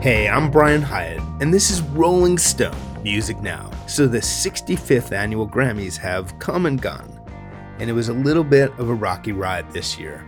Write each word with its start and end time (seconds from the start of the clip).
Hey, 0.00 0.28
I'm 0.28 0.48
Brian 0.48 0.80
Hiatt, 0.80 1.20
and 1.42 1.52
this 1.52 1.72
is 1.72 1.82
Rolling 1.82 2.38
Stone 2.38 3.02
Music 3.02 3.40
Now. 3.40 3.68
So, 3.88 4.06
the 4.06 4.20
65th 4.20 5.10
annual 5.10 5.48
Grammys 5.48 5.96
have 5.96 6.38
come 6.38 6.66
and 6.66 6.80
gone, 6.80 7.12
and 7.80 7.90
it 7.90 7.94
was 7.94 8.08
a 8.08 8.14
little 8.14 8.44
bit 8.44 8.70
of 8.78 8.90
a 8.90 8.94
rocky 8.94 9.32
ride 9.32 9.68
this 9.72 9.98
year. 9.98 10.24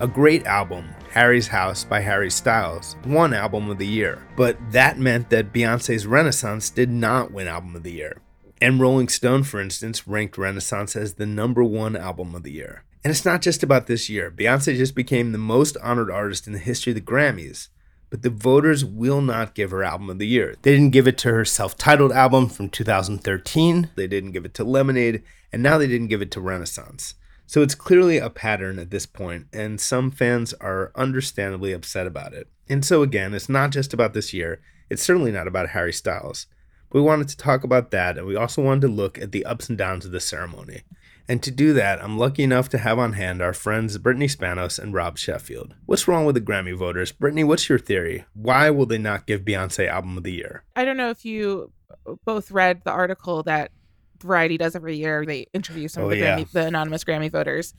A 0.00 0.08
great 0.08 0.46
album, 0.46 0.94
Harry's 1.10 1.46
House 1.46 1.84
by 1.84 2.00
Harry 2.00 2.30
Styles, 2.30 2.96
won 3.04 3.34
Album 3.34 3.68
of 3.68 3.76
the 3.76 3.86
Year, 3.86 4.26
but 4.34 4.56
that 4.72 4.98
meant 4.98 5.28
that 5.28 5.52
Beyonce's 5.52 6.06
Renaissance 6.06 6.70
did 6.70 6.88
not 6.88 7.32
win 7.32 7.48
Album 7.48 7.76
of 7.76 7.82
the 7.82 7.92
Year. 7.92 8.16
And 8.62 8.80
Rolling 8.80 9.08
Stone, 9.08 9.42
for 9.42 9.60
instance, 9.60 10.08
ranked 10.08 10.38
Renaissance 10.38 10.96
as 10.96 11.14
the 11.14 11.26
number 11.26 11.62
one 11.62 11.96
album 11.96 12.34
of 12.34 12.44
the 12.44 12.52
year. 12.52 12.84
And 13.04 13.10
it's 13.10 13.26
not 13.26 13.42
just 13.42 13.62
about 13.62 13.88
this 13.88 14.08
year. 14.08 14.30
Beyonce 14.30 14.74
just 14.74 14.94
became 14.94 15.32
the 15.32 15.38
most 15.38 15.76
honored 15.82 16.10
artist 16.10 16.46
in 16.46 16.54
the 16.54 16.58
history 16.58 16.92
of 16.92 16.94
the 16.94 17.02
Grammys 17.02 17.68
but 18.12 18.20
the 18.20 18.28
voters 18.28 18.84
will 18.84 19.22
not 19.22 19.54
give 19.54 19.70
her 19.70 19.82
album 19.82 20.10
of 20.10 20.18
the 20.18 20.26
year. 20.26 20.54
They 20.60 20.72
didn't 20.72 20.90
give 20.90 21.08
it 21.08 21.16
to 21.18 21.32
her 21.32 21.46
self 21.46 21.78
titled 21.78 22.12
album 22.12 22.50
from 22.50 22.68
2013, 22.68 23.88
they 23.94 24.06
didn't 24.06 24.32
give 24.32 24.44
it 24.44 24.52
to 24.52 24.64
Lemonade, 24.64 25.22
and 25.50 25.62
now 25.62 25.78
they 25.78 25.86
didn't 25.86 26.08
give 26.08 26.20
it 26.20 26.30
to 26.32 26.40
Renaissance. 26.42 27.14
So 27.46 27.62
it's 27.62 27.74
clearly 27.74 28.18
a 28.18 28.28
pattern 28.28 28.78
at 28.78 28.90
this 28.90 29.06
point, 29.06 29.46
and 29.50 29.80
some 29.80 30.10
fans 30.10 30.52
are 30.60 30.92
understandably 30.94 31.72
upset 31.72 32.06
about 32.06 32.34
it. 32.34 32.48
And 32.68 32.84
so, 32.84 33.00
again, 33.00 33.32
it's 33.32 33.48
not 33.48 33.70
just 33.70 33.94
about 33.94 34.12
this 34.12 34.34
year, 34.34 34.60
it's 34.90 35.02
certainly 35.02 35.32
not 35.32 35.48
about 35.48 35.70
Harry 35.70 35.94
Styles. 35.94 36.48
But 36.90 36.98
We 36.98 37.06
wanted 37.06 37.30
to 37.30 37.36
talk 37.38 37.64
about 37.64 37.92
that, 37.92 38.18
and 38.18 38.26
we 38.26 38.36
also 38.36 38.60
wanted 38.60 38.82
to 38.82 38.88
look 38.88 39.18
at 39.18 39.32
the 39.32 39.46
ups 39.46 39.70
and 39.70 39.78
downs 39.78 40.04
of 40.04 40.12
the 40.12 40.20
ceremony. 40.20 40.82
And 41.28 41.42
to 41.42 41.50
do 41.50 41.72
that, 41.74 42.02
I'm 42.02 42.18
lucky 42.18 42.42
enough 42.42 42.68
to 42.70 42.78
have 42.78 42.98
on 42.98 43.14
hand 43.14 43.40
our 43.40 43.52
friends 43.52 43.96
Brittany 43.98 44.26
Spanos 44.26 44.78
and 44.78 44.92
Rob 44.92 45.16
Sheffield. 45.18 45.74
What's 45.86 46.08
wrong 46.08 46.24
with 46.24 46.34
the 46.34 46.40
Grammy 46.40 46.76
voters? 46.76 47.12
Brittany, 47.12 47.44
what's 47.44 47.68
your 47.68 47.78
theory? 47.78 48.24
Why 48.34 48.70
will 48.70 48.86
they 48.86 48.98
not 48.98 49.26
give 49.26 49.42
Beyonce 49.42 49.88
Album 49.88 50.16
of 50.16 50.24
the 50.24 50.32
Year? 50.32 50.64
I 50.76 50.84
don't 50.84 50.96
know 50.96 51.10
if 51.10 51.24
you 51.24 51.72
both 52.24 52.50
read 52.50 52.82
the 52.84 52.90
article 52.90 53.42
that 53.44 53.70
Variety 54.20 54.56
does 54.56 54.76
every 54.76 54.96
year. 54.96 55.24
They 55.26 55.46
interview 55.52 55.88
some 55.88 56.04
Oh, 56.04 56.06
of 56.06 56.10
the, 56.12 56.18
yeah. 56.18 56.38
Grammy, 56.38 56.50
the 56.52 56.66
anonymous 56.66 57.02
Grammy 57.04 57.30
voters. 57.30 57.74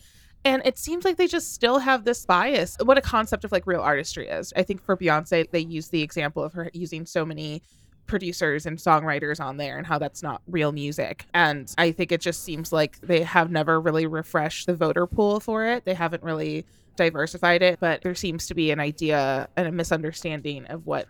And 0.46 0.62
it 0.66 0.78
seems 0.78 1.06
like 1.06 1.16
they 1.16 1.28
just 1.28 1.54
still 1.54 1.80
have 1.80 2.04
this 2.04 2.26
bias. 2.26 2.76
What 2.84 2.98
a 2.98 3.02
concept 3.02 3.46
of 3.46 3.54
like 3.54 3.66
real 3.66 3.80
artistry 3.80 4.28
is. 4.28 4.52
I 4.58 4.64
think 4.64 4.84
for 4.84 4.98
Beyonce, 4.98 5.50
they 5.52 5.60
use 5.60 5.88
the 5.88 6.02
example 6.02 6.44
of 6.44 6.52
her 6.54 6.70
using 6.74 7.06
so 7.06 7.26
many 7.26 7.62
producers 8.06 8.66
and 8.66 8.78
songwriters 8.78 9.40
on 9.40 9.58
there 9.58 9.78
and 9.78 9.88
how 9.88 9.98
that's 9.98 10.22
not 10.22 10.42
real 10.48 10.72
music. 10.72 11.26
And 11.34 11.74
I 11.78 11.92
think 11.92 12.12
it 12.12 12.22
just 12.22 12.44
seems 12.44 12.72
like 12.72 13.00
they 13.02 13.24
have 13.24 13.52
never 13.52 13.80
really 13.80 14.06
refreshed 14.06 14.68
the 14.68 14.76
voter 14.76 15.08
pool 15.08 15.40
for 15.40 15.66
it. 15.66 15.86
They 15.86 15.94
haven't 15.94 16.24
really 16.24 16.66
diversified 16.96 17.62
it, 17.62 17.80
but 17.80 18.02
there 18.02 18.16
seems 18.16 18.48
to 18.48 18.54
be 18.54 18.72
an 18.72 18.80
idea 18.80 19.48
and 19.56 19.68
a 19.68 19.72
misunderstanding 19.72 20.66
of 20.68 20.86
what 20.86 21.08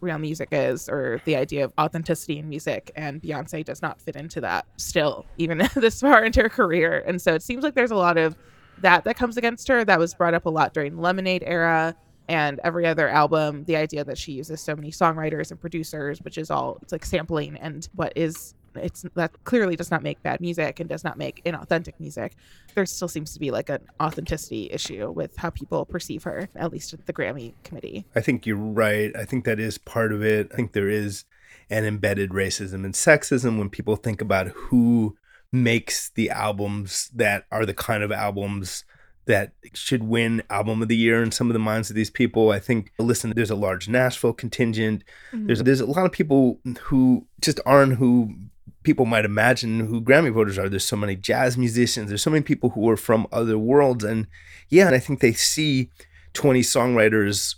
real 0.00 0.18
music 0.18 0.48
is 0.50 0.88
or 0.88 1.22
the 1.24 1.36
idea 1.36 1.64
of 1.64 1.72
authenticity 1.78 2.38
in 2.38 2.48
music 2.48 2.90
and 2.96 3.22
Beyonce 3.22 3.64
does 3.64 3.80
not 3.80 4.00
fit 4.00 4.16
into 4.16 4.40
that 4.40 4.66
still 4.76 5.24
even 5.38 5.58
this 5.76 6.00
far 6.00 6.24
into 6.24 6.42
her 6.42 6.48
career. 6.48 7.04
And 7.06 7.22
so 7.22 7.34
it 7.34 7.42
seems 7.42 7.62
like 7.62 7.74
there's 7.74 7.92
a 7.92 7.96
lot 7.96 8.18
of 8.18 8.36
that 8.78 9.04
that 9.04 9.16
comes 9.16 9.36
against 9.36 9.68
her 9.68 9.84
that 9.84 9.98
was 9.98 10.12
brought 10.12 10.34
up 10.34 10.44
a 10.44 10.50
lot 10.50 10.74
during 10.74 10.98
Lemonade 10.98 11.44
era 11.46 11.94
and 12.28 12.60
every 12.64 12.86
other 12.86 13.08
album 13.08 13.64
the 13.64 13.76
idea 13.76 14.04
that 14.04 14.18
she 14.18 14.32
uses 14.32 14.60
so 14.60 14.74
many 14.74 14.90
songwriters 14.90 15.50
and 15.50 15.60
producers 15.60 16.20
which 16.22 16.38
is 16.38 16.50
all 16.50 16.78
it's 16.82 16.92
like 16.92 17.04
sampling 17.04 17.56
and 17.58 17.88
what 17.94 18.12
is 18.16 18.54
it's 18.74 19.04
that 19.14 19.30
clearly 19.44 19.76
does 19.76 19.90
not 19.90 20.02
make 20.02 20.22
bad 20.22 20.40
music 20.40 20.80
and 20.80 20.88
does 20.88 21.04
not 21.04 21.18
make 21.18 21.44
inauthentic 21.44 21.92
music 21.98 22.34
there 22.74 22.86
still 22.86 23.08
seems 23.08 23.34
to 23.34 23.40
be 23.40 23.50
like 23.50 23.68
an 23.68 23.80
authenticity 24.00 24.70
issue 24.72 25.10
with 25.10 25.36
how 25.36 25.50
people 25.50 25.84
perceive 25.84 26.22
her 26.22 26.48
at 26.56 26.72
least 26.72 26.94
at 26.94 27.04
the 27.06 27.12
grammy 27.12 27.52
committee 27.64 28.06
I 28.14 28.20
think 28.20 28.46
you're 28.46 28.56
right. 28.56 29.14
I 29.16 29.24
think 29.24 29.44
that 29.44 29.60
is 29.60 29.78
part 29.78 30.12
of 30.12 30.22
it. 30.22 30.48
I 30.52 30.56
think 30.56 30.72
there 30.72 30.88
is 30.88 31.24
an 31.70 31.84
embedded 31.84 32.30
racism 32.30 32.84
and 32.84 32.94
sexism 32.94 33.58
when 33.58 33.70
people 33.70 33.96
think 33.96 34.20
about 34.20 34.48
who 34.48 35.16
makes 35.50 36.10
the 36.10 36.30
albums 36.30 37.10
that 37.14 37.44
are 37.50 37.66
the 37.66 37.74
kind 37.74 38.02
of 38.02 38.10
albums 38.10 38.84
that 39.26 39.52
should 39.74 40.02
win 40.02 40.42
album 40.50 40.82
of 40.82 40.88
the 40.88 40.96
year 40.96 41.22
in 41.22 41.30
some 41.30 41.48
of 41.48 41.54
the 41.54 41.60
minds 41.60 41.90
of 41.90 41.96
these 41.96 42.10
people. 42.10 42.50
I 42.50 42.58
think 42.58 42.92
listen, 42.98 43.32
there's 43.34 43.50
a 43.50 43.56
large 43.56 43.88
Nashville 43.88 44.32
contingent. 44.32 45.04
Mm-hmm. 45.32 45.46
There's 45.46 45.62
there's 45.62 45.80
a 45.80 45.86
lot 45.86 46.06
of 46.06 46.12
people 46.12 46.58
who 46.82 47.26
just 47.40 47.60
aren't 47.64 47.94
who 47.94 48.34
people 48.82 49.06
might 49.06 49.24
imagine 49.24 49.80
who 49.80 50.00
Grammy 50.00 50.32
voters 50.32 50.58
are. 50.58 50.68
There's 50.68 50.84
so 50.84 50.96
many 50.96 51.14
jazz 51.14 51.56
musicians. 51.56 52.08
There's 52.08 52.22
so 52.22 52.30
many 52.30 52.42
people 52.42 52.70
who 52.70 52.88
are 52.90 52.96
from 52.96 53.26
other 53.32 53.58
worlds, 53.58 54.04
and 54.04 54.26
yeah, 54.68 54.86
and 54.86 54.94
I 54.94 54.98
think 54.98 55.20
they 55.20 55.32
see 55.32 55.90
20 56.34 56.60
songwriters 56.60 57.56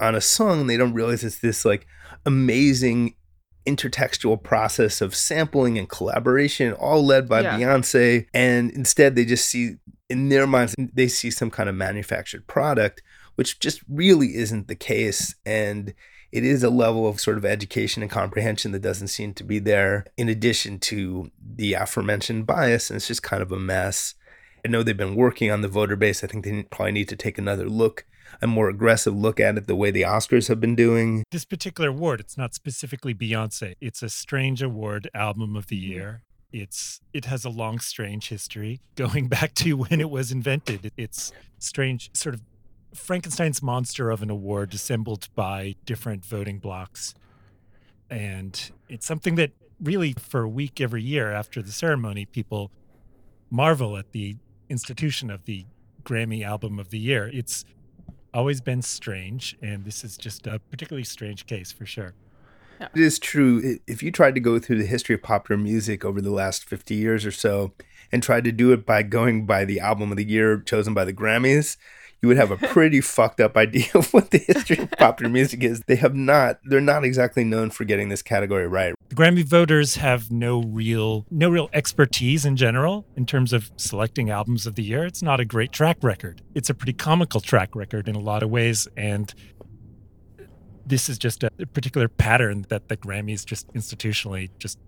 on 0.00 0.14
a 0.14 0.20
song 0.20 0.62
and 0.62 0.70
they 0.70 0.76
don't 0.76 0.94
realize 0.94 1.22
it's 1.22 1.38
this 1.38 1.64
like 1.64 1.86
amazing 2.26 3.14
intertextual 3.66 4.42
process 4.42 5.00
of 5.00 5.14
sampling 5.14 5.78
and 5.78 5.88
collaboration 5.88 6.72
all 6.74 7.04
led 7.04 7.28
by 7.28 7.40
Yeah. 7.40 7.58
Beyonce 7.58 8.26
and 8.34 8.70
instead 8.72 9.14
they 9.14 9.24
just 9.24 9.46
see 9.46 9.76
in 10.10 10.28
their 10.28 10.46
minds 10.46 10.74
they 10.78 11.08
see 11.08 11.30
some 11.30 11.50
kind 11.50 11.68
of 11.68 11.74
manufactured 11.74 12.46
product 12.46 13.02
which 13.36 13.58
just 13.58 13.80
really 13.88 14.36
isn't 14.36 14.68
the 14.68 14.76
case 14.76 15.34
and 15.46 15.94
it 16.30 16.44
is 16.44 16.62
a 16.62 16.70
level 16.70 17.06
of 17.08 17.20
sort 17.20 17.38
of 17.38 17.44
education 17.44 18.02
and 18.02 18.10
comprehension 18.10 18.72
that 18.72 18.82
doesn't 18.82 19.08
seem 19.08 19.32
to 19.34 19.44
be 19.44 19.58
there 19.58 20.04
in 20.16 20.28
addition 20.28 20.78
to 20.78 21.30
the 21.56 21.72
aforementioned 21.72 22.46
bias 22.46 22.90
and 22.90 22.96
it's 22.98 23.08
just 23.08 23.22
kind 23.22 23.42
of 23.42 23.50
a 23.50 23.58
mess 23.58 24.14
I 24.64 24.70
know 24.70 24.82
they've 24.82 24.96
been 24.96 25.14
working 25.14 25.50
on 25.50 25.60
the 25.60 25.68
voter 25.68 25.94
base. 25.94 26.24
I 26.24 26.26
think 26.26 26.44
they 26.44 26.62
probably 26.62 26.92
need 26.92 27.08
to 27.10 27.16
take 27.16 27.36
another 27.36 27.68
look, 27.68 28.06
a 28.42 28.46
more 28.46 28.68
aggressive 28.68 29.14
look 29.14 29.38
at 29.40 29.56
it, 29.56 29.66
the 29.66 29.76
way 29.76 29.90
the 29.90 30.02
Oscars 30.02 30.48
have 30.48 30.60
been 30.60 30.74
doing. 30.76 31.24
This 31.30 31.44
particular 31.44 31.90
award, 31.90 32.20
it's 32.20 32.36
not 32.36 32.54
specifically 32.54 33.14
Beyonce. 33.14 33.74
It's 33.80 34.02
a 34.02 34.08
strange 34.08 34.62
award, 34.62 35.08
album 35.14 35.56
of 35.56 35.66
the 35.68 35.76
Mm-hmm. 35.80 35.92
year. 35.92 36.22
It's 36.52 37.00
it 37.12 37.24
has 37.24 37.44
a 37.44 37.50
long, 37.50 37.80
strange 37.80 38.28
history 38.28 38.80
going 38.94 39.26
back 39.28 39.54
to 39.54 39.72
when 39.76 40.00
it 40.00 40.08
was 40.10 40.30
invented. 40.30 40.92
It's 40.96 41.32
strange, 41.58 42.10
sort 42.14 42.34
of 42.36 42.42
Frankenstein's 42.94 43.60
monster 43.60 44.10
of 44.10 44.22
an 44.22 44.30
award 44.30 44.72
assembled 44.72 45.28
by 45.34 45.74
different 45.84 46.24
voting 46.24 46.60
blocks, 46.60 47.12
and 48.10 48.70
it's 48.88 49.06
something 49.06 49.34
that 49.34 49.50
really, 49.82 50.12
for 50.12 50.42
a 50.42 50.48
week 50.48 50.80
every 50.80 51.02
year 51.02 51.32
after 51.32 51.60
the 51.60 51.72
ceremony, 51.72 52.24
people 52.24 52.70
marvel 53.50 53.96
at 53.96 54.12
the 54.12 54.36
institution 54.68 55.30
of 55.30 55.44
the 55.46 55.66
Grammy 56.04 56.44
Album 56.44 56.78
of 56.78 56.90
the 56.90 56.98
Year. 56.98 57.28
It's 57.32 57.64
always 58.34 58.60
been 58.60 58.82
strange, 58.82 59.56
and 59.62 59.84
this 59.84 60.04
is 60.04 60.16
just 60.16 60.46
a 60.46 60.58
particularly 60.58 61.04
strange 61.04 61.46
case 61.46 61.72
for 61.72 61.86
sure. 61.86 62.14
It 62.80 63.00
is 63.00 63.18
true. 63.18 63.78
If 63.86 64.02
you 64.02 64.10
tried 64.10 64.34
to 64.34 64.40
go 64.40 64.58
through 64.58 64.78
the 64.78 64.86
history 64.86 65.14
of 65.14 65.22
popular 65.22 65.60
music 65.60 66.04
over 66.04 66.20
the 66.20 66.32
last 66.32 66.64
50 66.64 66.94
years 66.94 67.24
or 67.24 67.30
so 67.30 67.72
and 68.10 68.22
tried 68.22 68.44
to 68.44 68.52
do 68.52 68.72
it 68.72 68.84
by 68.84 69.02
going 69.02 69.46
by 69.46 69.64
the 69.64 69.80
album 69.80 70.10
of 70.10 70.16
the 70.16 70.24
year 70.24 70.60
chosen 70.60 70.92
by 70.92 71.04
the 71.04 71.12
Grammys, 71.12 71.76
you 72.24 72.28
would 72.28 72.38
have 72.38 72.50
a 72.50 72.56
pretty 72.56 73.00
fucked 73.02 73.38
up 73.38 73.54
idea 73.54 73.84
of 73.94 74.10
what 74.14 74.30
the 74.30 74.38
history 74.38 74.78
of 74.78 74.90
popular 74.92 75.30
music 75.30 75.62
is. 75.62 75.82
They 75.86 75.96
have 75.96 76.14
not, 76.14 76.58
they're 76.64 76.80
not 76.80 77.04
exactly 77.04 77.44
known 77.44 77.68
for 77.68 77.84
getting 77.84 78.08
this 78.08 78.22
category 78.22 78.66
right. 78.66 78.94
The 79.10 79.14
Grammy 79.14 79.44
voters 79.44 79.96
have 79.96 80.30
no 80.30 80.62
real 80.62 81.26
no 81.30 81.50
real 81.50 81.68
expertise 81.74 82.46
in 82.46 82.56
general 82.56 83.04
in 83.14 83.26
terms 83.26 83.52
of 83.52 83.70
selecting 83.76 84.30
albums 84.30 84.66
of 84.66 84.74
the 84.74 84.82
year. 84.82 85.04
It's 85.04 85.22
not 85.22 85.38
a 85.38 85.44
great 85.44 85.70
track 85.70 85.98
record. 86.02 86.40
It's 86.54 86.70
a 86.70 86.74
pretty 86.74 86.94
comical 86.94 87.42
track 87.42 87.76
record 87.76 88.08
in 88.08 88.16
a 88.16 88.20
lot 88.20 88.42
of 88.42 88.48
ways 88.48 88.88
and 88.96 89.34
this 90.86 91.10
is 91.10 91.18
just 91.18 91.44
a 91.44 91.50
particular 91.74 92.08
pattern 92.08 92.64
that 92.70 92.88
the 92.88 92.96
Grammys 92.96 93.44
just 93.44 93.68
institutionally 93.74 94.48
just 94.58 94.78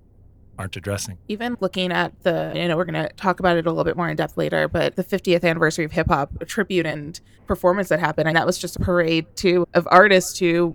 aren't 0.59 0.77
addressing. 0.77 1.19
even 1.29 1.57
looking 1.61 1.93
at 1.93 2.13
the 2.23 2.53
you 2.55 2.69
know 2.69 2.77
we're 2.77 2.85
going 2.85 2.95
to 3.03 3.13
talk 3.15 3.41
about 3.41 3.57
it 3.57 3.67
a 3.67 3.71
little 3.71 3.85
bit 3.85 3.97
more 3.97 4.09
in 4.09 4.17
depth 4.17 4.37
later 4.37 4.69
but 4.69 4.97
the 4.97 5.05
50th 5.05 5.45
anniversary 5.45 5.85
of 5.85 5.93
hip 5.93 6.09
hop 6.09 6.31
tribute 6.47 6.87
and 6.87 7.21
performance 7.47 7.89
that 7.89 8.01
happened 8.01 8.29
and 8.29 8.37
that 8.37 8.47
was 8.47 8.59
just 8.59 8.77
a 8.77 8.81
parade 8.81 9.27
too 9.37 9.67
of 9.75 9.87
artists 9.91 10.39
who 10.39 10.75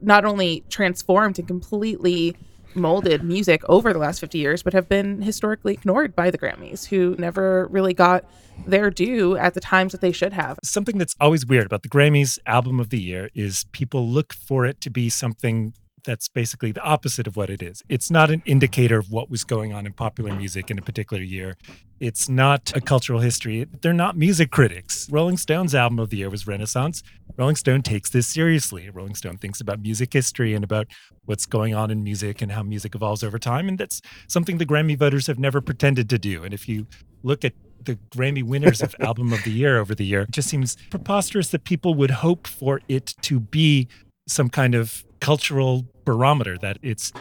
not 0.00 0.24
only 0.24 0.62
transformed 0.68 1.38
and 1.38 1.48
completely 1.48 2.36
molded 2.76 3.22
music 3.22 3.62
over 3.68 3.92
the 3.92 3.98
last 3.98 4.20
50 4.20 4.38
years, 4.38 4.62
but 4.62 4.72
have 4.72 4.88
been 4.88 5.22
historically 5.22 5.74
ignored 5.74 6.14
by 6.14 6.30
the 6.30 6.38
Grammys, 6.38 6.86
who 6.86 7.14
never 7.18 7.66
really 7.68 7.94
got 7.94 8.24
their 8.66 8.90
due 8.90 9.36
at 9.36 9.54
the 9.54 9.60
times 9.60 9.92
that 9.92 10.00
they 10.00 10.12
should 10.12 10.32
have. 10.32 10.58
Something 10.62 10.98
that's 10.98 11.14
always 11.20 11.46
weird 11.46 11.66
about 11.66 11.82
the 11.82 11.88
Grammys 11.88 12.38
album 12.46 12.80
of 12.80 12.90
the 12.90 13.00
year 13.00 13.30
is 13.34 13.66
people 13.72 14.08
look 14.08 14.32
for 14.32 14.64
it 14.66 14.80
to 14.82 14.90
be 14.90 15.08
something 15.08 15.74
that's 16.04 16.28
basically 16.28 16.70
the 16.72 16.82
opposite 16.82 17.26
of 17.26 17.36
what 17.36 17.50
it 17.50 17.62
is. 17.62 17.82
It's 17.88 18.10
not 18.10 18.30
an 18.30 18.42
indicator 18.44 18.98
of 18.98 19.10
what 19.10 19.30
was 19.30 19.42
going 19.42 19.72
on 19.72 19.86
in 19.86 19.92
popular 19.92 20.34
music 20.34 20.70
in 20.70 20.78
a 20.78 20.82
particular 20.82 21.22
year. 21.22 21.56
It's 21.98 22.28
not 22.28 22.72
a 22.76 22.80
cultural 22.80 23.20
history. 23.20 23.66
They're 23.80 23.92
not 23.92 24.16
music 24.16 24.50
critics. 24.50 25.08
Rolling 25.10 25.36
Stone's 25.36 25.74
album 25.74 25.98
of 25.98 26.10
the 26.10 26.18
year 26.18 26.30
was 26.30 26.46
Renaissance. 26.46 27.02
Rolling 27.36 27.56
Stone 27.56 27.82
takes 27.82 28.10
this 28.10 28.26
seriously. 28.26 28.90
Rolling 28.90 29.14
Stone 29.14 29.38
thinks 29.38 29.60
about 29.60 29.80
music 29.80 30.12
history 30.12 30.54
and 30.54 30.62
about 30.62 30.86
what's 31.24 31.46
going 31.46 31.74
on 31.74 31.90
in 31.90 32.04
music 32.04 32.42
and 32.42 32.52
how 32.52 32.62
music 32.62 32.94
evolves 32.94 33.24
over 33.24 33.38
time. 33.38 33.68
And 33.68 33.78
that's 33.78 34.02
something 34.28 34.58
the 34.58 34.66
Grammy 34.66 34.98
voters 34.98 35.26
have 35.26 35.38
never 35.38 35.60
pretended 35.60 36.10
to 36.10 36.18
do. 36.18 36.44
And 36.44 36.52
if 36.52 36.68
you 36.68 36.86
look 37.22 37.44
at 37.44 37.54
the 37.82 37.98
Grammy 38.14 38.42
winners 38.42 38.82
of 38.82 38.94
album 39.00 39.32
of 39.32 39.42
the 39.44 39.50
year 39.50 39.78
over 39.78 39.94
the 39.94 40.04
year, 40.04 40.22
it 40.22 40.30
just 40.30 40.48
seems 40.48 40.76
preposterous 40.90 41.48
that 41.48 41.64
people 41.64 41.94
would 41.94 42.10
hope 42.10 42.46
for 42.46 42.80
it 42.88 43.14
to 43.22 43.40
be 43.40 43.88
some 44.26 44.48
kind 44.48 44.74
of 44.74 45.04
cultural 45.20 45.86
barometer 46.04 46.58
that 46.58 46.78
it's 46.82 47.12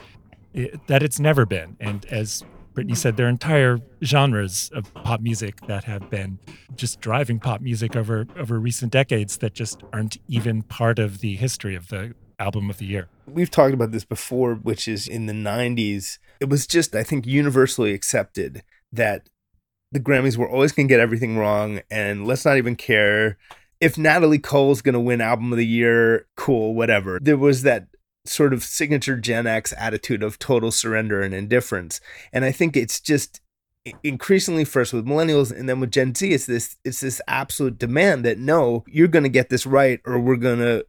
it, 0.54 0.86
that 0.88 1.04
it's 1.04 1.20
never 1.20 1.46
been. 1.46 1.78
And 1.80 2.06
as 2.06 2.44
Brittany 2.74 2.96
said, 2.96 3.18
there 3.18 3.28
are 3.28 3.30
entire 3.30 3.80
genres 4.04 4.72
of 4.74 4.94
pop 4.94 5.22
music 5.22 5.62
that 5.68 5.84
have 5.84 6.10
been 6.10 6.40
just 6.76 7.02
driving 7.02 7.40
pop 7.40 7.62
music 7.62 7.96
over 7.96 8.26
over 8.38 8.60
recent 8.60 8.92
decades 8.92 9.38
that 9.38 9.54
just 9.54 9.84
aren't 9.94 10.18
even 10.28 10.64
part 10.64 11.00
of 11.00 11.20
the 11.20 11.36
history 11.36 11.76
of 11.76 11.90
the 11.90 12.16
album 12.40 12.70
of 12.70 12.78
the 12.78 12.86
year. 12.86 13.10
We've 13.28 13.52
talked 13.52 13.74
about 13.74 13.92
this 13.92 14.06
before, 14.06 14.56
which 14.56 14.88
is 14.88 15.08
in 15.08 15.28
the 15.28 15.34
90s. 15.34 16.18
It 16.40 16.50
was 16.50 16.68
just, 16.68 16.96
I 16.96 17.04
think, 17.04 17.26
universally 17.26 17.94
accepted 17.94 18.64
that 18.92 19.30
the 19.92 20.00
Grammys 20.00 20.36
were 20.36 20.50
always 20.50 20.72
going 20.72 20.88
to 20.88 20.92
get 20.94 21.00
everything 21.00 21.38
wrong, 21.38 21.82
and 21.90 22.26
let's 22.26 22.44
not 22.44 22.58
even 22.58 22.76
care 22.76 23.38
if 23.84 23.98
Natalie 23.98 24.40
Cole's 24.40 24.82
going 24.82 24.94
to 24.94 25.00
win 25.00 25.20
album 25.20 25.52
of 25.52 25.58
the 25.58 25.68
year, 25.68 26.26
cool, 26.38 26.74
whatever. 26.74 27.20
There 27.22 27.38
was 27.38 27.64
that 27.64 27.88
sort 28.26 28.54
of 28.54 28.64
signature 28.64 29.18
Gen 29.18 29.48
X 29.48 29.74
attitude 29.78 30.24
of 30.24 30.40
total 30.40 30.72
surrender 30.72 31.22
and 31.22 31.34
indifference. 31.34 32.00
And 32.32 32.46
I 32.46 32.52
think 32.52 32.78
it's 32.78 33.00
just 33.00 33.42
increasingly 34.02 34.64
first 34.64 34.94
with 34.94 35.06
millennials 35.06 35.52
and 35.58 35.68
then 35.68 35.80
with 35.80 35.92
Gen 35.92 36.16
Z, 36.16 36.32
it's 36.32 36.46
this 36.46 36.78
it's 36.86 37.02
this 37.02 37.22
absolute 37.28 37.78
demand 37.78 38.24
that 38.26 38.40
no, 38.40 38.84
you're 38.88 39.08
gonna 39.08 39.30
get 39.30 39.50
this 39.50 39.66
right 39.66 40.00
or 40.06 40.20
we're 40.20 40.38
gonna 40.38 40.84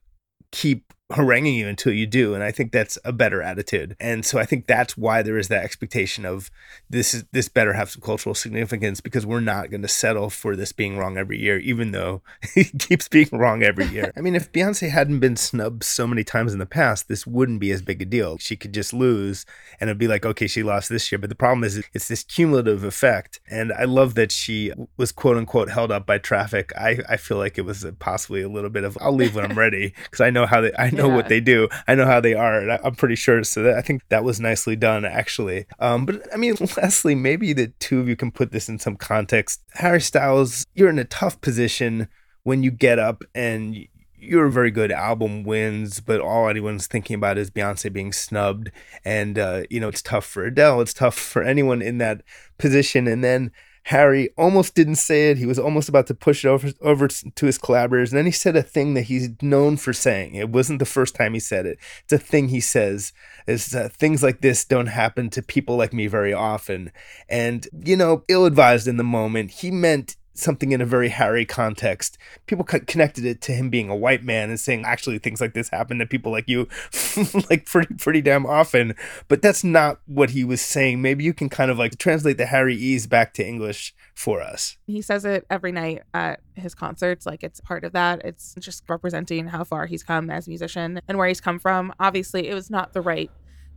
keep 0.52 0.92
haranguing 1.14 1.54
you 1.54 1.68
until 1.68 1.92
you 1.92 2.06
do 2.06 2.34
and 2.34 2.42
i 2.42 2.50
think 2.50 2.72
that's 2.72 2.98
a 3.04 3.12
better 3.12 3.40
attitude. 3.40 3.96
And 4.00 4.24
so 4.24 4.38
i 4.38 4.44
think 4.44 4.66
that's 4.66 4.96
why 4.96 5.22
there 5.22 5.38
is 5.38 5.48
that 5.48 5.64
expectation 5.64 6.24
of 6.24 6.50
this 6.90 7.14
is 7.14 7.24
this 7.32 7.48
better 7.48 7.72
have 7.72 7.90
some 7.90 8.02
cultural 8.02 8.34
significance 8.34 9.00
because 9.00 9.24
we're 9.24 9.40
not 9.40 9.70
going 9.70 9.82
to 9.82 9.88
settle 9.88 10.30
for 10.30 10.56
this 10.56 10.72
being 10.72 10.98
wrong 10.98 11.16
every 11.16 11.40
year 11.40 11.58
even 11.58 11.92
though 11.92 12.22
it 12.56 12.78
keeps 12.78 13.08
being 13.08 13.28
wrong 13.32 13.62
every 13.62 13.86
year. 13.86 14.12
I 14.16 14.20
mean 14.20 14.34
if 14.34 14.52
beyonce 14.52 14.90
hadn't 14.90 15.20
been 15.20 15.36
snubbed 15.36 15.84
so 15.84 16.06
many 16.06 16.24
times 16.24 16.52
in 16.52 16.58
the 16.58 16.66
past 16.66 17.08
this 17.08 17.26
wouldn't 17.26 17.60
be 17.60 17.70
as 17.70 17.82
big 17.82 18.02
a 18.02 18.04
deal. 18.04 18.38
She 18.38 18.56
could 18.56 18.74
just 18.74 18.92
lose 18.92 19.46
and 19.80 19.88
it'd 19.88 19.98
be 19.98 20.08
like 20.08 20.26
okay 20.26 20.46
she 20.46 20.62
lost 20.62 20.88
this 20.88 21.10
year. 21.12 21.18
But 21.18 21.30
the 21.30 21.36
problem 21.36 21.64
is 21.64 21.82
it's 21.92 22.08
this 22.08 22.24
cumulative 22.24 22.82
effect. 22.82 23.40
And 23.48 23.72
i 23.72 23.84
love 23.84 24.14
that 24.16 24.32
she 24.32 24.72
was 24.96 25.12
quote 25.12 25.36
unquote 25.36 25.70
held 25.70 25.92
up 25.92 26.06
by 26.06 26.18
traffic. 26.18 26.72
I 26.76 26.98
i 27.08 27.16
feel 27.16 27.38
like 27.38 27.56
it 27.56 27.64
was 27.64 27.86
possibly 27.98 28.42
a 28.42 28.48
little 28.48 28.70
bit 28.70 28.84
of 28.84 28.98
i'll 29.00 29.14
leave 29.14 29.34
when 29.34 29.44
i'm 29.44 29.58
ready 29.58 29.94
because 30.04 30.20
i 30.20 30.30
know 30.30 30.46
how 30.46 30.60
they 30.60 30.72
i 30.78 30.90
know 30.90 31.03
yeah. 31.08 31.16
what 31.16 31.28
they 31.28 31.40
do. 31.40 31.68
I 31.86 31.94
know 31.94 32.06
how 32.06 32.20
they 32.20 32.34
are, 32.34 32.58
and 32.58 32.72
I'm 32.72 32.94
pretty 32.94 33.16
sure. 33.16 33.42
So 33.44 33.62
that, 33.62 33.76
I 33.76 33.82
think 33.82 34.02
that 34.08 34.24
was 34.24 34.40
nicely 34.40 34.76
done, 34.76 35.04
actually. 35.04 35.66
Um, 35.78 36.06
but 36.06 36.22
I 36.32 36.36
mean, 36.36 36.56
Leslie, 36.76 37.14
maybe 37.14 37.52
the 37.52 37.68
two 37.78 38.00
of 38.00 38.08
you 38.08 38.16
can 38.16 38.30
put 38.30 38.52
this 38.52 38.68
in 38.68 38.78
some 38.78 38.96
context. 38.96 39.62
Harry 39.74 40.00
Styles, 40.00 40.66
you're 40.74 40.90
in 40.90 40.98
a 40.98 41.04
tough 41.04 41.40
position 41.40 42.08
when 42.42 42.62
you 42.62 42.70
get 42.70 42.98
up 42.98 43.24
and 43.34 43.86
you're 44.18 44.46
a 44.46 44.52
very 44.52 44.70
good 44.70 44.90
album 44.90 45.44
wins, 45.44 46.00
but 46.00 46.20
all 46.20 46.48
anyone's 46.48 46.86
thinking 46.86 47.14
about 47.14 47.38
is 47.38 47.50
Beyonce 47.50 47.92
being 47.92 48.12
snubbed. 48.12 48.70
And, 49.04 49.38
uh, 49.38 49.62
you 49.70 49.80
know, 49.80 49.88
it's 49.88 50.02
tough 50.02 50.24
for 50.24 50.44
Adele. 50.44 50.80
It's 50.80 50.94
tough 50.94 51.16
for 51.16 51.42
anyone 51.42 51.82
in 51.82 51.98
that 51.98 52.22
position. 52.58 53.06
And 53.06 53.22
then 53.22 53.50
Harry 53.88 54.30
almost 54.38 54.74
didn't 54.74 54.96
say 54.96 55.30
it. 55.30 55.36
He 55.36 55.44
was 55.44 55.58
almost 55.58 55.90
about 55.90 56.06
to 56.06 56.14
push 56.14 56.44
it 56.44 56.48
over, 56.48 56.72
over 56.80 57.06
to 57.08 57.46
his 57.46 57.58
collaborators. 57.58 58.12
And 58.12 58.18
then 58.18 58.24
he 58.24 58.32
said 58.32 58.56
a 58.56 58.62
thing 58.62 58.94
that 58.94 59.02
he's 59.02 59.30
known 59.42 59.76
for 59.76 59.92
saying. 59.92 60.34
It 60.34 60.48
wasn't 60.48 60.78
the 60.78 60.86
first 60.86 61.14
time 61.14 61.34
he 61.34 61.40
said 61.40 61.66
it. 61.66 61.78
It's 62.04 62.12
a 62.12 62.18
thing 62.18 62.48
he 62.48 62.60
says 62.60 63.12
is 63.46 63.74
uh, 63.74 63.90
things 63.92 64.22
like 64.22 64.40
this 64.40 64.64
don't 64.64 64.86
happen 64.86 65.28
to 65.30 65.42
people 65.42 65.76
like 65.76 65.92
me 65.92 66.06
very 66.06 66.32
often. 66.32 66.92
And, 67.28 67.68
you 67.84 67.96
know, 67.96 68.24
ill 68.28 68.46
advised 68.46 68.88
in 68.88 68.96
the 68.96 69.04
moment, 69.04 69.50
he 69.50 69.70
meant 69.70 70.16
something 70.34 70.72
in 70.72 70.80
a 70.80 70.86
very 70.86 71.08
Harry 71.08 71.44
context. 71.44 72.18
People 72.46 72.64
co- 72.64 72.80
connected 72.80 73.24
it 73.24 73.40
to 73.42 73.52
him 73.52 73.70
being 73.70 73.88
a 73.88 73.96
white 73.96 74.24
man 74.24 74.50
and 74.50 74.58
saying 74.58 74.84
actually 74.84 75.18
things 75.18 75.40
like 75.40 75.54
this 75.54 75.70
happen 75.70 75.98
to 75.98 76.06
people 76.06 76.30
like 76.30 76.48
you, 76.48 76.68
like 77.50 77.66
pretty 77.66 77.94
pretty 77.94 78.20
damn 78.20 78.44
often. 78.44 78.94
But 79.28 79.42
that's 79.42 79.64
not 79.64 80.00
what 80.06 80.30
he 80.30 80.44
was 80.44 80.60
saying. 80.60 81.00
Maybe 81.00 81.24
you 81.24 81.32
can 81.32 81.48
kind 81.48 81.70
of 81.70 81.78
like 81.78 81.98
translate 81.98 82.36
the 82.36 82.46
Harry 82.46 82.74
ease 82.74 83.06
back 83.06 83.32
to 83.34 83.46
English 83.46 83.94
for 84.14 84.42
us. 84.42 84.76
He 84.86 85.00
says 85.00 85.24
it 85.24 85.46
every 85.48 85.72
night 85.72 86.02
at 86.12 86.40
his 86.54 86.74
concerts. 86.74 87.26
Like 87.26 87.42
it's 87.42 87.60
part 87.60 87.84
of 87.84 87.92
that. 87.92 88.22
It's 88.24 88.54
just 88.58 88.84
representing 88.88 89.48
how 89.48 89.64
far 89.64 89.86
he's 89.86 90.02
come 90.02 90.30
as 90.30 90.46
a 90.46 90.50
musician 90.50 91.00
and 91.08 91.16
where 91.16 91.28
he's 91.28 91.40
come 91.40 91.58
from. 91.58 91.92
Obviously, 92.00 92.48
it 92.48 92.54
was 92.54 92.70
not 92.70 92.92
the 92.92 93.00
right 93.00 93.30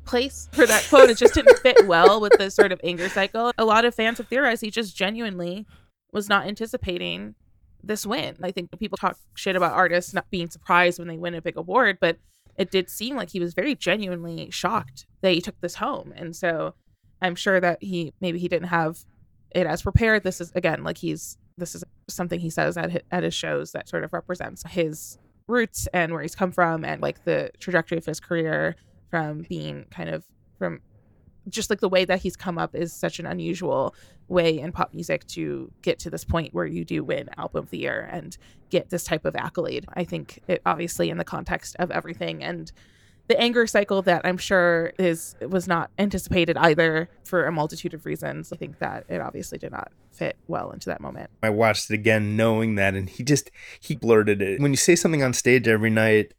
place 0.06 0.50
for 0.54 0.66
that 0.66 0.86
quote. 0.90 1.10
It 1.10 1.18
just 1.18 1.34
didn't 1.34 1.60
fit 1.60 1.86
well 1.86 2.20
with 2.20 2.34
the 2.38 2.50
sort 2.50 2.72
of 2.72 2.82
anger 2.84 3.10
cycle. 3.10 3.52
A 3.58 3.66
lot 3.66 3.86
of 3.86 3.94
fans 3.94 4.18
have 4.18 4.28
theorized 4.28 4.62
he 4.62 4.72
just 4.72 4.96
genuinely 4.96 5.68
was 6.12 6.30
not 6.30 6.48
anticipating 6.48 7.36
this 7.84 8.06
win. 8.06 8.36
I 8.42 8.52
think 8.52 8.78
people 8.80 8.98
talk 8.98 9.18
shit 9.36 9.56
about 9.56 9.74
artists 9.74 10.14
not 10.14 10.30
being 10.30 10.50
surprised 10.50 11.00
when 11.00 11.08
they 11.08 11.18
win 11.18 11.36
a 11.36 11.42
big 11.42 11.58
award, 11.58 11.98
but 12.00 12.18
it 12.58 12.72
did 12.72 12.90
seem 12.90 13.16
like 13.16 13.30
he 13.30 13.40
was 13.40 13.54
very 13.54 13.76
genuinely 13.76 14.50
shocked 14.50 15.06
that 15.22 15.34
he 15.34 15.42
took 15.42 15.60
this 15.62 15.76
home. 15.76 16.14
And 16.16 16.36
so 16.36 16.74
I'm 17.22 17.36
sure 17.36 17.60
that 17.60 17.82
he 17.82 18.14
maybe 18.20 18.40
he 18.40 18.48
didn't 18.48 18.70
have 18.70 19.00
it 19.52 19.68
as 19.68 19.82
prepared. 19.82 20.24
This 20.24 20.42
is 20.42 20.52
again 20.56 20.84
like 20.84 20.98
he's 20.98 21.38
this 21.58 21.76
is 21.76 21.84
something 22.08 22.40
he 22.40 22.50
says 22.50 22.78
at 22.78 22.92
his, 22.92 23.02
at 23.12 23.24
his 23.24 23.34
shows 23.34 23.72
that 23.72 23.90
sort 23.90 24.04
of 24.04 24.14
represents 24.14 24.64
his 24.70 25.18
roots 25.48 25.88
and 25.94 26.12
where 26.12 26.22
he's 26.22 26.36
come 26.36 26.52
from 26.52 26.84
and 26.84 27.02
like 27.02 27.24
the 27.24 27.52
trajectory 27.60 27.98
of 27.98 28.06
his 28.06 28.20
career 28.20 28.76
from 29.10 29.46
being 29.50 29.86
kind 29.90 30.10
of 30.10 30.26
from 30.58 30.82
just 31.50 31.70
like 31.70 31.80
the 31.80 31.90
way 31.90 32.06
that 32.06 32.22
he's 32.22 32.36
come 32.36 32.58
up 32.58 32.76
is 32.76 32.94
such 32.94 33.20
an 33.20 33.26
unusual 33.26 33.96
way 34.28 34.60
in 34.60 34.72
pop 34.72 34.94
music 34.94 35.26
to 35.28 35.72
get 35.82 36.00
to 36.00 36.10
this 36.10 36.24
point 36.24 36.54
where 36.54 36.66
you 36.66 36.84
do 36.84 37.04
win 37.04 37.30
album 37.38 37.64
of 37.64 37.70
the 37.70 37.78
year 37.78 38.10
and 38.12 38.38
get 38.70 38.90
this 38.90 39.04
type 39.04 39.26
of 39.26 39.36
accolade. 39.36 39.86
I 39.94 40.04
think 40.04 40.42
it 40.48 40.62
obviously 40.66 41.10
in 41.10 41.18
the 41.18 41.24
context 41.24 41.76
of 41.80 41.92
everything 41.92 42.44
and 42.44 42.72
the 43.28 43.40
anger 43.40 43.68
cycle 43.68 44.02
that 44.04 44.22
I'm 44.24 44.38
sure 44.38 44.94
is 44.98 45.36
was 45.42 45.68
not 45.68 45.92
anticipated 46.00 46.58
either 46.58 47.10
for 47.26 47.46
a 47.46 47.52
multitude 47.52 47.94
of 47.94 48.06
reasons. 48.06 48.54
I 48.54 48.56
think 48.56 48.80
that 48.80 49.06
it 49.10 49.20
obviously 49.20 49.58
did 49.58 49.72
not 49.72 49.92
fit 50.12 50.38
well 50.48 50.72
into 50.72 50.90
that 50.90 51.02
moment. 51.02 51.30
I 51.44 51.50
watched 51.50 51.92
it 51.92 51.94
again 51.94 52.38
knowing 52.38 52.76
that 52.76 52.96
and 52.96 53.10
he 53.10 53.24
just 53.24 53.52
he 53.80 53.96
blurted 53.96 54.42
it. 54.42 54.62
When 54.62 54.72
you 54.72 54.78
say 54.78 54.96
something 54.96 55.24
on 55.24 55.34
stage 55.34 55.68
every 55.68 55.90
night 55.90 56.34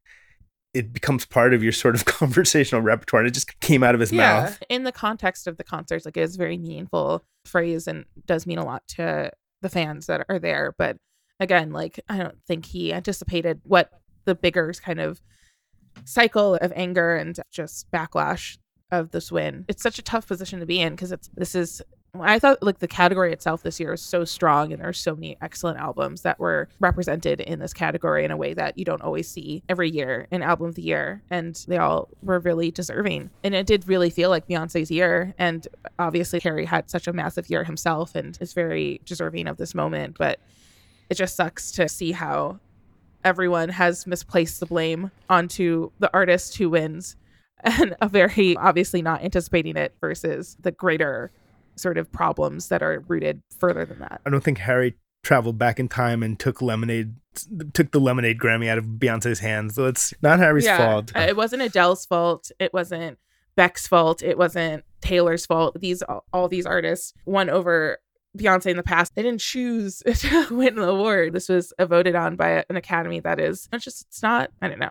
it 0.75 0.93
becomes 0.93 1.25
part 1.25 1.55
of 1.55 1.63
your 1.63 1.73
sort 1.73 1.95
of 1.95 2.05
conversational 2.05 2.83
repertoire. 2.83 3.23
And 3.23 3.29
it 3.29 3.35
just 3.35 3.59
came 3.61 3.83
out 3.83 3.95
of 3.95 4.01
his 4.01 4.13
yeah. 4.13 4.43
mouth. 4.43 4.63
In 4.69 4.85
the 4.85 4.93
context 4.93 5.47
of 5.47 5.57
the 5.57 5.65
concerts, 5.65 6.05
like 6.05 6.17
it 6.17 6.23
is 6.23 6.37
very 6.37 6.59
meaningful 6.59 7.25
phrase 7.45 7.89
and 7.89 8.05
does 8.27 8.47
mean 8.47 8.59
a 8.59 8.65
lot 8.65 8.87
to 8.89 9.31
the 9.63 9.69
fans 9.69 10.07
that 10.07 10.25
are 10.29 10.39
there. 10.39 10.75
But 10.77 10.99
again, 11.41 11.73
like 11.73 12.01
I 12.09 12.19
don't 12.19 12.39
think 12.47 12.67
he 12.67 12.93
anticipated 12.93 13.61
what 13.65 13.91
the 14.25 14.35
bigger 14.35 14.73
kind 14.83 15.01
of 15.01 15.21
cycle 16.05 16.57
of 16.57 16.73
anger 16.77 17.17
and 17.17 17.39
just 17.51 17.91
backlash 17.91 18.59
of 18.91 19.11
this 19.11 19.33
win. 19.33 19.65
It's 19.69 19.83
such 19.83 19.99
a 19.99 20.03
tough 20.03 20.27
position 20.27 20.61
to 20.61 20.67
be 20.67 20.81
in 20.81 20.95
because 20.95 21.13
it's 21.13 21.29
this 21.35 21.55
is 21.55 21.83
I 22.21 22.39
thought 22.39 22.63
like 22.63 22.79
the 22.79 22.89
category 22.89 23.33
itself 23.33 23.63
this 23.63 23.79
year 23.81 23.93
is 23.93 24.03
so 24.03 24.25
strong 24.25 24.73
and 24.73 24.83
there's 24.83 24.99
so 24.99 25.15
many 25.15 25.37
excellent 25.41 25.79
albums 25.79 26.23
that 26.23 26.39
were 26.39 26.69
represented 26.81 27.41
in 27.41 27.59
this 27.59 27.73
category 27.73 28.25
in 28.25 28.31
a 28.31 28.37
way 28.37 28.55
that 28.55 28.79
you 28.79 28.85
don't 28.85 29.03
always 29.03 29.29
see 29.29 29.63
every 29.69 29.91
year 29.91 30.27
in 30.31 30.43
album 30.43 30.69
of 30.69 30.75
the 30.75 30.83
year 30.83 31.23
and 31.31 31.65
they 31.69 31.79
all 31.79 32.09
were 32.23 32.39
really 32.41 32.71
deserving. 32.71 33.31
And 33.43 33.55
it 33.55 33.67
did 33.67 33.89
really 33.89 34.11
feel 34.11 34.31
like 34.31 34.49
Beyonce's 34.49 34.91
year 34.91 35.35
and 35.39 35.67
obviously 35.99 36.41
Harry 36.41 36.65
had 36.65 36.91
such 36.91 37.07
a 37.07 37.13
massive 37.13 37.51
year 37.51 37.65
himself 37.65 38.15
and 38.15 38.37
is 38.41 38.53
very 38.53 39.01
deserving 39.05 39.47
of 39.47 39.57
this 39.57 39.75
moment 39.75 40.17
but 40.19 40.41
it 41.11 41.17
just 41.17 41.37
sucks 41.37 41.73
to 41.73 41.89
see 41.89 42.13
how 42.13 42.59
everyone 43.25 43.69
has 43.71 44.07
misplaced 44.07 44.61
the 44.61 44.67
blame 44.67 45.11
onto 45.29 45.91
the 45.99 46.11
artist 46.13 46.57
who 46.57 46.71
wins 46.71 47.17
and 47.65 47.97
a 48.01 48.09
very 48.09 48.57
obviously 48.57 49.03
not 49.03 49.23
anticipating 49.23 49.77
it 49.77 49.95
versus 50.01 50.57
the 50.61 50.71
greater 50.71 51.31
sort 51.79 51.99
of 51.99 52.11
problems 52.11 52.69
that 52.69 52.83
are 52.83 53.05
rooted 53.09 53.43
further 53.59 53.85
than 53.85 53.99
that. 54.01 54.21
I 54.27 54.31
don't 54.31 54.43
think 54.43 54.59
Harry 54.59 54.97
traveled 55.23 55.59
back 55.59 55.79
in 55.81 55.89
time 55.89 56.23
and 56.23 56.39
took 56.39 56.63
lemonade 56.63 57.15
took 57.73 57.93
the 57.93 58.01
lemonade 58.01 58.39
Grammy 58.39 58.69
out 58.69 58.79
of 58.79 58.85
Beyonce's 58.85 59.41
hands. 59.41 59.75
So 59.75 59.87
it's 59.87 60.13
not 60.23 60.39
Harry's 60.39 60.65
yeah, 60.65 60.77
fault. 60.77 61.13
Uh, 61.15 61.21
it 61.21 61.37
wasn't 61.37 61.63
Adele's 61.63 62.05
fault. 62.05 62.51
It 62.59 62.73
wasn't 62.73 63.19
Beck's 63.55 63.87
fault. 63.87 64.23
It 64.23 64.39
wasn't 64.39 64.85
Taylor's 65.01 65.47
fault. 65.47 65.79
These 65.81 66.03
all 66.33 66.49
these 66.49 66.67
artists 66.67 67.13
won 67.27 67.51
over 67.51 67.99
Beyonce 68.37 68.67
in 68.67 68.77
the 68.77 68.83
past. 68.83 69.15
They 69.15 69.23
didn't 69.23 69.41
choose 69.41 69.99
to 70.15 70.47
win 70.51 70.77
the 70.77 70.89
award. 70.89 71.33
This 71.33 71.49
was 71.49 71.73
voted 71.81 72.15
on 72.15 72.37
by 72.37 72.65
an 72.69 72.77
academy 72.77 73.21
that 73.21 73.41
is 73.41 73.69
it's 73.73 73.85
just 73.85 74.07
it's 74.09 74.23
not. 74.23 74.51
I 74.63 74.69
don't 74.69 74.79
know. 74.79 74.91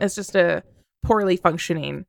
It's 0.00 0.14
just 0.14 0.34
a 0.34 0.62
poorly 1.02 1.36
functioning 1.36 2.06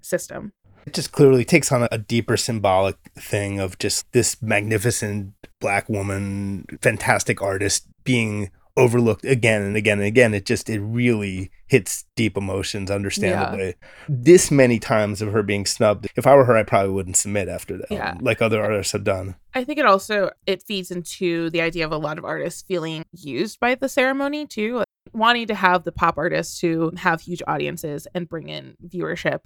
system. 0.00 0.52
It 0.86 0.94
just 0.94 1.12
clearly 1.12 1.44
takes 1.44 1.70
on 1.72 1.86
a, 1.90 1.98
deeper 1.98 2.36
symbolic 2.36 2.96
thing 3.14 3.60
of 3.60 3.78
just 3.78 4.10
this 4.12 4.40
magnificent 4.42 5.34
black 5.60 5.88
woman, 5.88 6.64
fantastic 6.80 7.42
artist 7.42 7.86
being 8.04 8.50
overlooked 8.76 9.24
again 9.24 9.62
and 9.62 9.76
again 9.76 9.98
and 9.98 10.06
again. 10.06 10.34
It 10.34 10.46
just 10.46 10.70
it 10.70 10.80
really 10.80 11.50
hits 11.66 12.04
deep 12.16 12.36
emotions, 12.36 12.90
understandably. 12.90 13.66
Yeah. 13.66 13.72
This 14.08 14.50
many 14.50 14.78
times 14.78 15.22
of 15.22 15.32
her 15.32 15.42
being 15.42 15.66
snubbed. 15.66 16.08
If 16.16 16.26
I 16.26 16.34
were 16.34 16.44
her, 16.44 16.56
I 16.56 16.62
probably 16.62 16.92
wouldn't 16.92 17.16
submit 17.16 17.48
after 17.48 17.76
that, 17.76 17.90
yeah. 17.90 18.16
like 18.20 18.42
other 18.42 18.62
artists 18.62 18.92
have 18.92 19.04
done. 19.04 19.36
I 19.54 19.64
think 19.64 19.78
it 19.78 19.86
also 19.86 20.30
it 20.46 20.62
feeds 20.62 20.90
into 20.90 21.50
the 21.50 21.60
idea 21.60 21.84
of 21.84 21.92
a 21.92 21.98
lot 21.98 22.18
of 22.18 22.24
artists 22.24 22.62
feeling 22.62 23.04
used 23.12 23.60
by 23.60 23.74
the 23.74 23.88
ceremony 23.88 24.46
too, 24.46 24.84
wanting 25.12 25.46
to 25.48 25.54
have 25.54 25.84
the 25.84 25.92
pop 25.92 26.16
artists 26.16 26.60
who 26.60 26.92
have 26.96 27.20
huge 27.20 27.42
audiences 27.46 28.06
and 28.14 28.28
bring 28.28 28.48
in 28.48 28.76
viewership 28.86 29.40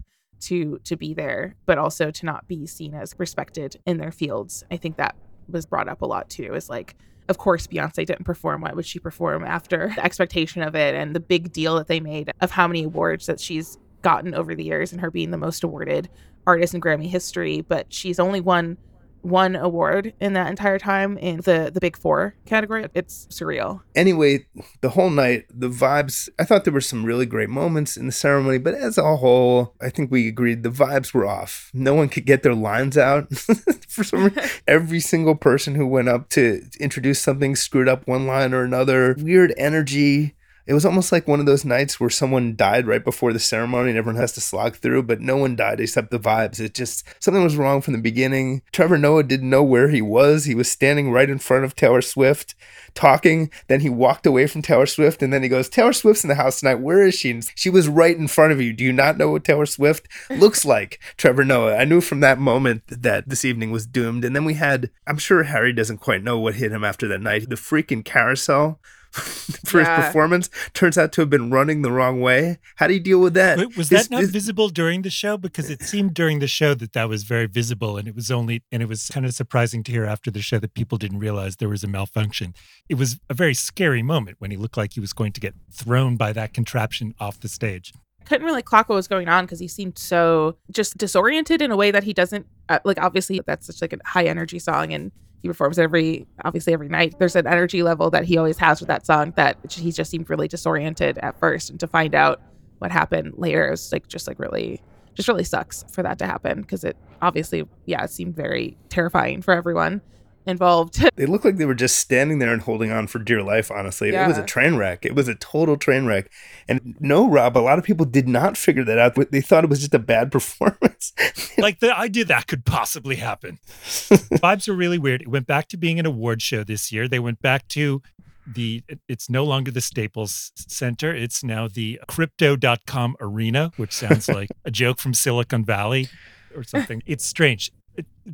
to 0.44 0.78
to 0.84 0.96
be 0.96 1.14
there, 1.14 1.54
but 1.66 1.78
also 1.78 2.10
to 2.10 2.26
not 2.26 2.46
be 2.48 2.66
seen 2.66 2.94
as 2.94 3.14
respected 3.18 3.76
in 3.86 3.98
their 3.98 4.12
fields. 4.12 4.64
I 4.70 4.76
think 4.76 4.96
that 4.96 5.16
was 5.48 5.66
brought 5.66 5.88
up 5.88 6.02
a 6.02 6.06
lot 6.06 6.28
too. 6.30 6.54
Is 6.54 6.68
like, 6.70 6.94
of 7.28 7.38
course, 7.38 7.66
Beyonce 7.66 8.06
didn't 8.06 8.24
perform. 8.24 8.60
Why 8.60 8.72
would 8.72 8.86
she 8.86 8.98
perform 8.98 9.44
after 9.44 9.92
the 9.94 10.04
expectation 10.04 10.62
of 10.62 10.74
it 10.74 10.94
and 10.94 11.14
the 11.14 11.20
big 11.20 11.52
deal 11.52 11.76
that 11.76 11.86
they 11.86 12.00
made 12.00 12.30
of 12.40 12.50
how 12.50 12.66
many 12.66 12.84
awards 12.84 13.26
that 13.26 13.40
she's 13.40 13.78
gotten 14.02 14.34
over 14.34 14.54
the 14.54 14.64
years 14.64 14.92
and 14.92 15.00
her 15.00 15.10
being 15.10 15.30
the 15.30 15.38
most 15.38 15.64
awarded 15.64 16.10
artist 16.46 16.74
in 16.74 16.80
Grammy 16.80 17.08
history? 17.08 17.62
But 17.62 17.92
she's 17.92 18.20
only 18.20 18.40
won 18.40 18.76
one 19.24 19.56
award 19.56 20.12
in 20.20 20.34
that 20.34 20.48
entire 20.48 20.78
time 20.78 21.16
in 21.18 21.38
the 21.38 21.70
the 21.72 21.80
big 21.80 21.96
four 21.96 22.34
category. 22.46 22.86
It's 22.94 23.26
surreal. 23.30 23.80
Anyway 23.94 24.46
the 24.80 24.90
whole 24.90 25.10
night 25.10 25.44
the 25.48 25.68
vibes 25.68 26.28
i 26.38 26.44
thought 26.44 26.64
there 26.64 26.72
were 26.72 26.80
some 26.80 27.04
really 27.04 27.26
great 27.26 27.48
moments 27.48 27.96
in 27.96 28.06
the 28.06 28.12
ceremony 28.12 28.58
but 28.58 28.74
as 28.74 28.98
a 28.98 29.16
whole 29.16 29.74
i 29.80 29.88
think 29.88 30.10
we 30.10 30.28
agreed 30.28 30.62
the 30.62 30.70
vibes 30.70 31.12
were 31.14 31.26
off. 31.26 31.70
No 31.72 31.94
one 31.94 32.08
could 32.08 32.26
get 32.26 32.42
their 32.42 32.54
lines 32.54 32.96
out. 32.96 33.32
For 33.88 34.04
some 34.04 34.24
reason 34.24 34.42
every 34.68 35.00
single 35.00 35.34
person 35.34 35.74
who 35.74 35.86
went 35.86 36.08
up 36.08 36.28
to 36.30 36.62
introduce 36.80 37.20
something 37.20 37.56
screwed 37.56 37.88
up 37.88 38.06
one 38.06 38.26
line 38.26 38.52
or 38.52 38.64
another. 38.64 39.14
Weird 39.18 39.54
energy 39.56 40.34
it 40.66 40.74
was 40.74 40.86
almost 40.86 41.12
like 41.12 41.28
one 41.28 41.40
of 41.40 41.46
those 41.46 41.64
nights 41.64 42.00
where 42.00 42.08
someone 42.08 42.56
died 42.56 42.86
right 42.86 43.04
before 43.04 43.32
the 43.32 43.38
ceremony 43.38 43.90
and 43.90 43.98
everyone 43.98 44.20
has 44.20 44.32
to 44.32 44.40
slog 44.40 44.76
through, 44.76 45.02
but 45.02 45.20
no 45.20 45.36
one 45.36 45.56
died 45.56 45.78
except 45.78 46.10
the 46.10 46.18
vibes. 46.18 46.58
It 46.58 46.74
just, 46.74 47.04
something 47.22 47.42
was 47.42 47.56
wrong 47.56 47.82
from 47.82 47.92
the 47.92 48.00
beginning. 48.00 48.62
Trevor 48.72 48.96
Noah 48.96 49.24
didn't 49.24 49.50
know 49.50 49.62
where 49.62 49.88
he 49.88 50.00
was. 50.00 50.46
He 50.46 50.54
was 50.54 50.70
standing 50.70 51.10
right 51.10 51.28
in 51.28 51.38
front 51.38 51.64
of 51.64 51.76
Taylor 51.76 52.00
Swift 52.00 52.54
talking. 52.94 53.50
Then 53.66 53.80
he 53.80 53.90
walked 53.90 54.24
away 54.24 54.46
from 54.46 54.62
Taylor 54.62 54.86
Swift 54.86 55.22
and 55.22 55.32
then 55.32 55.42
he 55.42 55.48
goes, 55.48 55.68
Taylor 55.68 55.92
Swift's 55.92 56.24
in 56.24 56.28
the 56.28 56.34
house 56.34 56.60
tonight. 56.60 56.76
Where 56.76 57.02
is 57.02 57.14
she? 57.14 57.30
And 57.30 57.50
she 57.54 57.68
was 57.68 57.88
right 57.88 58.16
in 58.16 58.28
front 58.28 58.52
of 58.52 58.60
you. 58.60 58.72
Do 58.72 58.84
you 58.84 58.92
not 58.92 59.18
know 59.18 59.30
what 59.30 59.44
Taylor 59.44 59.66
Swift 59.66 60.08
looks 60.30 60.64
like? 60.64 60.98
Trevor 61.18 61.44
Noah. 61.44 61.76
I 61.76 61.84
knew 61.84 62.00
from 62.00 62.20
that 62.20 62.38
moment 62.38 62.84
that 62.88 63.28
this 63.28 63.44
evening 63.44 63.70
was 63.70 63.86
doomed. 63.86 64.24
And 64.24 64.34
then 64.34 64.44
we 64.44 64.54
had, 64.54 64.90
I'm 65.06 65.18
sure 65.18 65.42
Harry 65.42 65.74
doesn't 65.74 65.98
quite 65.98 66.22
know 66.22 66.38
what 66.38 66.54
hit 66.54 66.72
him 66.72 66.84
after 66.84 67.06
that 67.08 67.20
night. 67.20 67.50
The 67.50 67.56
freaking 67.56 68.04
carousel 68.04 68.80
for 69.64 69.80
yeah. 69.80 69.96
his 69.96 70.06
performance 70.06 70.50
turns 70.72 70.98
out 70.98 71.12
to 71.12 71.20
have 71.20 71.30
been 71.30 71.50
running 71.50 71.82
the 71.82 71.92
wrong 71.92 72.20
way. 72.20 72.58
How 72.76 72.88
do 72.88 72.94
you 72.94 73.00
deal 73.00 73.20
with 73.20 73.34
that? 73.34 73.58
Wait, 73.58 73.76
was 73.76 73.88
that 73.90 74.10
not 74.10 74.24
visible 74.24 74.68
during 74.68 75.02
the 75.02 75.10
show? 75.10 75.36
Because 75.36 75.70
it 75.70 75.82
seemed 75.82 76.14
during 76.14 76.40
the 76.40 76.48
show 76.48 76.74
that 76.74 76.92
that 76.94 77.08
was 77.08 77.22
very 77.22 77.46
visible, 77.46 77.96
and 77.96 78.08
it 78.08 78.14
was 78.14 78.30
only 78.30 78.62
and 78.72 78.82
it 78.82 78.88
was 78.88 79.08
kind 79.08 79.24
of 79.24 79.32
surprising 79.32 79.84
to 79.84 79.92
hear 79.92 80.04
after 80.04 80.30
the 80.30 80.42
show 80.42 80.58
that 80.58 80.74
people 80.74 80.98
didn't 80.98 81.20
realize 81.20 81.56
there 81.56 81.68
was 81.68 81.84
a 81.84 81.88
malfunction. 81.88 82.54
It 82.88 82.96
was 82.96 83.20
a 83.30 83.34
very 83.34 83.54
scary 83.54 84.02
moment 84.02 84.36
when 84.40 84.50
he 84.50 84.56
looked 84.56 84.76
like 84.76 84.94
he 84.94 85.00
was 85.00 85.12
going 85.12 85.32
to 85.32 85.40
get 85.40 85.54
thrown 85.70 86.16
by 86.16 86.32
that 86.32 86.52
contraption 86.52 87.14
off 87.20 87.38
the 87.40 87.48
stage 87.48 87.92
couldn't 88.24 88.46
really 88.46 88.62
clock 88.62 88.88
what 88.88 88.94
was 88.94 89.06
going 89.06 89.28
on 89.28 89.44
because 89.44 89.60
he 89.60 89.68
seemed 89.68 89.98
so 89.98 90.56
just 90.70 90.96
disoriented 90.96 91.60
in 91.60 91.70
a 91.70 91.76
way 91.76 91.90
that 91.90 92.04
he 92.04 92.14
doesn't 92.14 92.46
uh, 92.70 92.78
like 92.82 92.98
obviously 92.98 93.38
that's 93.46 93.66
such 93.66 93.82
like 93.82 93.92
a 93.92 93.98
high 94.06 94.24
energy 94.24 94.58
song 94.58 94.94
and 94.94 95.12
he 95.44 95.48
performs 95.48 95.78
every 95.78 96.26
obviously 96.42 96.72
every 96.72 96.88
night. 96.88 97.18
There's 97.18 97.36
an 97.36 97.46
energy 97.46 97.82
level 97.82 98.08
that 98.10 98.24
he 98.24 98.38
always 98.38 98.56
has 98.56 98.80
with 98.80 98.88
that 98.88 99.04
song 99.04 99.34
that 99.36 99.58
he 99.70 99.92
just 99.92 100.10
seemed 100.10 100.30
really 100.30 100.48
disoriented 100.48 101.18
at 101.18 101.38
first. 101.38 101.68
And 101.68 101.78
to 101.80 101.86
find 101.86 102.14
out 102.14 102.40
what 102.78 102.90
happened 102.90 103.34
later 103.36 103.68
it 103.68 103.70
was 103.72 103.92
like 103.92 104.08
just 104.08 104.26
like 104.26 104.38
really 104.38 104.80
just 105.12 105.28
really 105.28 105.44
sucks 105.44 105.84
for 105.92 106.02
that 106.02 106.18
to 106.18 106.26
happen 106.26 106.62
because 106.62 106.82
it 106.82 106.96
obviously 107.20 107.68
yeah 107.84 108.02
it 108.02 108.10
seemed 108.10 108.34
very 108.34 108.76
terrifying 108.88 109.42
for 109.42 109.52
everyone 109.52 110.00
involved. 110.46 111.02
they 111.16 111.26
looked 111.26 111.44
like 111.44 111.56
they 111.56 111.64
were 111.64 111.74
just 111.74 111.98
standing 111.98 112.38
there 112.38 112.52
and 112.52 112.62
holding 112.62 112.90
on 112.90 113.06
for 113.06 113.18
dear 113.18 113.42
life, 113.42 113.70
honestly. 113.70 114.12
Yeah. 114.12 114.24
It 114.24 114.28
was 114.28 114.38
a 114.38 114.44
train 114.44 114.76
wreck. 114.76 115.04
It 115.04 115.14
was 115.14 115.28
a 115.28 115.34
total 115.34 115.76
train 115.76 116.06
wreck. 116.06 116.30
And 116.68 116.96
no, 117.00 117.28
Rob, 117.28 117.56
a 117.56 117.60
lot 117.60 117.78
of 117.78 117.84
people 117.84 118.06
did 118.06 118.28
not 118.28 118.56
figure 118.56 118.84
that 118.84 118.98
out. 118.98 119.30
They 119.30 119.40
thought 119.40 119.64
it 119.64 119.70
was 119.70 119.80
just 119.80 119.94
a 119.94 119.98
bad 119.98 120.30
performance. 120.32 121.12
like 121.58 121.80
the 121.80 121.96
idea 121.96 122.24
that 122.26 122.46
could 122.46 122.64
possibly 122.64 123.16
happen. 123.16 123.58
Vibes 123.84 124.68
are 124.68 124.74
really 124.74 124.98
weird. 124.98 125.22
It 125.22 125.28
went 125.28 125.46
back 125.46 125.68
to 125.68 125.76
being 125.76 125.98
an 125.98 126.06
award 126.06 126.42
show 126.42 126.64
this 126.64 126.92
year. 126.92 127.08
They 127.08 127.18
went 127.18 127.40
back 127.40 127.68
to 127.68 128.02
the 128.46 128.82
it's 129.08 129.30
no 129.30 129.42
longer 129.42 129.70
the 129.70 129.80
Staples 129.80 130.52
Center. 130.54 131.14
It's 131.14 131.42
now 131.42 131.66
the 131.66 131.98
crypto.com 132.08 133.16
arena, 133.18 133.72
which 133.76 133.92
sounds 133.92 134.28
like 134.28 134.50
a 134.66 134.70
joke 134.70 134.98
from 134.98 135.14
Silicon 135.14 135.64
Valley 135.64 136.08
or 136.54 136.62
something. 136.62 137.02
It's 137.06 137.24
strange 137.24 137.70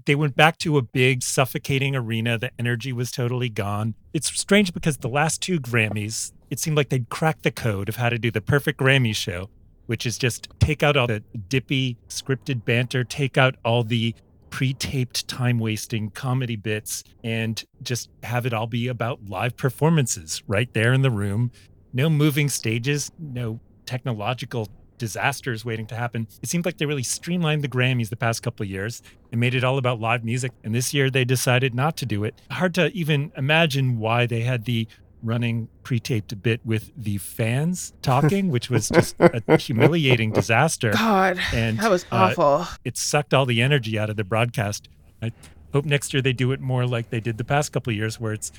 they 0.07 0.15
went 0.15 0.37
back 0.37 0.59
to 0.59 0.79
a 0.79 0.83
big 0.83 1.23
suffocating 1.23 1.97
arena. 1.97 2.39
The 2.39 2.51
energy 2.59 2.93
was 2.93 3.11
totally 3.11 3.49
gone. 3.49 3.95
It's 4.13 4.29
strange 4.39 4.73
because 4.73 4.99
the 4.99 5.09
last 5.09 5.43
two 5.43 5.61
Grammys, 5.61 6.33
it 6.51 6.59
seemed 6.59 6.77
like 6.77 6.89
they'd 6.89 7.09
cracked 7.09 7.43
the 7.43 7.51
code 7.51 7.89
of 7.89 7.97
how 7.97 8.09
to 8.09 8.19
do 8.19 8.31
the 8.31 8.41
perfect 8.41 8.79
Grammy 8.79 9.15
show, 9.15 9.51
which 9.87 10.07
is 10.07 10.19
just 10.19 10.49
take 10.61 10.83
out 10.83 10.97
all 10.97 11.07
the 11.07 11.23
dippy 11.49 11.97
scripted 12.09 12.65
banter, 12.65 13.05
take 13.05 13.37
out 13.37 13.57
all 13.65 13.85
the 13.85 14.15
pre-taped 14.51 15.29
time-wasting 15.29 16.11
comedy 16.11 16.57
bits 16.57 17.05
and 17.23 17.65
just 17.83 18.11
have 18.25 18.47
it 18.47 18.53
all 18.53 18.67
be 18.67 18.89
about 18.89 19.21
live 19.29 19.57
performances 19.57 20.43
right 20.49 20.73
there 20.75 20.93
in 20.93 21.03
the 21.03 21.11
room. 21.11 21.53
No 21.93 22.11
moving 22.11 22.49
stages, 22.49 23.11
no 23.19 23.61
technological 23.87 24.69
disasters 25.01 25.65
waiting 25.65 25.87
to 25.89 25.97
happen. 25.97 26.29
It 26.43 26.49
seemed 26.49 26.65
like 26.65 26.79
they 26.79 26.87
really 26.87 27.03
streamlined 27.03 27.65
the 27.65 27.69
Grammys 27.69 28.11
the 28.11 28.17
past 28.17 28.45
couple 28.45 28.63
of 28.63 28.71
years 28.71 29.03
and 29.33 29.41
made 29.41 29.55
it 29.57 29.65
all 29.65 29.79
about 29.79 29.99
live 29.99 30.23
music. 30.25 30.53
And 30.63 30.73
this 30.73 30.95
year 30.95 31.11
they 31.11 31.25
decided 31.25 31.75
not 31.75 31.97
to 31.97 32.07
do 32.07 32.23
it. 32.23 32.41
Hard 32.53 32.75
to 32.75 32.93
even 32.93 33.33
imagine 33.37 33.99
why 33.99 34.27
they 34.27 34.43
had 34.43 34.67
the 34.67 34.87
running 35.23 35.69
pre-taped 35.83 36.43
bit 36.43 36.61
with 36.65 36.93
the 36.97 37.19
fans 37.19 37.93
talking, 38.03 38.51
which 38.51 38.71
was 38.71 38.89
just 38.89 39.17
a 39.19 39.57
humiliating 39.59 40.33
disaster. 40.33 40.93
God, 40.93 41.39
and 41.53 41.79
that 41.79 41.91
was 41.91 42.05
uh, 42.05 42.31
awful. 42.31 42.45
Uh, 42.45 42.67
it 42.85 42.97
sucked 42.97 43.35
all 43.35 43.47
the 43.47 43.61
energy 43.61 43.99
out 43.99 44.09
of 44.09 44.17
the 44.17 44.25
broadcast. 44.25 44.89
I 45.23 45.33
hope 45.73 45.85
next 45.85 46.13
year 46.13 46.23
they 46.23 46.33
do 46.33 46.53
it 46.53 46.61
more 46.61 46.87
like 46.87 47.11
they 47.11 47.21
did 47.21 47.39
the 47.39 47.45
past 47.45 47.73
couple 47.73 47.91
of 47.91 47.97
years, 47.97 48.21
where 48.21 48.33
it's 48.33 48.53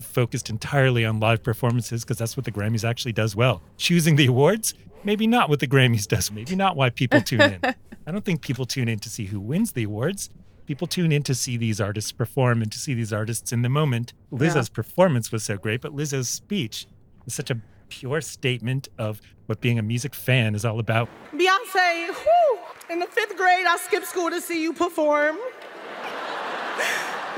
focused 0.00 0.48
entirely 0.48 1.04
on 1.04 1.20
live 1.20 1.42
performances 1.42 2.04
because 2.04 2.18
that's 2.18 2.36
what 2.36 2.44
the 2.44 2.52
Grammys 2.52 2.88
actually 2.88 3.12
does 3.12 3.34
well. 3.34 3.62
Choosing 3.76 4.16
the 4.16 4.26
awards, 4.26 4.74
maybe 5.04 5.26
not 5.26 5.48
what 5.48 5.60
the 5.60 5.66
Grammys 5.66 6.06
does, 6.06 6.30
maybe 6.30 6.56
not 6.56 6.76
why 6.76 6.90
people 6.90 7.20
tune 7.20 7.40
in. 7.40 7.60
I 8.06 8.10
don't 8.10 8.24
think 8.24 8.42
people 8.42 8.64
tune 8.64 8.88
in 8.88 8.98
to 9.00 9.10
see 9.10 9.26
who 9.26 9.40
wins 9.40 9.72
the 9.72 9.84
awards. 9.84 10.30
People 10.66 10.86
tune 10.86 11.12
in 11.12 11.22
to 11.24 11.34
see 11.34 11.56
these 11.56 11.80
artists 11.80 12.12
perform 12.12 12.62
and 12.62 12.70
to 12.72 12.78
see 12.78 12.94
these 12.94 13.12
artists 13.12 13.52
in 13.52 13.62
the 13.62 13.68
moment. 13.68 14.12
Lizzo's 14.32 14.68
yeah. 14.68 14.74
performance 14.74 15.32
was 15.32 15.44
so 15.44 15.56
great, 15.56 15.80
but 15.80 15.94
Lizzo's 15.94 16.28
speech 16.28 16.86
is 17.26 17.34
such 17.34 17.50
a 17.50 17.58
pure 17.88 18.20
statement 18.20 18.88
of 18.98 19.20
what 19.46 19.60
being 19.60 19.78
a 19.78 19.82
music 19.82 20.14
fan 20.14 20.54
is 20.54 20.64
all 20.64 20.78
about. 20.78 21.08
Beyonce, 21.32 22.08
whew, 22.08 22.58
in 22.90 22.98
the 22.98 23.06
fifth 23.06 23.36
grade, 23.36 23.66
I 23.66 23.78
skipped 23.78 24.06
school 24.06 24.30
to 24.30 24.40
see 24.40 24.62
you 24.62 24.72
perform. 24.72 25.36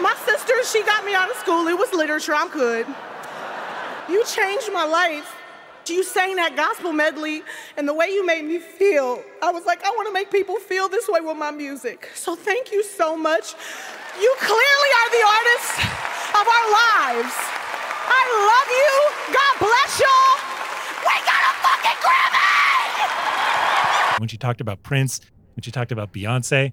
My 0.00 0.14
sister, 0.24 0.54
she 0.64 0.82
got 0.84 1.04
me 1.04 1.14
out 1.14 1.30
of 1.30 1.36
school. 1.36 1.66
It 1.68 1.78
was 1.78 1.92
literature. 1.92 2.34
I'm 2.34 2.48
good. 2.48 2.86
You 4.08 4.24
changed 4.24 4.72
my 4.72 4.84
life. 4.84 5.36
You 5.90 6.04
sang 6.04 6.36
that 6.36 6.54
gospel 6.54 6.92
medley, 6.92 7.42
and 7.76 7.88
the 7.88 7.94
way 7.94 8.06
you 8.06 8.24
made 8.24 8.44
me 8.44 8.60
feel, 8.60 9.24
I 9.42 9.50
was 9.50 9.66
like, 9.66 9.84
I 9.84 9.90
want 9.90 10.06
to 10.06 10.12
make 10.12 10.30
people 10.30 10.54
feel 10.56 10.88
this 10.88 11.08
way 11.08 11.20
with 11.20 11.36
my 11.36 11.50
music. 11.50 12.08
So 12.14 12.36
thank 12.36 12.70
you 12.70 12.84
so 12.84 13.16
much. 13.16 13.54
You 14.20 14.34
clearly 14.38 14.90
are 15.00 15.10
the 15.10 15.24
artist 15.26 15.82
of 16.30 16.46
our 16.46 16.66
lives. 16.70 17.34
I 18.06 18.22
love 18.46 18.70
you. 18.70 18.94
God 19.34 19.58
bless 19.58 19.98
y'all. 19.98 20.38
We 21.02 21.16
got 21.26 21.42
a 21.42 21.54
fucking 21.58 21.98
Grammy! 22.06 23.10
When 24.20 24.28
she 24.28 24.38
talked 24.38 24.60
about 24.60 24.84
Prince, 24.84 25.20
when 25.56 25.62
she 25.62 25.72
talked 25.72 25.90
about 25.90 26.12
Beyonce, 26.12 26.72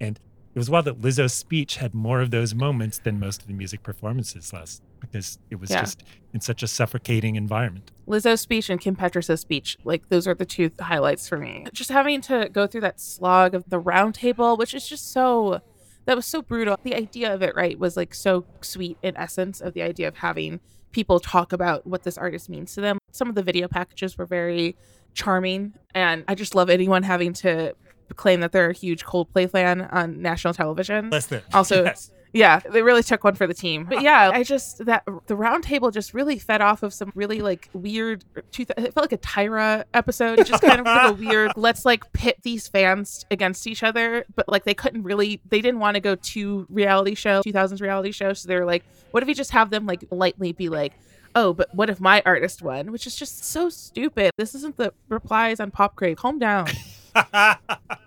and 0.00 0.20
it 0.54 0.58
was 0.58 0.68
wild 0.68 0.84
that 0.84 1.00
Lizzo's 1.00 1.32
speech 1.32 1.76
had 1.76 1.94
more 1.94 2.20
of 2.20 2.30
those 2.30 2.54
moments 2.54 2.98
than 2.98 3.18
most 3.18 3.40
of 3.40 3.48
the 3.48 3.54
music 3.54 3.82
performances 3.82 4.52
last 4.52 4.82
because 5.00 5.38
it 5.50 5.56
was 5.56 5.70
yeah. 5.70 5.80
just 5.80 6.04
in 6.34 6.40
such 6.40 6.62
a 6.62 6.66
suffocating 6.66 7.36
environment. 7.36 7.90
Lizzo's 8.06 8.40
speech 8.40 8.68
and 8.70 8.80
Kim 8.80 8.96
Petras' 8.96 9.38
speech, 9.38 9.78
like 9.84 10.08
those 10.08 10.26
are 10.26 10.34
the 10.34 10.44
two 10.44 10.70
highlights 10.80 11.28
for 11.28 11.38
me. 11.38 11.66
Just 11.72 11.90
having 11.90 12.20
to 12.22 12.48
go 12.52 12.66
through 12.66 12.82
that 12.82 13.00
slog 13.00 13.54
of 13.54 13.68
the 13.68 13.80
roundtable, 13.80 14.58
which 14.58 14.74
is 14.74 14.86
just 14.88 15.12
so 15.12 15.60
that 16.06 16.16
was 16.16 16.26
so 16.26 16.42
brutal. 16.42 16.76
The 16.82 16.94
idea 16.94 17.32
of 17.32 17.42
it, 17.42 17.54
right, 17.54 17.78
was 17.78 17.96
like 17.96 18.14
so 18.14 18.44
sweet 18.60 18.98
in 19.02 19.16
essence 19.16 19.60
of 19.60 19.74
the 19.74 19.82
idea 19.82 20.08
of 20.08 20.16
having 20.18 20.60
people 20.92 21.18
talk 21.18 21.52
about 21.52 21.86
what 21.86 22.02
this 22.02 22.18
artist 22.18 22.48
means 22.48 22.74
to 22.74 22.80
them. 22.80 22.98
Some 23.10 23.28
of 23.28 23.34
the 23.34 23.42
video 23.42 23.68
packages 23.68 24.16
were 24.18 24.26
very 24.26 24.76
charming, 25.14 25.74
and 25.94 26.24
I 26.28 26.34
just 26.34 26.54
love 26.54 26.68
anyone 26.70 27.02
having 27.02 27.32
to 27.34 27.74
claim 28.16 28.40
that 28.40 28.52
they're 28.52 28.70
a 28.70 28.74
huge 28.74 29.04
Coldplay 29.04 29.50
fan 29.50 29.82
on 29.82 30.20
national 30.20 30.54
television. 30.54 31.10
Less 31.10 31.26
than. 31.26 31.42
Also, 31.52 31.84
Yes. 31.84 32.10
Yeah, 32.34 32.58
they 32.58 32.82
really 32.82 33.04
took 33.04 33.22
one 33.22 33.36
for 33.36 33.46
the 33.46 33.54
team. 33.54 33.84
But 33.84 34.02
yeah, 34.02 34.30
I 34.34 34.42
just 34.42 34.84
that 34.86 35.04
the 35.26 35.36
round 35.36 35.62
table 35.62 35.92
just 35.92 36.12
really 36.12 36.36
fed 36.38 36.60
off 36.60 36.82
of 36.82 36.92
some 36.92 37.12
really 37.14 37.40
like 37.40 37.70
weird. 37.72 38.24
Er, 38.36 38.42
two, 38.50 38.66
it 38.76 38.92
felt 38.92 38.96
like 38.96 39.12
a 39.12 39.18
Tyra 39.18 39.84
episode. 39.94 40.40
It 40.40 40.46
just 40.48 40.60
kind 40.62 40.80
of 40.80 40.86
like 40.86 41.10
a 41.10 41.12
weird. 41.12 41.52
Let's 41.56 41.84
like 41.84 42.12
pit 42.12 42.38
these 42.42 42.66
fans 42.66 43.24
against 43.30 43.68
each 43.68 43.84
other, 43.84 44.24
but 44.34 44.48
like 44.48 44.64
they 44.64 44.74
couldn't 44.74 45.04
really. 45.04 45.40
They 45.48 45.60
didn't 45.60 45.78
want 45.78 45.94
to 45.94 46.00
go 46.00 46.16
to 46.16 46.66
reality 46.68 47.14
show, 47.14 47.40
2000s 47.42 47.80
reality 47.80 48.10
show. 48.10 48.32
So 48.32 48.48
they're 48.48 48.66
like, 48.66 48.84
what 49.12 49.22
if 49.22 49.28
we 49.28 49.34
just 49.34 49.52
have 49.52 49.70
them 49.70 49.86
like 49.86 50.04
lightly 50.10 50.52
be 50.52 50.68
like. 50.68 50.92
Oh, 51.36 51.52
but 51.52 51.74
what 51.74 51.90
if 51.90 52.00
my 52.00 52.22
artist 52.24 52.62
won? 52.62 52.92
Which 52.92 53.08
is 53.08 53.16
just 53.16 53.44
so 53.44 53.68
stupid. 53.68 54.30
This 54.36 54.54
isn't 54.54 54.76
the 54.76 54.92
replies 55.08 55.58
on 55.58 55.72
Pop 55.72 55.96
Crave. 55.96 56.16
Calm 56.16 56.38
down. 56.38 56.68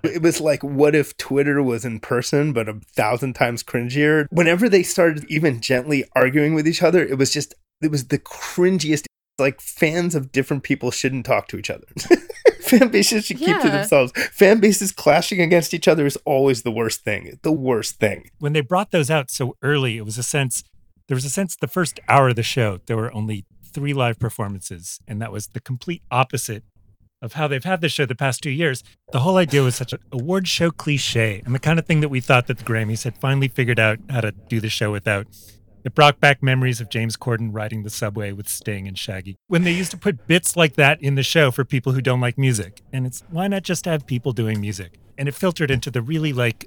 It 0.03 0.21
was 0.21 0.39
like, 0.39 0.63
what 0.63 0.95
if 0.95 1.17
Twitter 1.17 1.61
was 1.61 1.83
in 1.83 1.99
person, 1.99 2.53
but 2.53 2.69
a 2.69 2.79
thousand 2.95 3.33
times 3.33 3.63
cringier? 3.63 4.27
Whenever 4.29 4.69
they 4.69 4.83
started 4.83 5.25
even 5.29 5.59
gently 5.59 6.05
arguing 6.15 6.53
with 6.53 6.67
each 6.67 6.81
other, 6.81 7.05
it 7.05 7.17
was 7.17 7.31
just, 7.31 7.53
it 7.81 7.91
was 7.91 8.07
the 8.07 8.19
cringiest. 8.19 9.05
Like 9.39 9.61
fans 9.61 10.15
of 10.15 10.31
different 10.31 10.63
people 10.63 10.89
shouldn't 10.91 11.25
talk 11.25 11.47
to 11.49 11.57
each 11.57 11.69
other. 11.69 11.85
Fan 12.61 12.89
bases 12.89 13.25
should 13.25 13.37
keep 13.37 13.59
to 13.61 13.69
themselves. 13.69 14.11
Fan 14.31 14.59
bases 14.59 14.91
clashing 14.91 15.41
against 15.41 15.73
each 15.73 15.87
other 15.87 16.05
is 16.05 16.17
always 16.25 16.63
the 16.63 16.71
worst 16.71 17.03
thing. 17.03 17.37
The 17.43 17.51
worst 17.51 17.99
thing. 17.99 18.31
when 18.39 18.53
they 18.53 18.61
brought 18.61 18.91
those 18.91 19.11
out 19.11 19.29
so 19.29 19.55
early, 19.61 19.97
it 19.97 20.05
was 20.05 20.17
a 20.17 20.23
sense 20.23 20.63
there 21.07 21.15
was 21.15 21.25
a 21.25 21.29
sense 21.29 21.55
the 21.55 21.67
first 21.67 21.99
hour 22.09 22.29
of 22.29 22.35
the 22.35 22.43
show 22.43 22.79
there 22.85 22.97
were 22.97 23.13
only 23.13 23.45
three 23.63 23.93
live 23.93 24.19
performances, 24.19 24.99
and 25.07 25.21
that 25.21 25.31
was 25.31 25.47
the 25.47 25.59
complete 25.59 26.01
opposite 26.11 26.63
of 27.21 27.33
how 27.33 27.47
they've 27.47 27.63
had 27.63 27.81
this 27.81 27.91
show 27.91 28.05
the 28.05 28.15
past 28.15 28.41
two 28.41 28.51
years. 28.51 28.83
The 29.11 29.21
whole 29.21 29.37
idea 29.37 29.63
was 29.63 29.75
such 29.75 29.93
an 29.93 29.99
award 30.11 30.47
show 30.47 30.71
cliche 30.71 31.41
and 31.45 31.53
the 31.55 31.59
kind 31.59 31.79
of 31.79 31.85
thing 31.85 32.01
that 32.01 32.09
we 32.09 32.19
thought 32.19 32.47
that 32.47 32.59
the 32.59 32.63
Grammys 32.63 33.03
had 33.03 33.17
finally 33.17 33.47
figured 33.47 33.79
out 33.79 33.99
how 34.09 34.21
to 34.21 34.31
do 34.31 34.59
the 34.59 34.69
show 34.69 34.91
without. 34.91 35.27
It 35.83 35.95
brought 35.95 36.19
back 36.19 36.43
memories 36.43 36.81
of 36.81 36.89
James 36.89 37.15
Corden 37.15 37.49
riding 37.53 37.83
the 37.83 37.89
subway 37.89 38.33
with 38.33 38.49
Sting 38.49 38.87
and 38.87 38.97
Shaggy. 38.97 39.37
When 39.47 39.63
they 39.63 39.71
used 39.71 39.91
to 39.91 39.97
put 39.97 40.27
bits 40.27 40.57
like 40.57 40.73
that 40.73 41.01
in 41.01 41.15
the 41.15 41.23
show 41.23 41.49
for 41.49 41.63
people 41.63 41.93
who 41.93 42.01
don't 42.01 42.19
like 42.19 42.37
music. 42.37 42.81
And 42.91 43.05
it's 43.05 43.23
why 43.29 43.47
not 43.47 43.63
just 43.63 43.85
have 43.85 44.05
people 44.05 44.33
doing 44.33 44.59
music? 44.59 44.99
And 45.17 45.29
it 45.29 45.33
filtered 45.33 45.71
into 45.71 45.89
the 45.89 46.01
really 46.01 46.33
like 46.33 46.65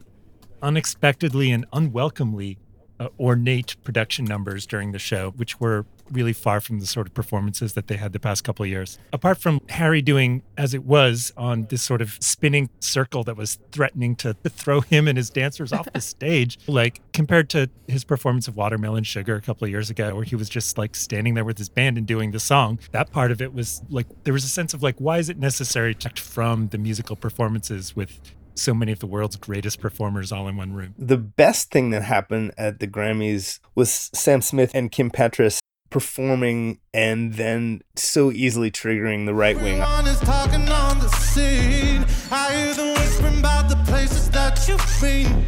unexpectedly 0.62 1.50
and 1.50 1.66
unwelcomely 1.73 2.59
uh, 2.99 3.09
ornate 3.19 3.76
production 3.83 4.25
numbers 4.25 4.66
during 4.66 4.92
the 4.92 4.99
show, 4.99 5.33
which 5.37 5.61
were 5.61 5.87
really 6.10 6.32
far 6.32 6.60
from 6.60 6.80
the 6.80 6.86
sort 6.86 7.06
of 7.06 7.14
performances 7.14 7.74
that 7.74 7.86
they 7.88 7.96
had 7.96 8.12
the 8.12 8.20
past 8.20 8.44
couple 8.44 8.64
of 8.64 8.68
years. 8.68 8.98
Apart 9.12 9.38
from 9.38 9.60
Harry 9.70 10.02
doing 10.02 10.42
as 10.56 10.74
it 10.74 10.84
was 10.84 11.32
on 11.36 11.66
this 11.70 11.82
sort 11.82 12.02
of 12.02 12.16
spinning 12.20 12.68
circle 12.80 13.24
that 13.24 13.36
was 13.36 13.58
threatening 13.72 14.16
to 14.16 14.34
throw 14.48 14.80
him 14.80 15.08
and 15.08 15.16
his 15.16 15.30
dancers 15.30 15.72
off 15.72 15.88
the 15.92 16.00
stage, 16.00 16.58
like 16.66 17.00
compared 17.12 17.48
to 17.50 17.70
his 17.88 18.04
performance 18.04 18.48
of 18.48 18.56
Watermelon 18.56 19.04
Sugar 19.04 19.36
a 19.36 19.40
couple 19.40 19.64
of 19.64 19.70
years 19.70 19.90
ago, 19.90 20.14
where 20.14 20.24
he 20.24 20.36
was 20.36 20.48
just 20.48 20.78
like 20.78 20.94
standing 20.94 21.34
there 21.34 21.44
with 21.44 21.58
his 21.58 21.68
band 21.68 21.98
and 21.98 22.06
doing 22.06 22.30
the 22.30 22.40
song. 22.40 22.78
That 22.92 23.10
part 23.10 23.30
of 23.30 23.40
it 23.40 23.54
was 23.54 23.82
like 23.88 24.06
there 24.24 24.34
was 24.34 24.44
a 24.44 24.48
sense 24.48 24.74
of 24.74 24.82
like, 24.82 24.96
why 24.98 25.18
is 25.18 25.28
it 25.28 25.38
necessary 25.38 25.94
to 25.94 26.10
from 26.20 26.68
the 26.68 26.78
musical 26.78 27.16
performances 27.16 27.94
with 27.94 28.20
so 28.54 28.74
many 28.74 28.92
of 28.92 28.98
the 28.98 29.06
world's 29.06 29.36
greatest 29.36 29.80
performers 29.80 30.32
all 30.32 30.46
in 30.48 30.56
one 30.56 30.72
room. 30.72 30.94
The 30.98 31.16
best 31.16 31.70
thing 31.70 31.90
that 31.90 32.02
happened 32.02 32.52
at 32.58 32.78
the 32.78 32.86
Grammys 32.86 33.58
was 33.74 34.10
Sam 34.12 34.42
Smith 34.42 34.72
and 34.74 34.92
Kim 34.92 35.10
Petras 35.10 35.60
performing 35.90 36.78
and 36.94 37.35
then 37.35 37.82
so 37.97 38.30
easily 38.32 38.70
triggering 38.70 39.26
the 39.26 39.35
right 39.35 39.56
wing. 39.56 39.80
Is 40.06 40.20
talking 40.20 40.68
on 40.68 40.99
the 40.99 41.09
scene. 41.09 42.04
I 42.30 42.54
hear 42.54 42.75
them 42.75 42.94
whispering 42.94 43.38
about 43.38 43.68
the 43.68 43.76
places 43.90 44.30
that 44.30 44.66
you've 44.68 44.80
been 45.00 45.45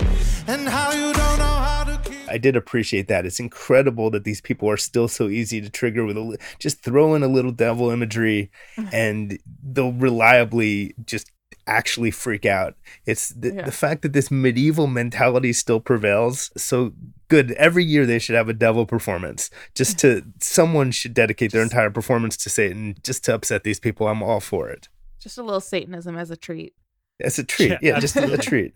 and 0.47 0.69
how 0.69 0.93
you 0.93 1.13
don't 1.13 1.39
know 1.39 1.45
how 1.45 1.85
to 1.85 2.01
keep. 2.05 2.29
I 2.29 2.39
did 2.39 2.57
appreciate 2.57 3.09
that. 3.09 3.25
It's 3.25 3.41
incredible 3.41 4.11
that 4.11 4.25
these 4.25 4.41
people 4.41 4.69
are 4.69 4.77
still 4.77 5.09
so 5.09 5.29
easy 5.29 5.61
to 5.61 5.71
trigger 5.71 6.05
with 6.05 6.17
a 6.17 6.21
li- 6.21 6.37
just 6.59 6.83
throw 6.83 7.15
in 7.15 7.23
a 7.23 7.29
little 7.29 7.53
devil 7.53 7.91
imagery 7.91 8.51
and 8.93 9.39
they'll 9.63 9.93
reliably 9.93 10.95
just 11.05 11.31
actually 11.67 12.11
freak 12.11 12.45
out. 12.47 12.75
It's 13.07 13.29
the, 13.31 13.53
Yeah. 13.55 13.63
the 13.65 13.73
fact 13.73 14.03
that 14.03 14.13
this 14.13 14.31
medieval 14.31 14.87
mentality 14.87 15.53
still 15.53 15.81
prevails. 15.81 16.51
So 16.57 16.93
good. 17.29 17.53
Every 17.53 17.85
year 17.85 18.05
they 18.07 18.19
should 18.19 18.35
have 18.35 18.49
a 18.49 18.53
devil 18.55 18.85
performance. 18.87 19.51
Just 19.75 19.99
to 20.01 20.23
someone 20.41 20.91
should 20.91 21.15
dedicate 21.15 21.53
their 21.53 21.63
entire 21.63 21.91
performance 21.91 22.37
to 22.39 22.51
Satan 22.51 22.97
just 23.03 23.25
to 23.25 23.35
upset 23.35 23.65
these 23.65 23.79
people. 23.81 24.09
I'm 24.09 24.23
all 24.23 24.41
for 24.41 24.69
it. 24.69 24.89
Just 25.21 25.39
a 25.39 25.43
little 25.43 25.61
Satanism 25.61 26.17
as 26.17 26.31
a 26.31 26.37
treat. 26.37 26.75
It's 27.21 27.39
a 27.39 27.45
treat. 27.45 27.71
Yeah, 27.71 27.79
Yeah, 27.83 28.01
just 28.01 28.17
a, 28.17 28.33
a 28.33 28.39
treat. 28.39 28.75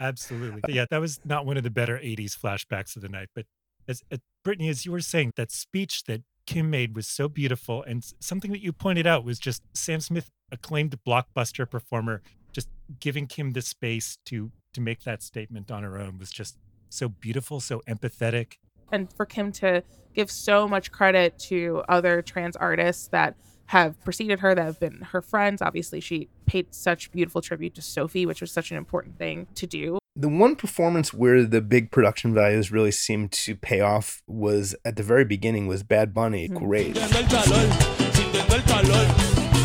Absolutely. 0.00 0.74
Yeah, 0.74 0.86
that 0.90 1.00
was 1.00 1.20
not 1.24 1.46
one 1.46 1.56
of 1.56 1.62
the 1.62 1.70
better 1.70 1.96
80s 1.98 2.36
flashbacks 2.36 2.96
of 2.96 3.02
the 3.02 3.08
night. 3.08 3.28
But 3.34 3.46
as, 3.86 4.02
as 4.10 4.18
Brittany, 4.42 4.68
as 4.68 4.84
you 4.86 4.92
were 4.92 5.00
saying, 5.00 5.32
that 5.36 5.52
speech 5.52 6.04
that 6.04 6.22
Kim 6.52 6.70
made 6.70 6.94
was 6.94 7.08
so 7.08 7.28
beautiful. 7.28 7.82
And 7.82 8.04
something 8.20 8.52
that 8.52 8.60
you 8.60 8.72
pointed 8.72 9.06
out 9.06 9.24
was 9.24 9.38
just 9.38 9.62
Sam 9.74 10.00
Smith, 10.00 10.30
acclaimed 10.50 10.98
blockbuster 11.06 11.68
performer, 11.68 12.20
just 12.52 12.68
giving 13.00 13.26
Kim 13.26 13.52
the 13.52 13.62
space 13.62 14.18
to 14.26 14.52
to 14.74 14.80
make 14.80 15.02
that 15.04 15.22
statement 15.22 15.70
on 15.70 15.82
her 15.82 15.98
own 15.98 16.18
was 16.18 16.30
just 16.30 16.58
so 16.90 17.08
beautiful, 17.08 17.60
so 17.60 17.80
empathetic. 17.88 18.54
and 18.90 19.10
for 19.12 19.24
Kim 19.24 19.50
to 19.52 19.82
give 20.14 20.30
so 20.30 20.68
much 20.68 20.92
credit 20.92 21.38
to 21.38 21.82
other 21.88 22.20
trans 22.20 22.56
artists 22.56 23.08
that 23.08 23.34
have 23.66 23.98
preceded 24.04 24.40
her, 24.40 24.54
that 24.54 24.64
have 24.64 24.78
been 24.78 25.00
her 25.12 25.22
friends. 25.22 25.62
Obviously, 25.62 26.00
she 26.00 26.28
paid 26.44 26.74
such 26.74 27.10
beautiful 27.12 27.40
tribute 27.40 27.74
to 27.74 27.82
Sophie, 27.82 28.26
which 28.26 28.42
was 28.42 28.52
such 28.52 28.70
an 28.70 28.76
important 28.76 29.16
thing 29.16 29.46
to 29.54 29.66
do. 29.66 29.98
The 30.14 30.28
one 30.28 30.56
performance 30.56 31.14
where 31.14 31.42
the 31.44 31.62
big 31.62 31.90
production 31.90 32.34
values 32.34 32.70
really 32.70 32.90
seemed 32.90 33.32
to 33.32 33.56
pay 33.56 33.80
off 33.80 34.22
was 34.26 34.74
at 34.84 34.96
the 34.96 35.02
very 35.02 35.24
beginning 35.24 35.66
was 35.66 35.82
Bad 35.82 36.12
Bunny. 36.12 36.48
Hmm. 36.48 36.58
Great. 36.58 36.96
Sintiendo 36.96 37.16
el 37.16 37.28
calor, 37.28 37.72
sintiendo 38.12 38.54
el 38.54 38.62
calor. 38.62 39.06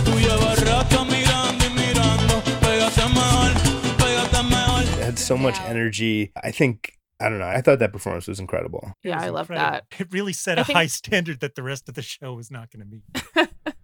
Tú 0.06 0.14
llevas 0.22 0.64
rato 0.66 1.04
mirando 1.06 1.66
y 1.66 1.70
mirando. 1.76 2.42
Pégate 2.62 3.08
mejor, 3.14 3.52
pégate 3.98 4.50
mejor. 4.50 4.82
It 5.00 5.04
had 5.04 5.20
so 5.20 5.38
much 5.38 5.60
energy. 5.62 6.32
I 6.42 6.52
think 6.52 6.94
I 7.20 7.28
don't 7.30 7.40
know. 7.40 7.48
I 7.48 7.60
thought 7.62 7.80
that 7.80 7.92
performance 7.92 8.28
was 8.28 8.40
incredible. 8.40 8.94
Yeah, 9.04 9.16
was 9.18 9.24
I 9.26 9.30
love 9.30 9.48
that. 9.50 9.84
It 10.00 10.08
really 10.14 10.34
set 10.34 10.60
I 10.60 10.62
a 10.62 10.64
think- 10.64 10.78
high 10.78 10.88
standard 10.88 11.42
that 11.42 11.56
the 11.56 11.64
rest 11.64 11.90
of 11.90 11.96
the 11.96 12.02
show 12.02 12.34
was 12.34 12.50
not 12.52 12.70
going 12.72 12.86
to 12.86 12.90
meet. 12.90 13.54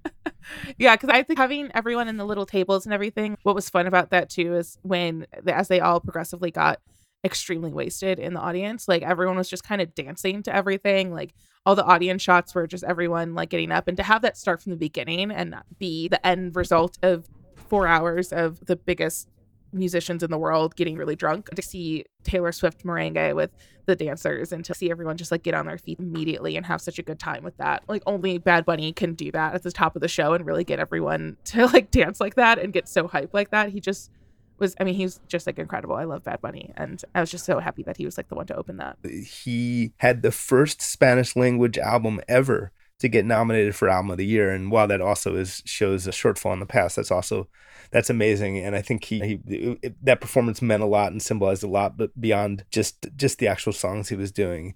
yeah, 0.77 0.95
because 0.95 1.09
I 1.09 1.23
think 1.23 1.39
having 1.39 1.71
everyone 1.73 2.07
in 2.07 2.17
the 2.17 2.25
little 2.25 2.45
tables 2.45 2.85
and 2.85 2.93
everything, 2.93 3.37
what 3.43 3.55
was 3.55 3.69
fun 3.69 3.87
about 3.87 4.09
that 4.11 4.29
too 4.29 4.55
is 4.55 4.77
when, 4.81 5.25
as 5.47 5.67
they 5.67 5.79
all 5.79 5.99
progressively 5.99 6.51
got 6.51 6.79
extremely 7.23 7.71
wasted 7.71 8.19
in 8.19 8.33
the 8.33 8.39
audience, 8.39 8.87
like 8.87 9.01
everyone 9.01 9.37
was 9.37 9.49
just 9.49 9.63
kind 9.63 9.81
of 9.81 9.95
dancing 9.95 10.43
to 10.43 10.55
everything. 10.55 11.13
Like 11.13 11.33
all 11.65 11.75
the 11.75 11.85
audience 11.85 12.21
shots 12.21 12.53
were 12.53 12.67
just 12.67 12.83
everyone 12.83 13.33
like 13.33 13.49
getting 13.49 13.71
up, 13.71 13.87
and 13.87 13.97
to 13.97 14.03
have 14.03 14.21
that 14.23 14.37
start 14.37 14.61
from 14.61 14.71
the 14.71 14.77
beginning 14.77 15.31
and 15.31 15.55
be 15.79 16.07
the 16.07 16.25
end 16.25 16.55
result 16.55 16.97
of 17.01 17.29
four 17.55 17.87
hours 17.87 18.33
of 18.33 18.65
the 18.65 18.75
biggest 18.75 19.29
musicians 19.73 20.23
in 20.23 20.31
the 20.31 20.37
world 20.37 20.75
getting 20.75 20.95
really 20.95 21.15
drunk 21.15 21.49
to 21.49 21.61
see 21.61 22.05
Taylor 22.23 22.51
Swift 22.51 22.83
merengue 22.83 23.35
with 23.35 23.51
the 23.85 23.95
dancers 23.95 24.51
and 24.51 24.63
to 24.65 24.73
see 24.73 24.89
everyone 24.89 25.17
just 25.17 25.31
like 25.31 25.43
get 25.43 25.53
on 25.53 25.65
their 25.65 25.77
feet 25.77 25.99
immediately 25.99 26.55
and 26.55 26.65
have 26.65 26.81
such 26.81 26.99
a 26.99 27.03
good 27.03 27.19
time 27.19 27.43
with 27.43 27.57
that. 27.57 27.83
Like 27.87 28.03
only 28.05 28.37
Bad 28.37 28.65
Bunny 28.65 28.93
can 28.93 29.13
do 29.13 29.31
that 29.31 29.53
at 29.53 29.63
the 29.63 29.71
top 29.71 29.95
of 29.95 30.01
the 30.01 30.07
show 30.07 30.33
and 30.33 30.45
really 30.45 30.63
get 30.63 30.79
everyone 30.79 31.37
to 31.45 31.65
like 31.67 31.91
dance 31.91 32.19
like 32.19 32.35
that 32.35 32.59
and 32.59 32.73
get 32.73 32.87
so 32.87 33.07
hyped 33.07 33.33
like 33.33 33.51
that. 33.51 33.69
He 33.69 33.79
just 33.79 34.11
was 34.59 34.75
I 34.79 34.83
mean, 34.83 34.95
he 34.95 35.03
was 35.03 35.19
just 35.27 35.47
like 35.47 35.59
incredible. 35.59 35.95
I 35.95 36.05
love 36.05 36.23
Bad 36.23 36.41
Bunny 36.41 36.71
and 36.77 37.03
I 37.13 37.19
was 37.19 37.31
just 37.31 37.45
so 37.45 37.59
happy 37.59 37.83
that 37.83 37.97
he 37.97 38.05
was 38.05 38.17
like 38.17 38.29
the 38.29 38.35
one 38.35 38.45
to 38.47 38.55
open 38.55 38.77
that. 38.77 38.97
He 39.03 39.93
had 39.97 40.21
the 40.21 40.31
first 40.31 40.81
Spanish 40.81 41.35
language 41.35 41.77
album 41.77 42.21
ever 42.27 42.71
to 42.99 43.09
get 43.09 43.25
nominated 43.25 43.75
for 43.75 43.89
album 43.89 44.11
of 44.11 44.17
the 44.17 44.25
year 44.25 44.49
and 44.49 44.71
while 44.71 44.87
that 44.87 45.01
also 45.01 45.35
is 45.35 45.61
shows 45.65 46.07
a 46.07 46.11
shortfall 46.11 46.53
in 46.53 46.59
the 46.59 46.65
past 46.65 46.95
that's 46.95 47.11
also 47.11 47.49
that's 47.93 48.09
amazing 48.09 48.57
and 48.57 48.75
i 48.75 48.81
think 48.81 49.05
he, 49.05 49.19
he 49.21 49.77
it, 49.81 49.95
that 50.03 50.19
performance 50.19 50.61
meant 50.61 50.83
a 50.83 50.87
lot 50.87 51.11
and 51.11 51.21
symbolized 51.21 51.63
a 51.63 51.67
lot 51.67 51.95
but 51.95 52.19
beyond 52.19 52.65
just 52.71 53.07
just 53.15 53.39
the 53.39 53.47
actual 53.47 53.71
songs 53.71 54.09
he 54.09 54.15
was 54.15 54.31
doing 54.31 54.75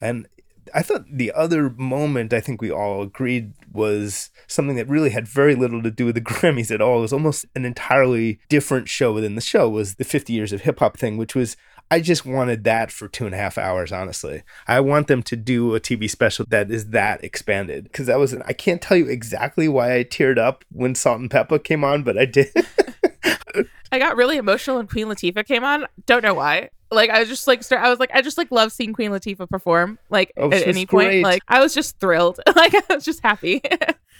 And 0.00 0.28
I 0.74 0.82
thought 0.82 1.04
the 1.10 1.32
other 1.32 1.70
moment 1.70 2.32
I 2.32 2.40
think 2.40 2.60
we 2.60 2.70
all 2.70 3.02
agreed 3.02 3.52
was 3.72 4.30
something 4.46 4.76
that 4.76 4.88
really 4.88 5.10
had 5.10 5.28
very 5.28 5.54
little 5.54 5.82
to 5.82 5.90
do 5.90 6.06
with 6.06 6.14
the 6.14 6.20
Grammys 6.22 6.70
at 6.70 6.80
all. 6.80 6.98
It 6.98 7.02
was 7.02 7.12
almost 7.12 7.46
an 7.54 7.64
entirely 7.64 8.40
different 8.48 8.88
show 8.88 9.12
within 9.12 9.34
the 9.34 9.40
show 9.40 9.68
was 9.68 9.96
the 9.96 10.04
50 10.04 10.32
years 10.32 10.52
of 10.52 10.62
hip 10.62 10.80
hop 10.80 10.98
thing, 10.98 11.16
which 11.16 11.34
was 11.34 11.56
I 11.90 12.00
just 12.00 12.26
wanted 12.26 12.64
that 12.64 12.90
for 12.90 13.06
two 13.06 13.26
and 13.26 13.34
a 13.34 13.38
half 13.38 13.56
hours, 13.56 13.92
honestly. 13.92 14.42
I 14.66 14.80
want 14.80 15.06
them 15.06 15.22
to 15.22 15.36
do 15.36 15.76
a 15.76 15.80
TV 15.80 16.10
special 16.10 16.44
that 16.48 16.68
is 16.68 16.90
that 16.90 17.22
expanded. 17.22 17.84
Because 17.84 18.06
that 18.06 18.18
was, 18.18 18.34
I 18.34 18.52
can't 18.54 18.82
tell 18.82 18.96
you 18.96 19.06
exactly 19.06 19.68
why 19.68 19.96
I 19.96 20.04
teared 20.04 20.36
up 20.36 20.64
when 20.72 20.96
Salt-N-Pepa 20.96 21.62
came 21.62 21.84
on, 21.84 22.02
but 22.02 22.18
I 22.18 22.24
did. 22.24 22.48
I 23.92 23.98
got 24.00 24.16
really 24.16 24.36
emotional 24.36 24.78
when 24.78 24.88
Queen 24.88 25.06
Latifah 25.06 25.46
came 25.46 25.62
on. 25.62 25.86
Don't 26.06 26.24
know 26.24 26.34
why. 26.34 26.70
Like 26.90 27.10
I 27.10 27.20
was 27.20 27.28
just 27.28 27.46
like 27.46 27.62
start, 27.62 27.82
I 27.82 27.90
was 27.90 27.98
like 27.98 28.10
I 28.14 28.22
just 28.22 28.38
like 28.38 28.50
love 28.50 28.72
seeing 28.72 28.92
Queen 28.92 29.10
Latifah 29.10 29.48
perform 29.48 29.98
like 30.10 30.32
Oh, 30.36 30.50
at 30.50 30.66
any 30.66 30.86
point. 30.86 31.08
great. 31.08 31.22
Like 31.24 31.42
I 31.48 31.60
was 31.60 31.74
just 31.74 31.98
thrilled. 31.98 32.40
like 32.56 32.74
I 32.74 32.94
was 32.94 33.04
just 33.04 33.20
happy. 33.22 33.60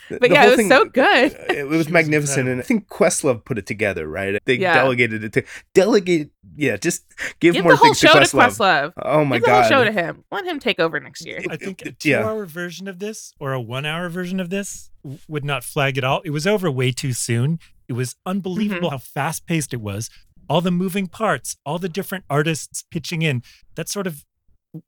But 0.09 0.21
the 0.21 0.31
yeah, 0.31 0.47
it 0.47 0.51
was 0.51 0.57
thing- 0.59 0.69
so 0.69 0.85
good. 0.85 1.35
Uh, 1.35 1.53
it 1.53 1.67
was 1.67 1.79
was 1.79 1.89
magnificent, 1.89 2.49
and. 2.49 2.61
I 2.61 2.63
think 2.63 2.89
Questlove 2.89 3.45
put 3.45 3.59
it 3.59 3.67
together, 3.67 4.07
right? 4.07 4.41
They 4.45 4.55
Yeah. 4.55 4.75
delegated 4.75 5.25
it 5.25 5.33
to 5.33 5.43
delegate. 5.75 6.31
Yeah, 6.57 6.77
just 6.77 7.05
give, 7.41 7.55
Give 7.55 7.65
more 7.65 7.73
the 7.73 7.77
whole 7.79 7.87
things 7.87 8.01
to 8.01 8.07
show 8.07 8.13
to 8.15 8.21
Questlove. 8.21 8.57
Questlove. 8.57 8.93
Oh 9.03 9.25
my 9.25 9.37
Give 9.37 9.43
the 9.43 9.47
god! 9.49 9.61
whole 9.63 9.69
show 9.71 9.85
to 9.85 9.91
him. 9.93 10.25
Let 10.31 10.45
him 10.47 10.61
take 10.61 10.79
over 10.79 11.01
next 11.01 11.27
year. 11.27 11.41
I 11.51 11.57
think 11.57 11.83
a 11.83 11.89
It- 11.89 11.97
yeah. 12.05 12.19
two-hour 12.21 12.47
version 12.47 12.87
of 12.87 13.01
this 13.01 13.33
or 13.41 13.53
a 13.53 13.61
one-hour 13.61 14.09
version 14.09 14.39
of 14.39 14.49
this 14.49 14.91
would 15.29 15.45
not 15.45 15.65
flag 15.65 15.99
at 15.99 16.05
all. 16.05 16.21
It 16.25 16.31
was 16.31 16.47
over 16.47 16.71
way 16.71 16.93
too 16.93 17.13
soon. 17.13 17.59
It 17.89 17.95
was 17.95 18.15
unbelievable 18.25 18.89
mm-hmm. 18.89 18.95
how 18.95 18.99
fast-paced 18.99 19.73
it 19.75 19.81
was. 19.81 20.09
All 20.49 20.61
the 20.61 20.71
moving 20.71 21.07
parts, 21.07 21.57
all 21.65 21.79
the 21.79 21.89
different 21.89 22.25
artists 22.31 22.85
pitching 22.91 23.23
in. 23.23 23.43
That 23.75 23.89
sort 23.89 24.07
of 24.07 24.25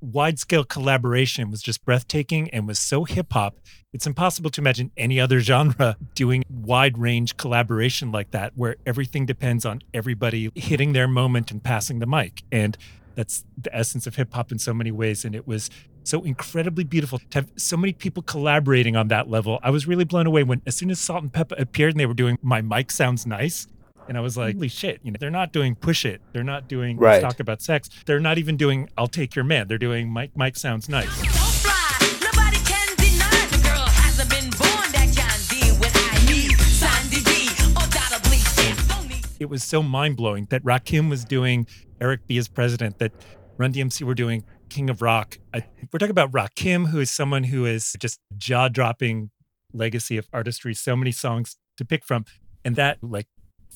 wide-scale 0.00 0.64
collaboration 0.64 1.50
was 1.50 1.62
just 1.62 1.84
breathtaking 1.84 2.50
and 2.50 2.66
was 2.66 2.78
so 2.78 3.04
hip-hop. 3.04 3.58
It's 3.92 4.06
impossible 4.06 4.50
to 4.50 4.60
imagine 4.60 4.90
any 4.96 5.18
other 5.18 5.40
genre 5.40 5.96
doing 6.14 6.44
wide-range 6.50 7.36
collaboration 7.36 8.12
like 8.12 8.30
that, 8.32 8.52
where 8.54 8.76
everything 8.86 9.26
depends 9.26 9.64
on 9.64 9.80
everybody 9.94 10.50
hitting 10.54 10.92
their 10.92 11.08
moment 11.08 11.50
and 11.50 11.62
passing 11.62 11.98
the 11.98 12.06
mic. 12.06 12.42
And 12.52 12.76
that's 13.14 13.44
the 13.56 13.74
essence 13.74 14.06
of 14.06 14.16
hip 14.16 14.32
hop 14.32 14.52
in 14.52 14.58
so 14.58 14.72
many 14.72 14.92
ways. 14.92 15.24
And 15.24 15.34
it 15.34 15.46
was 15.46 15.70
so 16.04 16.22
incredibly 16.22 16.84
beautiful 16.84 17.18
to 17.18 17.38
have 17.38 17.50
so 17.56 17.76
many 17.76 17.92
people 17.92 18.22
collaborating 18.22 18.96
on 18.96 19.08
that 19.08 19.28
level. 19.28 19.58
I 19.62 19.70
was 19.70 19.86
really 19.86 20.04
blown 20.04 20.26
away 20.26 20.42
when, 20.42 20.62
as 20.66 20.76
soon 20.76 20.90
as 20.90 20.98
Salt-N-Pepa 21.00 21.60
appeared 21.60 21.94
and 21.94 22.00
they 22.00 22.06
were 22.06 22.14
doing 22.14 22.38
My 22.42 22.62
Mic 22.62 22.90
Sounds 22.90 23.26
Nice. 23.26 23.66
And 24.08 24.16
I 24.16 24.20
was 24.20 24.36
like, 24.36 24.54
holy 24.54 24.68
shit, 24.68 25.00
you 25.02 25.10
know, 25.12 25.16
they're 25.20 25.30
not 25.30 25.52
doing 25.52 25.74
Push 25.74 26.04
It. 26.06 26.22
They're 26.32 26.42
not 26.42 26.66
doing 26.68 26.96
Let's 26.96 27.02
Right. 27.02 27.20
Talk 27.20 27.40
About 27.40 27.60
Sex. 27.60 27.90
They're 28.06 28.20
not 28.20 28.38
even 28.38 28.56
doing 28.56 28.88
I'll 28.96 29.06
Take 29.06 29.34
Your 29.36 29.44
Man. 29.44 29.68
They're 29.68 29.76
doing 29.78 30.10
My 30.10 30.30
Mic 30.34 30.56
Sounds 30.56 30.88
Nice. 30.88 31.06
Don't 31.20 31.28
fly. 31.28 32.18
Nobody 32.22 32.56
can 32.64 32.96
deny 32.96 33.46
the 33.50 33.58
girl 33.62 33.84
hasn't 33.86 34.30
been 34.30 34.48
born 34.50 34.92
that 34.92 35.12
can 35.14 35.38
deal 35.48 35.74
with 35.78 35.92
I 35.94 36.26
need. 36.26 36.56
Sandy 36.58 37.22
D, 37.22 37.48
undoubtedly 37.76 38.38
symphony. 38.38 39.20
it 39.38 39.50
was 39.50 39.62
so 39.62 39.82
mind 39.82 40.16
blowing 40.16 40.46
that 40.50 40.62
Rakim 40.64 41.10
was 41.10 41.24
doing 41.26 41.66
Eric 42.00 42.26
B 42.26 42.38
as 42.38 42.48
president, 42.48 42.98
that 43.00 43.12
Run 43.58 43.72
DMC 43.74 44.02
were 44.04 44.14
doing 44.14 44.42
King 44.70 44.88
of 44.88 45.02
Rock. 45.02 45.38
I, 45.52 45.64
we're 45.92 45.98
talking 45.98 46.10
about 46.10 46.32
Rakim, 46.32 46.88
who 46.88 47.00
is 47.00 47.10
someone 47.10 47.44
who 47.44 47.66
is 47.66 47.94
just 47.98 48.20
jaw 48.38 48.68
dropping 48.68 49.30
legacy 49.74 50.16
of 50.16 50.28
artistry, 50.32 50.72
so 50.74 50.96
many 50.96 51.12
songs 51.12 51.56
to 51.76 51.84
pick 51.84 52.04
from. 52.04 52.24
And 52.64 52.76
that, 52.76 52.98
like, 53.02 53.26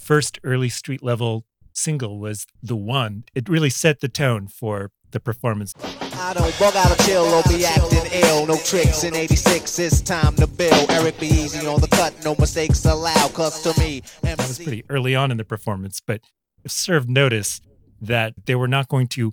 first 0.03 0.41
early 0.43 0.69
street 0.69 1.03
level 1.03 1.47
single 1.73 2.19
was 2.19 2.47
the 2.63 2.77
one. 2.77 3.25
It 3.35 3.49
really 3.49 3.71
set 3.71 4.01
the 4.01 4.09
tone 4.09 4.49
for 4.49 4.91
the 5.13 5.21
performance. 5.21 5.75
I 5.81 6.35
don't 6.35 6.59
bug 6.59 6.75
out 6.77 6.91
of 6.91 7.07
chill 7.07 7.25
or 7.25 7.43
be 7.45 7.65
acting 7.65 8.11
ill. 8.13 8.47
No 8.47 8.57
tricks 8.57 9.05
in 9.05 9.15
86, 9.15 9.79
it's 9.79 10.01
time 10.01 10.35
to 10.37 10.47
build. 10.47 10.91
Eric 10.91 11.19
be 11.21 11.29
easy 11.29 11.67
on 11.67 11.81
the 11.81 11.89
cut, 11.89 12.15
no 12.25 12.35
mistakes 12.39 12.85
allowed. 12.85 13.33
Cause 13.33 13.63
to 13.63 13.79
me, 13.81 14.03
That 14.23 14.39
was 14.39 14.59
pretty 14.59 14.85
early 14.89 15.15
on 15.15 15.31
in 15.31 15.37
the 15.37 15.45
performance, 15.45 16.01
but 16.05 16.21
it 16.65 16.71
served 16.71 17.09
notice 17.09 17.61
that 18.01 18.35
they 18.47 18.55
were 18.55 18.69
not 18.69 18.89
going 18.89 19.07
to 19.09 19.33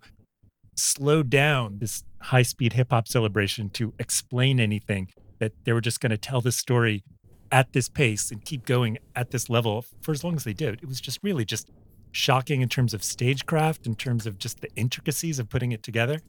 slow 0.75 1.23
down 1.23 1.79
this 1.79 2.03
high 2.21 2.43
speed 2.43 2.73
hip 2.73 2.91
hop 2.91 3.07
celebration 3.07 3.69
to 3.71 3.93
explain 3.99 4.59
anything, 4.59 5.09
that 5.39 5.53
they 5.63 5.73
were 5.73 5.81
just 5.81 5.99
going 5.99 6.11
to 6.11 6.17
tell 6.17 6.41
the 6.41 6.51
story 6.51 7.03
at 7.51 7.73
this 7.73 7.89
pace 7.89 8.31
and 8.31 8.43
keep 8.45 8.65
going 8.65 8.97
at 9.15 9.31
this 9.31 9.49
level 9.49 9.85
for 10.01 10.11
as 10.11 10.23
long 10.23 10.35
as 10.35 10.43
they 10.43 10.53
did. 10.53 10.75
It 10.81 10.87
was 10.87 11.01
just 11.01 11.19
really 11.23 11.45
just 11.45 11.69
shocking 12.11 12.61
in 12.61 12.69
terms 12.69 12.93
of 12.93 13.03
stagecraft, 13.03 13.85
in 13.85 13.95
terms 13.95 14.25
of 14.25 14.37
just 14.37 14.61
the 14.61 14.69
intricacies 14.75 15.39
of 15.39 15.49
putting 15.49 15.71
it 15.71 15.83
together. 15.83 16.21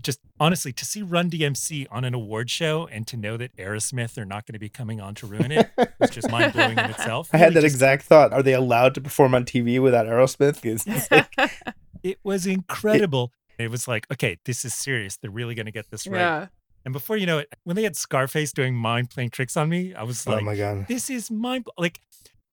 Just 0.00 0.20
honestly, 0.40 0.72
to 0.72 0.84
see 0.84 1.02
Run 1.02 1.30
DMC 1.30 1.86
on 1.90 2.04
an 2.04 2.12
award 2.12 2.50
show 2.50 2.88
and 2.90 3.06
to 3.06 3.16
know 3.16 3.36
that 3.36 3.56
Aerosmith 3.56 4.18
are 4.18 4.24
not 4.24 4.46
going 4.46 4.54
to 4.54 4.58
be 4.58 4.68
coming 4.68 5.00
on 5.00 5.14
to 5.16 5.26
ruin 5.26 5.52
it 5.52 5.70
was 6.00 6.10
just 6.10 6.30
mind 6.30 6.52
blowing 6.52 6.72
in 6.76 6.90
itself. 6.90 7.28
I 7.32 7.36
had 7.36 7.54
that 7.54 7.60
just- 7.62 7.74
exact 7.74 8.04
thought. 8.04 8.32
Are 8.32 8.42
they 8.42 8.54
allowed 8.54 8.94
to 8.94 9.00
perform 9.00 9.34
on 9.34 9.44
TV 9.44 9.80
without 9.80 10.06
Aerosmith? 10.06 10.64
It's 10.64 10.86
it's 10.86 11.10
like, 11.10 11.30
it 12.02 12.18
was 12.24 12.46
incredible. 12.46 13.32
It, 13.58 13.70
was 13.70 13.86
like, 13.86 14.06
okay, 14.12 14.38
this 14.44 14.64
is 14.64 14.74
serious. 14.74 15.18
They're 15.18 15.30
really 15.30 15.54
going 15.54 15.66
to 15.66 15.72
get 15.72 15.90
this 15.90 16.06
right. 16.08 16.18
Yeah. 16.18 16.46
And 16.84 16.92
before 16.92 17.16
you 17.16 17.26
know 17.26 17.38
it, 17.38 17.48
when 17.64 17.76
they 17.76 17.84
had 17.84 17.96
Scarface 17.96 18.52
doing 18.52 18.74
mind 18.74 19.10
playing 19.10 19.30
tricks 19.30 19.56
on 19.56 19.68
me, 19.68 19.94
I 19.94 20.02
was 20.02 20.26
like, 20.26 20.34
oh 20.34 20.36
like, 20.36 20.44
my 20.44 20.56
god! 20.56 20.86
this 20.88 21.10
is 21.10 21.30
mind 21.30 21.66
like, 21.78 22.00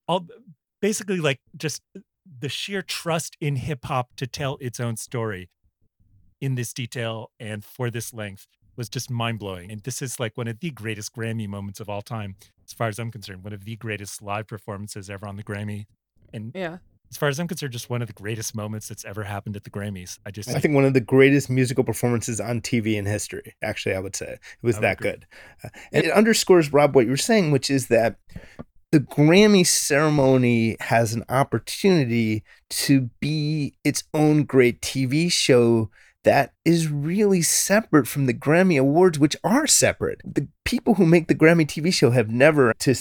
all 0.08 0.28
basically 0.82 1.20
like 1.20 1.40
just 1.58 1.82
the 2.40 2.50
sheer 2.50 2.82
trust 2.82 3.36
in 3.42 3.56
hip 3.58 3.86
hop 3.86 4.16
to 4.18 4.28
tell 4.28 4.58
its 4.62 4.80
own 4.80 4.98
story 4.98 5.50
in 6.40 6.56
this 6.56 6.74
detail 6.74 7.32
and 7.40 7.66
for 7.66 7.90
this 7.90 8.14
length 8.14 8.48
was 8.76 8.88
just 8.88 9.12
mind 9.12 9.40
blowing. 9.40 9.72
And 9.72 9.82
this 9.84 10.02
is 10.02 10.20
like 10.20 10.38
one 10.38 10.48
of 10.48 10.60
the 10.60 10.72
greatest 10.72 11.14
Grammy 11.14 11.48
moments 11.48 11.80
of 11.80 11.90
all 11.90 12.02
time, 12.02 12.36
as 12.66 12.74
far 12.74 12.88
as 12.88 12.98
I'm 12.98 13.12
concerned. 13.12 13.44
One 13.44 13.54
of 13.54 13.66
the 13.66 13.76
greatest 13.76 14.22
live 14.22 14.48
performances 14.48 15.10
ever 15.10 15.28
on 15.28 15.36
the 15.36 15.44
Grammy. 15.44 15.86
And 16.34 16.52
Yeah. 16.56 16.78
As 17.12 17.18
far 17.18 17.30
as 17.30 17.40
I'm 17.40 17.48
concerned, 17.48 17.74
just 17.74 17.90
one 17.90 18.02
of 18.02 18.08
the 18.08 18.14
greatest 18.14 18.56
moments 18.56 18.88
that's 18.88 19.06
ever 19.06 19.24
happened 19.24 19.56
at 19.56 19.64
the 19.64 19.70
Grammys. 19.70 20.20
I 20.26 20.32
just 20.32 20.50
I 20.50 20.60
think 20.60 20.76
one 20.76 20.86
of 20.86 20.94
the 20.94 21.02
greatest 21.02 21.50
musical 21.50 21.84
performances 21.84 22.40
on 22.40 22.62
TV 22.62 22.96
in 22.96 23.06
history. 23.06 23.56
Actually, 23.64 23.96
I 23.96 24.00
would 24.00 24.16
say 24.16 24.34
it 24.34 24.40
was 24.62 24.80
that 24.80 25.00
agree. 25.00 25.12
good, 25.12 25.26
Uh, 25.64 25.70
and 25.92 26.06
it 26.06 26.12
underscores 26.12 26.72
Rob 26.72 26.96
what 26.96 27.06
you 27.06 27.12
were 27.12 27.18
saying, 27.18 27.52
which 27.52 27.70
is 27.70 27.88
that 27.88 28.18
the 28.92 29.00
Grammy 29.00 29.66
ceremony 29.66 30.76
has 30.80 31.14
an 31.14 31.24
opportunity 31.30 32.44
to 32.70 33.10
be 33.20 33.76
its 33.84 34.04
own 34.14 34.44
great 34.44 34.82
TV 34.82 35.32
show 35.32 35.90
that 36.24 36.54
is 36.66 36.90
really 36.90 37.42
separate 37.42 38.08
from 38.08 38.26
the 38.26 38.34
Grammy 38.34 38.80
Awards, 38.80 39.18
which 39.18 39.36
are 39.44 39.68
separate. 39.68 40.22
The 40.26 40.48
people 40.66 40.96
who 40.96 41.06
make 41.06 41.28
the 41.28 41.36
Grammy 41.36 41.66
TV 41.66 41.94
show 41.94 42.12
have 42.12 42.30
never, 42.30 42.74
to 42.80 42.96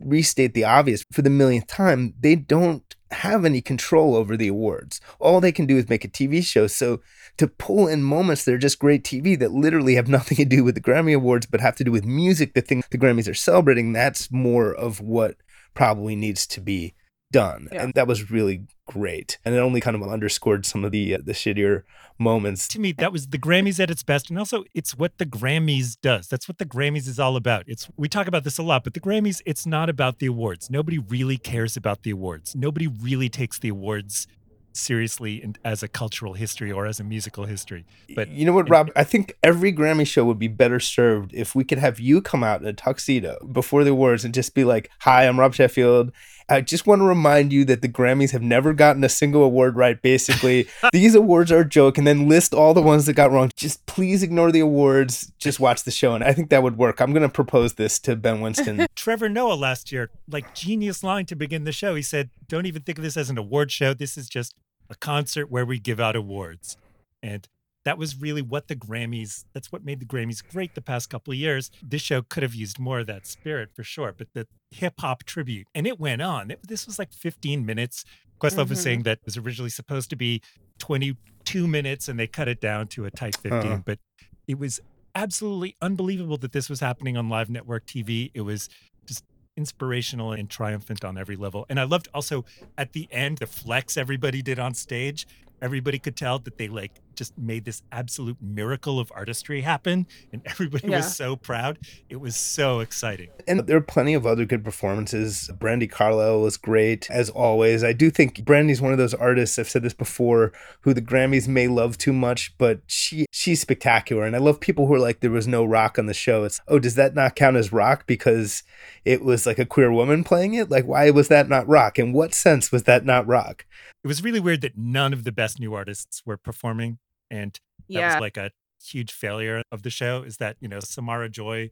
restate 0.00 0.54
the 0.54 0.64
obvious 0.64 1.04
for 1.12 1.22
the 1.22 1.30
millionth 1.30 1.66
time, 1.66 2.14
they 2.18 2.34
don't 2.34 2.94
have 3.14 3.44
any 3.44 3.60
control 3.60 4.14
over 4.14 4.36
the 4.36 4.48
awards. 4.48 5.00
All 5.18 5.40
they 5.40 5.52
can 5.52 5.66
do 5.66 5.76
is 5.76 5.88
make 5.88 6.04
a 6.04 6.08
TV 6.08 6.44
show. 6.44 6.66
So 6.66 7.00
to 7.38 7.48
pull 7.48 7.88
in 7.88 8.02
moments 8.02 8.44
that 8.44 8.54
are 8.54 8.58
just 8.58 8.78
great 8.78 9.04
TV 9.04 9.38
that 9.38 9.52
literally 9.52 9.94
have 9.94 10.08
nothing 10.16 10.36
to 10.36 10.44
do 10.44 10.64
with 10.64 10.74
the 10.74 10.80
Grammy 10.80 11.14
Awards, 11.14 11.46
but 11.46 11.60
have 11.60 11.76
to 11.76 11.84
do 11.84 11.92
with 11.92 12.04
music, 12.04 12.54
the 12.54 12.60
thing 12.60 12.82
the 12.90 12.98
Grammys 12.98 13.28
are 13.28 13.34
celebrating, 13.34 13.92
that's 13.92 14.30
more 14.30 14.74
of 14.74 15.00
what 15.00 15.36
probably 15.74 16.14
needs 16.14 16.46
to 16.46 16.60
be 16.60 16.94
done. 17.34 17.68
Yeah. 17.72 17.82
And 17.82 17.94
that 17.94 18.06
was 18.06 18.30
really 18.30 18.68
great. 18.86 19.38
And 19.44 19.56
it 19.56 19.58
only 19.58 19.80
kind 19.80 19.96
of 19.96 20.02
underscored 20.04 20.64
some 20.64 20.84
of 20.84 20.92
the 20.92 21.16
uh, 21.16 21.18
the 21.22 21.32
shittier 21.32 21.82
moments. 22.16 22.68
to 22.68 22.78
me 22.78 22.92
that 22.92 23.12
was 23.12 23.26
the 23.28 23.38
Grammys 23.38 23.80
at 23.80 23.90
its 23.90 24.04
best, 24.04 24.30
and 24.30 24.38
also 24.38 24.62
it's 24.72 24.96
what 24.96 25.18
the 25.18 25.26
Grammys 25.26 25.96
does. 26.00 26.28
That's 26.28 26.46
what 26.48 26.58
the 26.58 26.64
Grammys 26.64 27.08
is 27.08 27.18
all 27.18 27.34
about. 27.34 27.64
It's 27.66 27.88
we 27.96 28.08
talk 28.08 28.28
about 28.28 28.44
this 28.44 28.56
a 28.56 28.62
lot, 28.62 28.84
but 28.84 28.94
the 28.94 29.00
Grammys 29.00 29.42
it's 29.44 29.66
not 29.66 29.90
about 29.90 30.20
the 30.20 30.26
awards. 30.26 30.70
Nobody 30.70 30.98
really 30.98 31.36
cares 31.36 31.76
about 31.76 32.04
the 32.04 32.10
awards. 32.10 32.54
Nobody 32.54 32.86
really 32.86 33.28
takes 33.28 33.58
the 33.58 33.68
awards 33.68 34.28
seriously 34.76 35.40
and 35.40 35.56
as 35.64 35.82
a 35.82 35.88
cultural 35.88 36.34
history 36.34 36.70
or 36.70 36.86
as 36.86 36.98
a 36.98 37.04
musical 37.04 37.44
history. 37.44 37.86
But 38.14 38.28
you 38.28 38.44
know 38.44 38.52
what, 38.52 38.68
Rob? 38.68 38.90
I 38.96 39.04
think 39.04 39.36
every 39.42 39.72
Grammy 39.72 40.06
show 40.06 40.24
would 40.24 40.38
be 40.38 40.48
better 40.48 40.80
served 40.80 41.32
if 41.32 41.54
we 41.54 41.64
could 41.64 41.78
have 41.78 42.00
you 42.00 42.20
come 42.20 42.44
out 42.44 42.60
in 42.60 42.66
a 42.66 42.72
tuxedo 42.72 43.38
before 43.52 43.84
the 43.84 43.90
awards 43.90 44.24
and 44.24 44.34
just 44.34 44.54
be 44.54 44.64
like, 44.64 44.90
"Hi, 45.00 45.26
I'm 45.26 45.38
Rob 45.38 45.54
Sheffield. 45.54 46.12
I 46.48 46.60
just 46.60 46.86
want 46.86 47.00
to 47.00 47.04
remind 47.04 47.52
you 47.52 47.64
that 47.64 47.80
the 47.80 47.88
Grammys 47.88 48.32
have 48.32 48.42
never 48.42 48.72
gotten 48.72 49.02
a 49.02 49.08
single 49.08 49.42
award 49.42 49.76
right. 49.76 50.00
Basically, 50.00 50.68
these 50.92 51.14
awards 51.14 51.50
are 51.50 51.60
a 51.60 51.68
joke, 51.68 51.96
and 51.96 52.06
then 52.06 52.28
list 52.28 52.52
all 52.52 52.74
the 52.74 52.82
ones 52.82 53.06
that 53.06 53.14
got 53.14 53.30
wrong. 53.30 53.50
Just 53.56 53.84
please 53.86 54.22
ignore 54.22 54.52
the 54.52 54.60
awards. 54.60 55.32
Just 55.38 55.58
watch 55.60 55.84
the 55.84 55.90
show, 55.90 56.14
and 56.14 56.22
I 56.22 56.32
think 56.32 56.50
that 56.50 56.62
would 56.62 56.76
work. 56.76 57.00
I'm 57.00 57.12
going 57.12 57.22
to 57.22 57.28
propose 57.28 57.74
this 57.74 57.98
to 58.00 58.16
Ben 58.16 58.40
Winston. 58.40 58.86
Trevor 58.94 59.28
Noah 59.28 59.54
last 59.54 59.90
year, 59.90 60.10
like 60.28 60.54
genius 60.54 61.02
line 61.02 61.26
to 61.26 61.36
begin 61.36 61.64
the 61.64 61.72
show. 61.72 61.94
He 61.94 62.02
said, 62.02 62.30
"Don't 62.48 62.66
even 62.66 62.82
think 62.82 62.98
of 62.98 63.04
this 63.04 63.16
as 63.16 63.30
an 63.30 63.38
award 63.38 63.72
show. 63.72 63.94
This 63.94 64.16
is 64.18 64.28
just 64.28 64.54
a 64.90 64.94
concert 64.94 65.50
where 65.50 65.64
we 65.64 65.78
give 65.78 66.00
out 66.00 66.16
awards." 66.16 66.76
And 67.22 67.48
that 67.84 67.98
was 67.98 68.20
really 68.20 68.42
what 68.42 68.68
the 68.68 68.76
Grammys, 68.76 69.44
that's 69.52 69.70
what 69.70 69.84
made 69.84 70.00
the 70.00 70.06
Grammys 70.06 70.42
great 70.46 70.74
the 70.74 70.80
past 70.80 71.10
couple 71.10 71.32
of 71.32 71.38
years. 71.38 71.70
This 71.82 72.02
show 72.02 72.22
could 72.22 72.42
have 72.42 72.54
used 72.54 72.78
more 72.78 73.00
of 73.00 73.06
that 73.08 73.26
spirit 73.26 73.70
for 73.74 73.82
sure, 73.84 74.14
but 74.16 74.28
the 74.34 74.46
hip 74.70 74.94
hop 75.00 75.24
tribute, 75.24 75.66
and 75.74 75.86
it 75.86 76.00
went 76.00 76.22
on. 76.22 76.50
It- 76.50 76.66
this 76.66 76.86
was 76.86 76.98
like 76.98 77.12
15 77.12 77.64
minutes. 77.66 78.04
Questlove 78.40 78.68
was 78.68 78.80
Mhm. 78.80 78.82
saying 78.82 79.02
that 79.04 79.18
it 79.18 79.24
was 79.26 79.36
originally 79.36 79.70
supposed 79.70 80.10
to 80.10 80.16
be 80.16 80.40
22 80.78 81.66
minutes 81.68 82.08
and 82.08 82.18
they 82.18 82.26
cut 82.26 82.48
it 82.48 82.60
down 82.60 82.86
to 82.88 83.04
a 83.04 83.10
tight 83.10 83.36
15, 83.36 83.72
Uh-huh. 83.72 83.82
but 83.84 83.98
it 84.46 84.58
was 84.58 84.80
absolutely 85.14 85.76
unbelievable 85.80 86.36
that 86.38 86.52
this 86.52 86.68
was 86.68 86.80
happening 86.80 87.16
on 87.16 87.28
live 87.28 87.48
network 87.48 87.86
TV. 87.86 88.30
It 88.34 88.40
was 88.42 88.68
just 89.06 89.24
inspirational 89.56 90.32
and 90.32 90.50
triumphant 90.50 91.04
on 91.04 91.16
every 91.16 91.36
level. 91.36 91.64
And 91.68 91.78
I 91.78 91.84
loved 91.84 92.08
also 92.12 92.44
at 92.76 92.92
the 92.92 93.06
end 93.12 93.38
the 93.38 93.46
flex 93.46 93.96
everybody 93.96 94.42
did 94.42 94.58
on 94.58 94.74
stage. 94.74 95.26
Everybody 95.62 95.98
could 96.00 96.16
tell 96.16 96.38
that 96.40 96.58
they 96.58 96.66
like 96.68 97.00
just 97.16 97.36
made 97.38 97.64
this 97.64 97.82
absolute 97.92 98.36
miracle 98.40 98.98
of 99.00 99.10
artistry 99.14 99.60
happen 99.62 100.06
and 100.32 100.42
everybody 100.46 100.88
Yeah. 100.88 100.96
was 100.98 101.14
so 101.16 101.36
proud. 101.36 101.78
It 102.08 102.16
was 102.16 102.36
so 102.36 102.80
exciting. 102.80 103.28
And 103.46 103.60
there 103.60 103.76
are 103.76 103.80
plenty 103.80 104.14
of 104.14 104.26
other 104.26 104.44
good 104.44 104.64
performances. 104.64 105.50
Brandi 105.58 105.90
Carlile 105.90 106.40
was 106.40 106.56
great, 106.56 107.10
as 107.10 107.30
always. 107.30 107.82
I 107.84 107.92
do 107.92 108.10
think 108.10 108.36
Brandi's 108.44 108.80
one 108.80 108.92
of 108.92 108.98
those 108.98 109.14
artists, 109.14 109.58
I've 109.58 109.68
said 109.68 109.82
this 109.82 109.94
before, 109.94 110.52
who 110.82 110.94
the 110.94 111.02
Grammys 111.02 111.48
may 111.48 111.68
love 111.68 111.98
too 111.98 112.12
much, 112.12 112.56
but 112.58 112.80
she 112.86 113.26
she's 113.30 113.60
spectacular. 113.60 114.24
And 114.24 114.34
I 114.34 114.38
love 114.38 114.60
people 114.60 114.86
who 114.86 114.94
are 114.94 114.98
like, 114.98 115.20
there 115.20 115.30
was 115.30 115.46
no 115.48 115.64
rock 115.64 115.98
on 115.98 116.06
the 116.06 116.14
show. 116.14 116.44
It's, 116.44 116.60
oh, 116.68 116.78
does 116.78 116.94
that 116.94 117.14
not 117.14 117.36
count 117.36 117.56
as 117.56 117.72
rock 117.72 118.06
because 118.06 118.62
it 119.04 119.22
was 119.24 119.46
like 119.46 119.58
a 119.58 119.66
queer 119.66 119.92
woman 119.92 120.24
playing 120.24 120.54
it? 120.54 120.70
Like, 120.70 120.84
why 120.86 121.10
was 121.10 121.28
that 121.28 121.48
not 121.48 121.68
rock? 121.68 121.98
In 121.98 122.12
what 122.12 122.34
sense 122.34 122.72
was 122.72 122.84
that 122.84 123.04
not 123.04 123.26
rock? 123.26 123.64
It 124.04 124.08
was 124.08 124.22
really 124.22 124.40
weird 124.40 124.60
that 124.60 124.76
none 124.76 125.14
of 125.14 125.24
the 125.24 125.32
best 125.32 125.58
new 125.58 125.72
artists 125.72 126.22
were 126.26 126.36
performing 126.36 126.98
and 127.30 127.58
that 127.88 127.98
Yeah. 128.00 128.14
was 128.14 128.20
like 128.20 128.36
a 128.36 128.50
huge 128.82 129.10
failure 129.10 129.62
of 129.72 129.82
the 129.82 129.88
show 129.90 130.22
is 130.22 130.36
that, 130.36 130.58
you 130.60 130.68
know, 130.68 130.80
Samara 130.80 131.30
Joy 131.30 131.70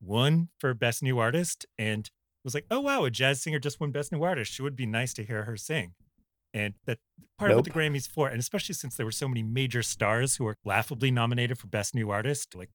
won 0.00 0.48
for 0.58 0.74
best 0.74 1.02
new 1.04 1.18
artist 1.20 1.66
and 1.78 2.10
was 2.44 2.52
like, 2.54 2.66
"Oh 2.70 2.80
wow, 2.80 3.04
a 3.04 3.10
jazz 3.10 3.42
singer 3.42 3.60
just 3.60 3.78
won 3.80 3.92
best 3.92 4.10
new 4.10 4.22
artist. 4.24 4.52
She 4.52 4.62
would 4.62 4.74
be 4.76 4.86
nice 4.86 5.12
to 5.14 5.24
hear 5.24 5.44
her 5.44 5.56
sing." 5.56 5.94
And 6.52 6.74
that 6.86 6.98
part 7.38 7.50
of 7.52 7.56
what 7.58 7.64
the 7.64 7.70
Grammys 7.70 8.08
for, 8.08 8.28
and 8.28 8.40
especially 8.40 8.74
since 8.74 8.96
there 8.96 9.06
were 9.06 9.12
so 9.12 9.28
many 9.28 9.42
major 9.42 9.82
stars 9.82 10.36
who 10.36 10.44
were 10.44 10.56
laughably 10.64 11.10
nominated 11.12 11.58
for 11.58 11.68
best 11.68 11.94
new 11.94 12.10
artist, 12.10 12.54
like 12.56 12.70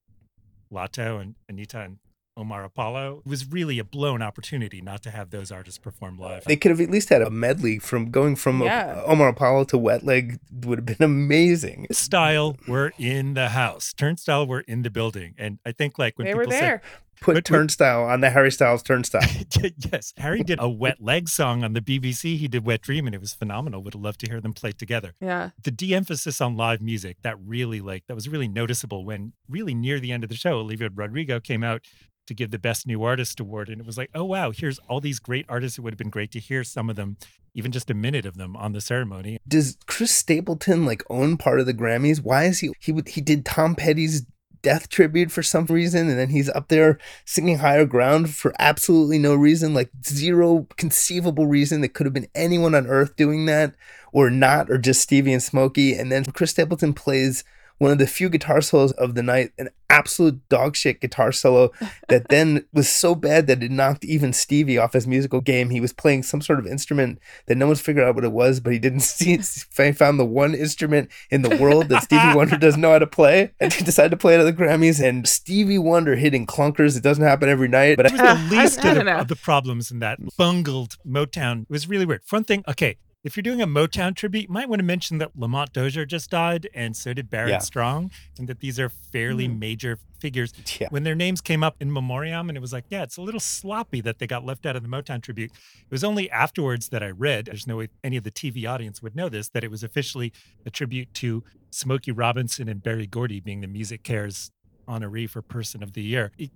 Latto 0.72 1.20
and 1.22 1.36
Anitta 1.52 1.84
and 1.86 2.00
Omar 2.36 2.63
Apollo, 2.63 3.22
it 3.26 3.30
was 3.30 3.52
really 3.52 3.78
a 3.80 3.84
blown 3.84 4.22
opportunity 4.22 4.82
not 4.82 5.04
to 5.04 5.12
have 5.12 5.30
those 5.30 5.52
artists 5.52 5.78
perform 5.78 6.17
live. 6.17 6.43
They 6.46 6.56
could 6.56 6.72
have 6.72 6.82
at 6.82 6.89
least 6.89 7.10
had 7.10 7.22
a 7.22 7.30
medley 7.30 7.78
from 7.78 8.10
going 8.10 8.36
from 8.36 8.62
Yeah. 8.63 9.02
Omar 9.06 9.30
Apollo 9.30 9.65
to 9.65 9.78
Wet 9.78 10.04
Leg 10.04 10.39
would 10.52 10.80
have 10.80 10.86
been 10.86 11.06
amazing. 11.06 11.88
Style 11.91 12.58
we're 12.67 12.91
in 12.98 13.36
the 13.36 13.50
house. 13.50 13.93
Turnstile, 13.93 14.48
we're 14.48 14.62
in 14.62 14.82
the 14.82 14.89
building. 14.89 15.36
And 15.38 15.60
I 15.65 15.72
think 15.74 16.00
like 16.00 16.17
when 16.17 16.26
they 16.26 16.32
people 16.34 16.46
were 16.46 16.52
there. 16.52 16.82
Put 17.23 17.36
But- 17.36 17.43
but- 17.43 17.45
Turnstile 17.45 18.03
on 18.03 18.19
the 18.21 18.29
Harry 18.29 18.51
Styles 18.51 18.83
Turnstile. 18.83 19.21
yes, 19.91 20.13
Harry 20.17 20.43
did 20.43 20.59
a 20.62 20.69
wet 20.69 21.01
leg 21.01 21.29
song 21.29 21.63
on 21.63 21.71
the 21.73 21.81
BBC. 21.81 22.38
He 22.38 22.47
did 22.47 22.65
Wet 22.65 22.81
Dream 22.81 23.05
and 23.07 23.15
it 23.15 23.21
was 23.21 23.33
phenomenal. 23.33 23.81
Would 23.81 23.93
have 23.93 24.03
loved 24.03 24.19
to 24.19 24.27
hear 24.29 24.41
them 24.41 24.53
play 24.53 24.73
together. 24.73 25.13
Yeah. 25.21 25.51
The 25.63 25.71
de-emphasis 25.71 26.41
on 26.41 26.57
live 26.57 26.81
music, 26.81 27.17
that 27.23 27.38
really 27.39 27.79
like 27.79 28.03
that 28.07 28.15
was 28.15 28.27
really 28.27 28.47
noticeable 28.49 29.05
when 29.05 29.33
really 29.49 29.73
near 29.73 29.99
the 29.99 30.12
end 30.12 30.23
of 30.23 30.29
the 30.29 30.36
show, 30.36 30.59
Olivia 30.59 30.89
Rodrigo 30.93 31.39
came 31.39 31.63
out 31.63 31.81
to 32.27 32.33
give 32.33 32.51
the 32.51 32.59
best 32.59 32.88
new 32.88 33.03
artist 33.03 33.39
award. 33.39 33.67
And 33.69 33.81
it 33.81 33.86
was 33.88 33.97
like, 33.97 34.09
oh 34.13 34.23
wow, 34.25 34.51
here's 34.51 34.79
all 34.89 34.99
these 35.01 35.19
great 35.19 35.45
artists. 35.49 35.77
It 35.77 35.81
would 35.81 35.93
have 35.93 35.97
been 35.97 36.09
great 36.09 36.31
to 36.31 36.39
hear 36.39 36.63
some 36.63 36.89
of 36.89 36.95
them, 36.95 37.17
even 37.53 37.71
just 37.71 37.89
a 37.89 37.93
minute 37.93 38.25
of 38.25 38.38
them 38.38 38.55
on 38.55 38.71
the 38.71 38.79
ceremony. 38.81 39.39
Does 39.47 39.77
Chris 39.88 40.12
Stapleton 40.15 40.86
like 40.86 41.03
own 41.09 41.36
part 41.38 41.59
of 41.59 41.65
the 41.65 41.73
Grammys? 41.73 42.21
Why 42.21 42.45
is 42.45 42.59
he 42.59 42.71
he 42.79 42.93
he 43.07 43.19
did 43.21 43.45
Tom 43.45 43.75
Petty's 43.75 44.25
death 44.63 44.89
tribute 44.89 45.32
for 45.32 45.43
some 45.43 45.65
reason 45.65 46.10
and 46.10 46.17
then 46.17 46.30
he's 46.30 46.49
up 46.49 46.69
there 46.69 46.97
singing 47.26 47.60
higher 47.60 47.86
ground 47.86 48.34
for 48.34 48.54
absolutely 48.58 49.19
no 49.19 49.36
reason 49.36 49.73
like 49.73 49.91
zero 50.04 50.65
conceivable 50.78 51.45
reason 51.45 51.82
that 51.82 51.93
could 51.93 52.06
have 52.06 52.13
been 52.13 52.28
anyone 52.34 52.73
on 52.73 52.88
earth 52.88 53.15
doing 53.15 53.45
that 53.45 53.76
or 54.13 54.30
not 54.30 54.69
or 54.69 54.78
just 54.78 55.02
Stevie 55.02 55.34
and 55.34 55.43
Smokey. 55.43 55.95
And 55.95 56.10
then 56.10 56.23
Chris 56.26 56.52
Stapleton 56.52 56.93
plays 56.93 57.43
one 57.77 57.91
of 57.91 57.97
the 57.97 58.07
few 58.07 58.29
guitar 58.29 58.62
solos 58.62 58.91
of 58.93 59.15
the 59.15 59.23
night, 59.23 59.51
an 59.57 59.69
absolute 59.89 60.47
dog 60.49 60.75
shit 60.75 60.99
guitar 60.99 61.31
solo 61.31 61.71
that 62.09 62.29
then 62.29 62.65
was 62.73 62.89
so 62.89 63.13
bad 63.13 63.47
that 63.47 63.62
it 63.62 63.71
knocked 63.71 64.03
even 64.03 64.33
Stevie 64.33 64.77
off 64.77 64.93
his 64.93 65.05
musical 65.05 65.41
game. 65.41 65.69
He 65.69 65.79
was 65.79 65.93
playing 65.93 66.23
some 66.23 66.41
sort 66.41 66.59
of 66.59 66.65
instrument 66.65 67.19
that 67.45 67.55
no 67.55 67.67
one's 67.67 67.81
figured 67.81 68.05
out 68.05 68.15
what 68.15 68.23
it 68.23 68.31
was, 68.31 68.59
but 68.59 68.73
he 68.73 68.79
didn't 68.79 68.99
see 69.01 69.38
he 69.38 69.91
found 69.91 70.19
the 70.19 70.25
one 70.25 70.55
instrument 70.55 71.09
in 71.29 71.41
the 71.41 71.57
world 71.57 71.89
that 71.89 72.03
Stevie 72.03 72.33
Wonder 72.36 72.57
doesn't 72.57 72.81
know 72.81 72.91
how 72.91 72.99
to 72.99 73.07
play. 73.07 73.51
And 73.59 73.71
he 73.71 73.83
decided 73.83 74.09
to 74.09 74.17
play 74.17 74.36
it 74.36 74.39
at 74.39 74.43
the 74.43 74.53
Grammys. 74.53 75.03
And 75.03 75.27
Stevie 75.27 75.77
Wonder 75.77 76.15
hitting 76.15 76.47
clunkers, 76.47 76.97
it 76.97 77.03
doesn't 77.03 77.23
happen 77.23 77.49
every 77.49 77.67
night. 77.67 77.97
But 77.97 78.07
It 78.07 78.13
was 78.13 78.21
the 78.21 78.55
least 78.55 78.86
I 78.86 78.89
of, 78.89 79.05
the, 79.05 79.19
of 79.19 79.27
the 79.27 79.36
problems 79.36 79.91
in 79.91 79.99
that 79.99 80.19
bungled 80.38 80.97
Motown. 81.05 81.63
It 81.63 81.69
was 81.69 81.88
really 81.88 82.05
weird. 82.05 82.23
Front 82.23 82.47
thing, 82.47 82.63
okay, 82.67 82.97
if 83.23 83.38
you're 83.38 83.41
doing 83.41 83.62
a 83.62 83.67
Motown 83.67 84.15
tribute, 84.15 84.43
you 84.47 84.53
might 84.53 84.67
want 84.67 84.79
to 84.79 84.86
mention 84.86 85.17
that 85.19 85.38
Lamont 85.38 85.71
Dozier 85.71 86.05
just 86.05 86.29
died, 86.29 86.67
and 86.73 86.95
so 86.95 87.13
did 87.13 87.29
Barrett 87.29 87.51
Yeah. 87.51 87.57
Strong, 87.59 88.12
and 88.38 88.47
that 88.49 88.59
these 88.59 88.79
are 88.79 88.89
fairly 88.89 89.47
Mm. 89.47 89.59
major 89.59 89.99
figures. 90.19 90.53
Yeah. 90.79 90.88
When 90.89 91.03
their 91.03 91.15
names 91.15 91.39
came 91.41 91.63
up 91.63 91.77
in 91.81 91.91
memoriam, 91.91 92.49
and 92.49 92.57
it 92.57 92.62
was 92.62 92.73
like, 92.73 92.86
yeah, 92.89 93.03
it's 93.03 93.17
a 93.17 93.21
little 93.21 93.39
sloppy 93.39 94.01
that 94.01 94.19
they 94.19 94.27
got 94.27 94.45
left 94.45 94.65
out 94.65 94.75
of 94.75 94.83
the 94.83 94.89
Motown 94.89 95.21
tribute. 95.21 95.51
It 95.51 95.91
was 95.91 96.03
only 96.03 96.29
afterwards 96.31 96.89
that 96.89 97.01
I 97.03 97.09
read, 97.12 97.45
there's 97.45 97.67
no 97.67 97.77
way 97.77 97.88
any 98.03 98.17
of 98.17 98.23
the 98.23 98.31
TV 98.31 98.65
audience 98.65 99.01
would 99.01 99.15
know 99.15 99.29
this, 99.29 99.49
that 99.49 99.63
it 99.63 99.71
was 99.71 99.83
officially 99.83 100.33
a 100.65 100.69
tribute 100.69 101.13
to 101.15 101.43
Smokey 101.71 102.12
Robinson 102.12 102.67
and 102.67 102.83
Berry 102.83 103.07
Gordy 103.07 103.39
being 103.39 103.62
the 103.62 103.67
Music 103.67 104.03
Cares 104.03 104.51
honoree 104.88 105.29
for 105.29 105.41
Person 105.41 105.81
of 105.81 105.93
the 105.93 106.01
Year. 106.03 106.31
It 106.38 106.51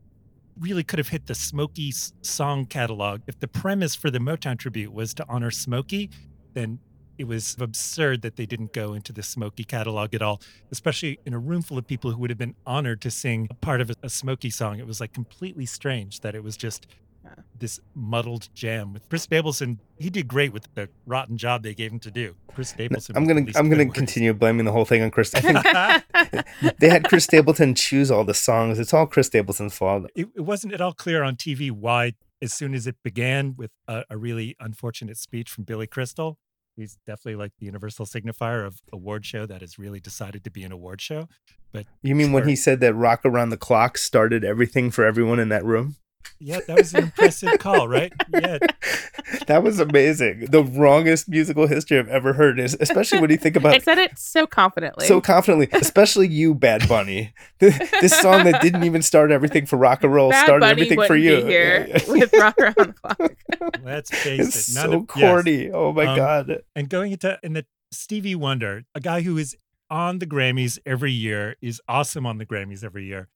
really 0.60 0.84
could 0.84 1.00
have 1.00 1.10
hit 1.10 1.28
the 1.28 1.36
Smokey 1.36 1.94
song 2.22 2.66
catalog. 2.66 3.22
If 3.28 3.40
the 3.40 3.48
premise 3.48 3.96
for 3.96 4.10
the 4.12 4.20
Motown 4.20 4.58
tribute 4.58 4.92
was 4.92 5.14
to 5.16 5.26
honor 5.30 5.52
Smokey, 5.52 6.10
then 6.58 6.80
it 7.18 7.28
was 7.28 7.56
absurd 7.60 8.22
that 8.22 8.36
they 8.36 8.46
didn't 8.46 8.74
go 8.74 8.94
into 8.94 9.12
the 9.12 9.24
Smokey 9.24 9.64
catalog 9.64 10.14
at 10.14 10.22
all, 10.22 10.42
especially 10.72 11.20
in 11.26 11.34
a 11.34 11.40
room 11.40 11.62
full 11.62 11.78
of 11.78 11.88
people 11.88 12.12
who 12.12 12.18
would 12.20 12.30
have 12.30 12.38
been 12.38 12.56
honored 12.66 13.02
to 13.02 13.12
sing 13.12 13.48
a 13.50 13.56
part 13.56 13.82
of 13.82 13.90
a, 13.90 13.96
a 14.04 14.10
Smokey 14.10 14.50
song. 14.50 14.80
It 14.80 14.88
was 14.88 15.00
like 15.00 15.14
completely 15.14 15.66
strange 15.66 16.20
that 16.22 16.36
it 16.36 16.44
was 16.44 16.56
just 16.56 16.88
this 17.60 17.80
muddled 17.94 18.50
jam 18.54 18.94
with 18.94 19.08
Chris 19.10 19.24
Stapleton. 19.24 19.80
He 19.98 20.10
did 20.10 20.28
great 20.28 20.54
with 20.54 20.68
the 20.76 20.90
rotten 21.06 21.38
job 21.38 21.64
they 21.64 21.74
gave 21.74 21.92
him 21.92 22.00
to 22.00 22.12
do. 22.12 22.36
Chris 22.54 22.70
Stapleton. 22.70 23.18
I'm 23.18 23.26
gonna 23.26 23.46
I'm 23.56 23.70
gonna 23.70 23.86
worst. 23.86 23.96
continue 23.96 24.34
blaming 24.34 24.66
the 24.66 24.72
whole 24.72 24.86
thing 24.86 25.02
on 25.02 25.12
Chris. 25.12 25.34
I 25.36 25.42
think 25.42 26.46
they 26.80 26.90
had 26.90 27.08
Chris 27.10 27.26
Stapleton 27.26 27.76
choose 27.76 28.12
all 28.12 28.24
the 28.24 28.34
songs. 28.34 28.80
It's 28.80 28.94
all 28.94 29.08
Chris 29.08 29.28
Stapleton's 29.28 29.76
fault. 29.76 30.06
it, 30.16 30.30
it 30.36 30.42
wasn't 30.42 30.74
at 30.74 30.82
all 30.82 30.94
clear 30.94 31.24
on 31.24 31.36
TV 31.36 31.72
why, 31.72 32.14
as 32.42 32.54
soon 32.54 32.74
as 32.74 32.88
it 32.88 32.96
began 33.04 33.56
with 33.58 33.72
a, 33.88 34.04
a 34.10 34.18
really 34.18 34.56
unfortunate 34.60 35.18
speech 35.18 35.50
from 35.50 35.64
Billy 35.64 35.88
Crystal, 35.88 36.38
he's 36.78 36.98
definitely 37.06 37.36
like 37.36 37.52
the 37.60 37.66
universal 37.66 38.06
signifier 38.06 38.66
of 38.66 38.82
award 38.94 39.26
show 39.26 39.46
that 39.46 39.60
has 39.62 39.78
really 39.78 40.00
decided 40.00 40.44
to 40.46 40.50
be 40.50 40.64
an 40.64 40.72
award 40.72 41.02
show. 41.02 41.28
But 41.74 41.88
You 42.02 42.16
mean 42.16 42.32
when 42.32 42.48
he 42.48 42.56
said 42.56 42.80
that 42.80 42.94
Rock 42.94 43.22
Around 43.26 43.50
the 43.50 43.58
Clock 43.58 43.98
started 43.98 44.46
everything 44.46 44.92
for 44.92 45.04
everyone 45.04 45.40
in 45.40 45.50
that 45.50 45.66
room? 45.66 45.98
Yeah, 46.40 46.60
that 46.68 46.78
was 46.78 46.94
an 46.94 47.04
impressive 47.06 47.58
call, 47.60 47.88
right? 47.88 48.12
Yeah, 48.34 48.58
That 49.48 49.64
was 49.64 49.80
amazing. 49.80 50.48
The 50.50 50.64
wrongest 50.64 51.28
musical 51.30 51.68
history 51.68 51.98
I've 52.00 52.08
ever 52.10 52.34
heard, 52.34 52.60
is 52.60 52.76
especially 52.80 53.20
when 53.22 53.30
you 53.30 53.38
think 53.38 53.56
about 53.56 53.74
I 53.76 53.80
said 53.80 53.98
it 53.98 54.18
so 54.20 54.46
confidently. 54.48 55.06
so 55.08 55.20
confidently, 55.22 55.70
especially 55.74 56.28
you, 56.28 56.54
Bad 56.54 56.88
Bunny. 56.88 57.34
This 57.60 58.20
song 58.20 58.44
that 58.46 58.62
didn't 58.62 58.84
even 58.84 59.02
start 59.02 59.32
everything 59.32 59.66
for 59.66 59.78
rock 59.78 60.04
and 60.04 60.14
roll 60.14 60.30
Bad 60.32 60.44
started 60.46 60.62
Bunny 60.62 60.72
everything 60.72 61.04
for 61.08 61.16
you. 61.16 61.42
Be 61.42 61.48
here 61.48 61.88
with 62.08 62.34
Rock 62.34 62.56
Around 62.60 62.76
the 62.78 62.94
Clock. 63.02 63.32
let's 63.84 64.12
face 64.12 64.48
it's 64.48 64.70
it. 64.70 64.76
None 64.76 64.92
so 64.92 64.98
of, 65.00 65.06
yes. 65.16 65.30
corny. 65.30 65.72
Oh 65.72 65.92
my 65.94 66.06
Um, 66.08 66.16
god. 66.18 66.62
And 66.76 66.90
going 66.90 67.12
into 67.14 67.40
in 67.44 67.54
the 67.54 67.66
Stevie 67.92 68.36
Wonder, 68.36 68.84
a 68.94 69.00
guy 69.00 69.22
who 69.22 69.38
is 69.38 69.56
on 69.90 70.20
the 70.20 70.28
Grammys 70.28 70.78
every 70.86 71.14
year, 71.14 71.56
is 71.62 71.82
awesome 71.88 72.26
on 72.26 72.38
the 72.38 72.46
Grammys 72.46 72.84
every 72.84 73.06
year. 73.06 73.30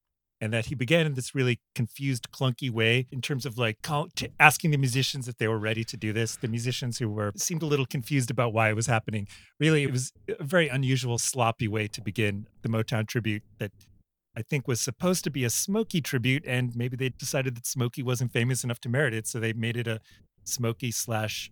And 0.43 0.51
that 0.54 0.65
he 0.65 0.75
began 0.75 1.06
in 1.06 1.13
this 1.13 1.36
really 1.36 1.60
confused, 1.75 2.32
clunky 2.32 2.71
way 2.71 3.06
in 3.12 3.21
terms 3.21 3.45
of 3.45 3.60
like 3.60 3.77
asking 4.39 4.71
the 4.71 4.77
musicians 4.77 5.27
if 5.27 5.38
they 5.38 5.47
were 5.47 5.60
ready 5.60 5.84
to 5.84 5.95
do 5.95 6.12
this. 6.12 6.36
The 6.36 6.47
musicians 6.47 6.97
who 6.97 7.10
were 7.10 7.32
seemed 7.38 7.62
a 7.62 7.67
little 7.67 7.86
confused 7.86 8.32
about 8.32 8.51
why 8.51 8.69
it 8.69 8.75
was 8.75 8.88
happening. 8.88 9.27
Really, 9.60 9.84
it 9.84 9.91
was 9.91 10.12
a 10.27 10.43
very 10.43 10.67
unusual, 10.67 11.19
sloppy 11.19 11.67
way 11.67 11.88
to 11.89 12.01
begin 12.01 12.47
the 12.63 12.69
Motown 12.69 13.08
tribute 13.08 13.43
that 13.60 13.71
I 14.36 14.41
think 14.41 14.67
was 14.67 14.82
supposed 14.82 15.23
to 15.25 15.30
be 15.30 15.43
a 15.43 15.49
Smokey 15.51 16.01
tribute. 16.01 16.43
And 16.47 16.75
maybe 16.75 16.97
they 16.97 17.10
decided 17.10 17.56
that 17.56 17.67
Smokey 17.67 18.01
wasn't 18.01 18.34
famous 18.34 18.63
enough 18.63 18.80
to 18.80 18.89
merit 18.89 19.13
it. 19.13 19.27
So 19.27 19.39
they 19.39 19.54
made 19.54 19.77
it 19.77 19.88
a 19.88 19.99
Smokey 20.43 20.89
slash 20.89 21.51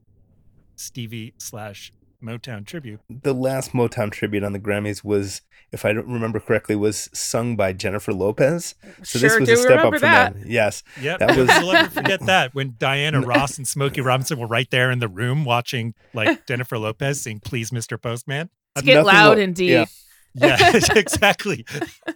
Stevie 0.78 1.36
slash 1.38 1.91
Motown 2.23 2.65
tribute. 2.65 2.99
The 3.10 3.34
last 3.34 3.71
Motown 3.73 4.12
tribute 4.12 4.43
on 4.43 4.53
the 4.53 4.60
Grammys 4.60 5.03
was, 5.03 5.41
if 5.71 5.86
I 5.86 5.93
don't 5.93 6.08
remember 6.08 6.39
correctly, 6.39 6.75
was 6.75 7.10
sung 7.13 7.55
by 7.55 7.73
Jennifer 7.73 8.13
Lopez. 8.13 8.75
So 9.03 9.19
this 9.19 9.39
was 9.39 9.49
a 9.49 9.55
step 9.58 9.79
up 9.86 9.91
from 9.93 10.01
that. 10.01 10.34
that. 10.36 10.45
Yes. 10.47 10.84
Yep. 11.01 11.19
That 11.19 11.38
was- 11.38 11.47
We'll 11.60 11.73
never 11.73 11.89
forget 11.89 12.19
that 12.25 12.53
when 12.53 12.75
Diana 12.77 13.21
Ross 13.21 13.58
and 13.58 13.67
Smokey 13.67 14.01
Robinson 14.01 14.38
were 14.39 14.47
right 14.47 14.69
there 14.69 14.91
in 14.91 14.99
the 14.99 15.08
room 15.08 15.45
watching 15.45 15.93
like 16.13 16.45
Jennifer 16.47 16.77
Lopez 16.77 17.21
sing 17.21 17.39
Please 17.39 17.71
Mr. 17.71 18.01
Postman. 18.01 18.49
Let's 18.75 18.86
get 18.86 18.95
Nothing 18.95 19.08
loud 19.08 19.38
lo- 19.38 19.43
and 19.43 19.55
deep. 19.55 19.69
yeah. 19.71 19.86
Yeah, 20.33 20.57
exactly. 20.95 21.65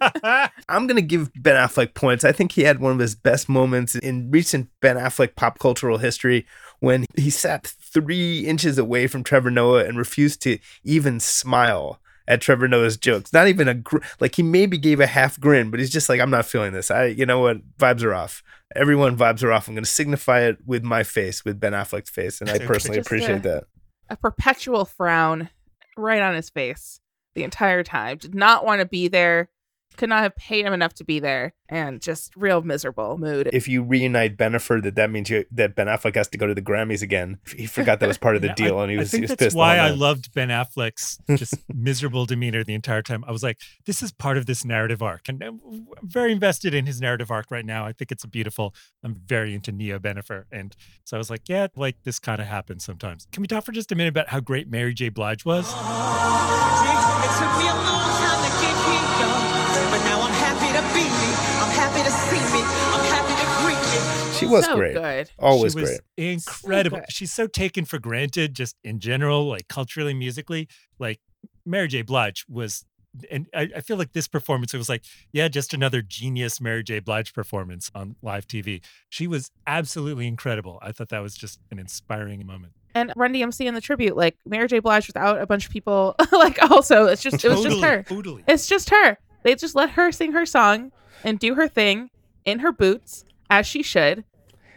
I'm 0.22 0.86
going 0.86 0.96
to 0.96 1.02
give 1.02 1.30
Ben 1.34 1.56
Affleck 1.56 1.94
points. 1.94 2.24
I 2.24 2.32
think 2.32 2.52
he 2.52 2.62
had 2.62 2.80
one 2.80 2.92
of 2.92 2.98
his 2.98 3.14
best 3.14 3.48
moments 3.48 3.94
in 3.94 4.30
recent 4.30 4.68
Ben 4.80 4.96
Affleck 4.96 5.36
pop 5.36 5.58
cultural 5.58 5.98
history 5.98 6.46
when 6.80 7.06
he 7.16 7.30
sat 7.30 7.66
three 7.66 8.40
inches 8.40 8.78
away 8.78 9.06
from 9.06 9.24
Trevor 9.24 9.50
Noah 9.50 9.84
and 9.84 9.98
refused 9.98 10.42
to 10.42 10.58
even 10.82 11.20
smile 11.20 12.00
at 12.26 12.40
Trevor 12.40 12.68
Noah's 12.68 12.96
jokes. 12.96 13.32
Not 13.32 13.48
even 13.48 13.68
a 13.68 13.74
gr- 13.74 13.98
like 14.20 14.36
he 14.36 14.42
maybe 14.42 14.78
gave 14.78 15.00
a 15.00 15.06
half 15.06 15.38
grin, 15.38 15.70
but 15.70 15.80
he's 15.80 15.92
just 15.92 16.08
like, 16.08 16.20
I'm 16.20 16.30
not 16.30 16.46
feeling 16.46 16.72
this. 16.72 16.90
I, 16.90 17.06
you 17.06 17.26
know 17.26 17.40
what? 17.40 17.58
Vibes 17.78 18.02
are 18.02 18.14
off. 18.14 18.42
Everyone 18.74 19.16
vibes 19.16 19.42
are 19.42 19.52
off. 19.52 19.68
I'm 19.68 19.74
going 19.74 19.84
to 19.84 19.90
signify 19.90 20.40
it 20.40 20.58
with 20.66 20.82
my 20.82 21.02
face, 21.02 21.44
with 21.44 21.60
Ben 21.60 21.72
Affleck's 21.72 22.10
face, 22.10 22.40
and 22.40 22.50
I 22.50 22.58
personally 22.58 22.98
appreciate 22.98 23.46
uh, 23.46 23.50
that. 23.50 23.64
a 24.08 24.16
perpetual 24.16 24.84
frown 24.84 25.50
right 25.96 26.22
on 26.22 26.34
his 26.34 26.50
face 26.50 27.00
the 27.34 27.44
entire 27.44 27.82
time. 27.82 28.18
Did 28.18 28.34
not 28.34 28.64
want 28.64 28.80
to 28.80 28.86
be 28.86 29.08
there. 29.08 29.48
Could 29.96 30.08
not 30.08 30.22
have 30.22 30.34
paid 30.36 30.66
him 30.66 30.72
enough 30.72 30.94
to 30.94 31.04
be 31.04 31.20
there, 31.20 31.54
and 31.68 32.00
just 32.00 32.34
real 32.36 32.62
miserable 32.62 33.16
mood. 33.16 33.48
If 33.52 33.68
you 33.68 33.82
reunite 33.82 34.36
Bennifer, 34.36 34.82
that 34.82 34.96
that 34.96 35.10
means 35.10 35.30
you, 35.30 35.44
that 35.52 35.74
Ben 35.76 35.86
Affleck 35.86 36.16
has 36.16 36.28
to 36.28 36.38
go 36.38 36.46
to 36.46 36.54
the 36.54 36.62
Grammys 36.62 37.02
again. 37.02 37.38
He 37.56 37.66
forgot 37.66 38.00
that 38.00 38.08
was 38.08 38.18
part 38.18 38.36
of 38.36 38.42
the 38.42 38.48
Yeah, 38.54 38.54
deal, 38.54 38.78
I, 38.78 38.82
and 38.82 38.90
he 38.90 38.96
I 38.96 39.00
was, 39.00 39.10
think 39.10 39.20
he 39.20 39.22
was 39.24 39.30
that's 39.30 39.42
pissed. 39.42 39.56
why 39.56 39.78
I 39.78 39.90
loved 39.90 40.34
Ben 40.34 40.48
Affleck's 40.48 41.18
just 41.36 41.54
miserable 41.74 42.26
demeanor 42.26 42.64
the 42.64 42.74
entire 42.74 43.02
time. 43.02 43.24
I 43.26 43.32
was 43.32 43.42
like, 43.42 43.60
this 43.86 44.02
is 44.02 44.12
part 44.12 44.36
of 44.36 44.46
this 44.46 44.64
narrative 44.64 45.02
arc, 45.02 45.28
and 45.28 45.42
I'm 45.42 45.60
I'm 45.66 45.86
very 46.08 46.32
invested 46.32 46.74
in 46.74 46.86
his 46.86 47.00
narrative 47.00 47.30
arc 47.30 47.50
right 47.50 47.64
now. 47.64 47.86
I 47.86 47.92
think 47.92 48.10
it's 48.10 48.24
a 48.24 48.28
beautiful. 48.28 48.74
I'm 49.02 49.14
very 49.14 49.54
into 49.54 49.70
Neo 49.72 49.98
Bennifer, 49.98 50.44
and 50.50 50.74
so 51.04 51.16
I 51.16 51.18
was 51.18 51.30
like, 51.30 51.48
yeah, 51.48 51.68
like 51.76 52.02
this 52.02 52.18
kind 52.18 52.40
of 52.40 52.46
happens 52.46 52.84
sometimes. 52.84 53.26
Can 53.32 53.40
we 53.42 53.46
talk 53.46 53.64
for 53.64 53.72
just 53.72 53.92
a 53.92 53.94
minute 53.94 54.08
about 54.10 54.28
how 54.28 54.40
great 54.40 54.68
Mary 54.68 54.92
J. 54.94 55.08
Blige 55.08 55.44
was? 55.44 55.72
It 59.16 59.33
but 59.94 60.04
now 60.06 60.22
I'm 60.22 60.32
happy 60.32 60.72
to 60.72 60.82
be 60.92 61.04
me. 61.04 61.30
I'm 61.62 61.70
happy 61.70 62.02
to 62.02 62.10
see 62.10 62.42
me. 62.52 62.62
I'm 62.66 63.04
happy 63.14 63.34
to 63.40 63.46
greet 63.62 63.78
me. 63.92 64.34
She 64.34 64.44
was 64.44 64.64
so 64.64 64.74
great. 64.74 64.94
good. 64.94 65.30
Always 65.38 65.72
she 65.72 65.80
was 65.80 65.90
great. 65.90 66.00
incredible. 66.16 66.98
good. 66.98 67.12
She's 67.12 67.32
so 67.32 67.46
taken 67.46 67.84
for 67.84 68.00
granted, 68.00 68.54
just 68.54 68.74
in 68.82 68.98
general, 68.98 69.46
like 69.46 69.68
culturally, 69.68 70.12
musically. 70.12 70.66
Like 70.98 71.20
Mary 71.64 71.86
J. 71.86 72.02
Blige 72.02 72.44
was, 72.48 72.84
and 73.30 73.46
I, 73.54 73.68
I 73.76 73.80
feel 73.82 73.96
like 73.96 74.12
this 74.14 74.26
performance, 74.26 74.74
it 74.74 74.78
was 74.78 74.88
like, 74.88 75.04
yeah, 75.32 75.46
just 75.46 75.72
another 75.72 76.02
genius 76.02 76.60
Mary 76.60 76.82
J. 76.82 76.98
Blige 76.98 77.32
performance 77.32 77.88
on 77.94 78.16
live 78.20 78.48
TV. 78.48 78.82
She 79.10 79.28
was 79.28 79.52
absolutely 79.64 80.26
incredible. 80.26 80.80
I 80.82 80.90
thought 80.90 81.10
that 81.10 81.22
was 81.22 81.36
just 81.36 81.60
an 81.70 81.78
inspiring 81.78 82.44
moment. 82.44 82.72
And 82.96 83.12
Run 83.16 83.32
DMC 83.32 83.66
in 83.66 83.74
the 83.74 83.80
tribute, 83.80 84.16
like 84.16 84.36
Mary 84.44 84.66
J. 84.66 84.80
Blige 84.80 85.06
without 85.06 85.40
a 85.40 85.46
bunch 85.46 85.66
of 85.66 85.72
people, 85.72 86.16
like 86.32 86.58
also 86.70 87.06
it's 87.06 87.22
just 87.22 87.44
it 87.44 87.48
was 87.48 87.62
just 87.62 87.80
her. 87.80 88.02
Totally. 88.02 88.42
It's 88.48 88.66
just 88.66 88.90
her. 88.90 89.18
They 89.44 89.54
just 89.54 89.76
let 89.76 89.90
her 89.90 90.10
sing 90.10 90.32
her 90.32 90.44
song 90.44 90.90
and 91.22 91.38
do 91.38 91.54
her 91.54 91.68
thing 91.68 92.10
in 92.44 92.58
her 92.58 92.72
boots 92.72 93.24
as 93.48 93.66
she 93.66 93.82
should. 93.84 94.24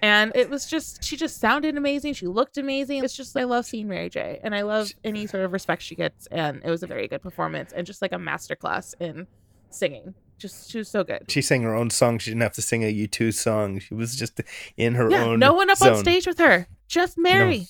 And 0.03 0.31
it 0.35 0.51
was 0.51 0.67
just 0.69 1.03
she 1.03 1.17
just 1.17 1.39
sounded 1.39 1.75
amazing. 1.75 2.13
She 2.13 2.27
looked 2.27 2.57
amazing. 2.59 3.03
It's 3.03 3.15
just 3.17 3.35
I 3.35 3.45
love 3.45 3.65
seeing 3.65 3.87
Mary 3.87 4.09
J. 4.09 4.39
And 4.43 4.53
I 4.53 4.61
love 4.61 4.91
any 5.03 5.25
sort 5.25 5.43
of 5.43 5.51
respect 5.51 5.81
she 5.81 5.95
gets. 5.95 6.27
And 6.27 6.61
it 6.63 6.69
was 6.69 6.83
a 6.83 6.87
very 6.87 7.07
good 7.07 7.23
performance 7.23 7.73
and 7.73 7.87
just 7.87 8.03
like 8.03 8.11
a 8.11 8.17
masterclass 8.17 8.93
in 8.99 9.25
singing. 9.71 10.13
Just 10.37 10.69
she 10.69 10.77
was 10.77 10.87
so 10.87 11.03
good. 11.03 11.31
She 11.31 11.41
sang 11.41 11.63
her 11.63 11.73
own 11.73 11.89
song. 11.89 12.19
She 12.19 12.29
didn't 12.29 12.43
have 12.43 12.53
to 12.53 12.61
sing 12.61 12.83
a 12.83 12.93
U2 12.93 13.33
song. 13.33 13.79
She 13.79 13.95
was 13.95 14.15
just 14.15 14.39
in 14.77 14.93
her 14.93 15.09
Yeah, 15.09 15.23
own. 15.23 15.39
no 15.39 15.53
one 15.53 15.71
up 15.71 15.81
on 15.81 15.95
stage 15.97 16.27
with 16.27 16.37
her. 16.37 16.67
Just 16.87 17.17
Mary. 17.17 17.65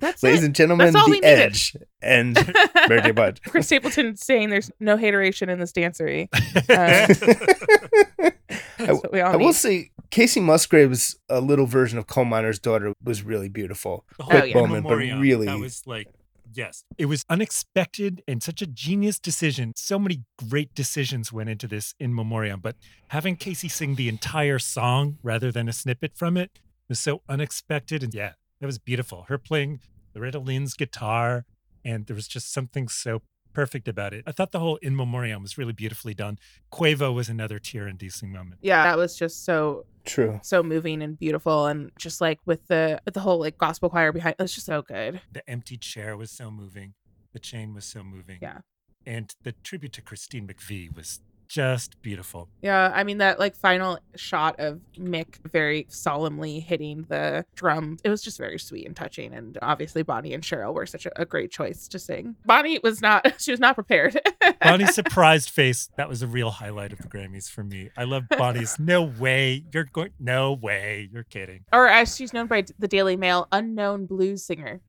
That's 0.00 0.22
Ladies 0.22 0.42
it. 0.42 0.46
and 0.46 0.54
gentlemen, 0.54 0.92
That's 0.92 0.96
all 1.04 1.10
we 1.10 1.20
The 1.20 1.26
needed. 1.26 1.38
Edge 1.40 1.76
and 2.02 2.34
Mary 2.88 3.00
J. 3.02 3.10
Blige. 3.12 3.40
Chris 3.42 3.66
Stapleton 3.66 4.16
saying 4.16 4.50
there's 4.50 4.70
no 4.80 4.96
hateration 4.96 5.48
in 5.48 5.58
this 5.58 5.72
dancery. 5.72 6.28
Uh, 6.68 8.30
That's 8.78 9.02
what 9.02 9.12
we 9.12 9.20
all 9.20 9.34
I 9.34 9.36
need. 9.36 9.44
will 9.44 9.52
say, 9.52 9.90
Kacey 10.10 10.42
Musgraves' 10.42 11.16
a 11.28 11.40
little 11.40 11.66
version 11.66 11.98
of 11.98 12.06
Coal 12.06 12.24
Miner's 12.24 12.58
Daughter 12.58 12.92
was 13.02 13.22
really 13.22 13.48
beautiful. 13.48 14.04
The 14.18 14.24
Quick 14.24 14.42
Oh, 14.42 14.44
yeah. 14.46 14.54
moment, 14.54 14.82
but 14.84 14.90
Memoriam, 14.90 15.20
really, 15.20 15.46
that 15.46 15.58
was 15.58 15.86
like 15.86 16.08
yes 16.56 16.84
it 16.98 17.06
was 17.06 17.24
unexpected 17.28 18.22
and 18.28 18.40
such 18.40 18.62
a 18.62 18.66
genius 18.66 19.18
decision 19.18 19.72
so 19.74 19.98
many 19.98 20.22
great 20.48 20.72
decisions 20.72 21.32
went 21.32 21.48
into 21.48 21.66
this 21.66 21.94
in 21.98 22.14
memoriam 22.14 22.60
but 22.60 22.76
having 23.08 23.34
kacey 23.34 23.68
sing 23.68 23.96
the 23.96 24.08
entire 24.08 24.60
song 24.60 25.18
rather 25.24 25.50
than 25.50 25.68
a 25.68 25.72
snippet 25.72 26.12
from 26.14 26.36
it 26.36 26.60
was 26.88 27.00
so 27.00 27.22
unexpected 27.28 28.04
and 28.04 28.14
yeah 28.14 28.34
that 28.60 28.66
was 28.66 28.78
beautiful 28.78 29.24
her 29.28 29.38
playing 29.38 29.80
loretta 30.14 30.38
lynn's 30.38 30.74
guitar 30.74 31.44
and 31.84 32.06
there 32.06 32.14
was 32.16 32.28
just 32.28 32.52
something 32.52 32.88
so 32.88 33.20
perfect 33.52 33.86
about 33.86 34.12
it 34.12 34.24
i 34.26 34.32
thought 34.32 34.50
the 34.52 34.58
whole 34.58 34.76
in 34.76 34.96
memoriam 34.96 35.40
was 35.42 35.56
really 35.56 35.72
beautifully 35.72 36.12
done 36.14 36.38
quavo 36.72 37.14
was 37.14 37.28
another 37.28 37.58
tear 37.58 37.86
inducing 37.86 38.32
moment 38.32 38.58
yeah, 38.62 38.82
that 38.82 38.98
was 38.98 39.16
just 39.16 39.44
so 39.44 39.84
true. 40.04 40.40
so 40.42 40.62
moving 40.62 41.02
and 41.02 41.18
beautiful 41.18 41.66
and 41.66 41.90
just 41.96 42.20
like 42.20 42.40
with 42.46 42.66
the 42.66 43.00
with 43.04 43.14
the 43.14 43.20
whole 43.20 43.38
like 43.38 43.56
gospel 43.56 43.88
choir 43.88 44.12
behind 44.12 44.34
it's 44.40 44.54
just 44.54 44.66
so 44.66 44.82
good. 44.82 45.20
the 45.32 45.48
empty 45.48 45.76
chair 45.76 46.16
was 46.16 46.30
so 46.32 46.50
moving 46.50 46.94
the 47.32 47.38
chain 47.38 47.74
was 47.74 47.84
so 47.84 48.02
moving 48.02 48.38
Yeah. 48.42 48.58
and 49.06 49.32
the 49.44 49.52
tribute 49.62 49.92
to 49.94 50.02
christine 50.02 50.48
mcvie 50.48 50.94
was 50.94 51.20
just 51.48 52.00
beautiful 52.02 52.48
Yeah, 52.62 52.90
I 52.94 53.04
mean 53.04 53.18
that 53.18 53.38
like 53.38 53.54
final 53.56 53.98
shot 54.16 54.58
of 54.58 54.80
Mick 54.98 55.36
very 55.50 55.86
solemnly 55.88 56.60
hitting 56.60 57.06
the 57.08 57.44
drum. 57.54 57.98
It 58.04 58.10
was 58.10 58.22
just 58.22 58.38
very 58.38 58.58
sweet 58.58 58.86
and 58.86 58.96
touching 58.96 59.32
and 59.34 59.58
obviously 59.62 60.02
Bonnie 60.02 60.34
and 60.34 60.42
Sheryl 60.42 60.74
were 60.74 60.86
such 60.86 61.06
a, 61.06 61.20
a 61.20 61.24
great 61.24 61.50
choice 61.50 61.86
to 61.88 61.98
sing. 61.98 62.36
Bonnie 62.44 62.78
was 62.82 63.00
not 63.02 63.34
she 63.40 63.50
was 63.50 63.60
not 63.60 63.74
prepared. 63.74 64.18
Bonnie's 64.62 64.94
surprised 65.02 65.50
face, 65.50 65.88
that 65.96 66.08
was 66.08 66.22
a 66.22 66.26
real 66.26 66.50
highlight 66.50 66.92
of 66.92 66.98
the 66.98 67.08
Grammys 67.08 67.48
for 67.50 67.62
me. 67.64 67.90
I 67.96 68.04
love 68.04 68.24
Bonnie's 68.30 68.78
no 68.78 69.02
way. 69.02 69.64
You're 69.72 69.84
going 69.84 70.12
no 70.18 70.52
way. 70.52 71.08
You're 71.12 71.24
kidding. 71.24 71.64
or 71.72 71.86
as 71.88 72.16
she's 72.16 72.32
known 72.32 72.46
by 72.46 72.64
the 72.78 72.88
Daily 72.88 73.16
Mail, 73.16 73.46
unknown 73.52 74.06
blues 74.06 74.44
singer. 74.44 74.80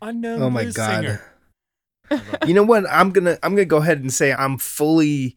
Unknown 0.00 0.42
Oh 0.42 0.50
my 0.50 0.64
god. 0.64 1.02
singer. 1.02 1.22
you 2.46 2.54
know 2.54 2.62
what? 2.62 2.84
I'm 2.90 3.10
gonna 3.10 3.36
I'm 3.42 3.54
gonna 3.54 3.64
go 3.66 3.78
ahead 3.78 3.98
and 4.00 4.12
say 4.12 4.32
I'm 4.32 4.56
fully 4.58 5.36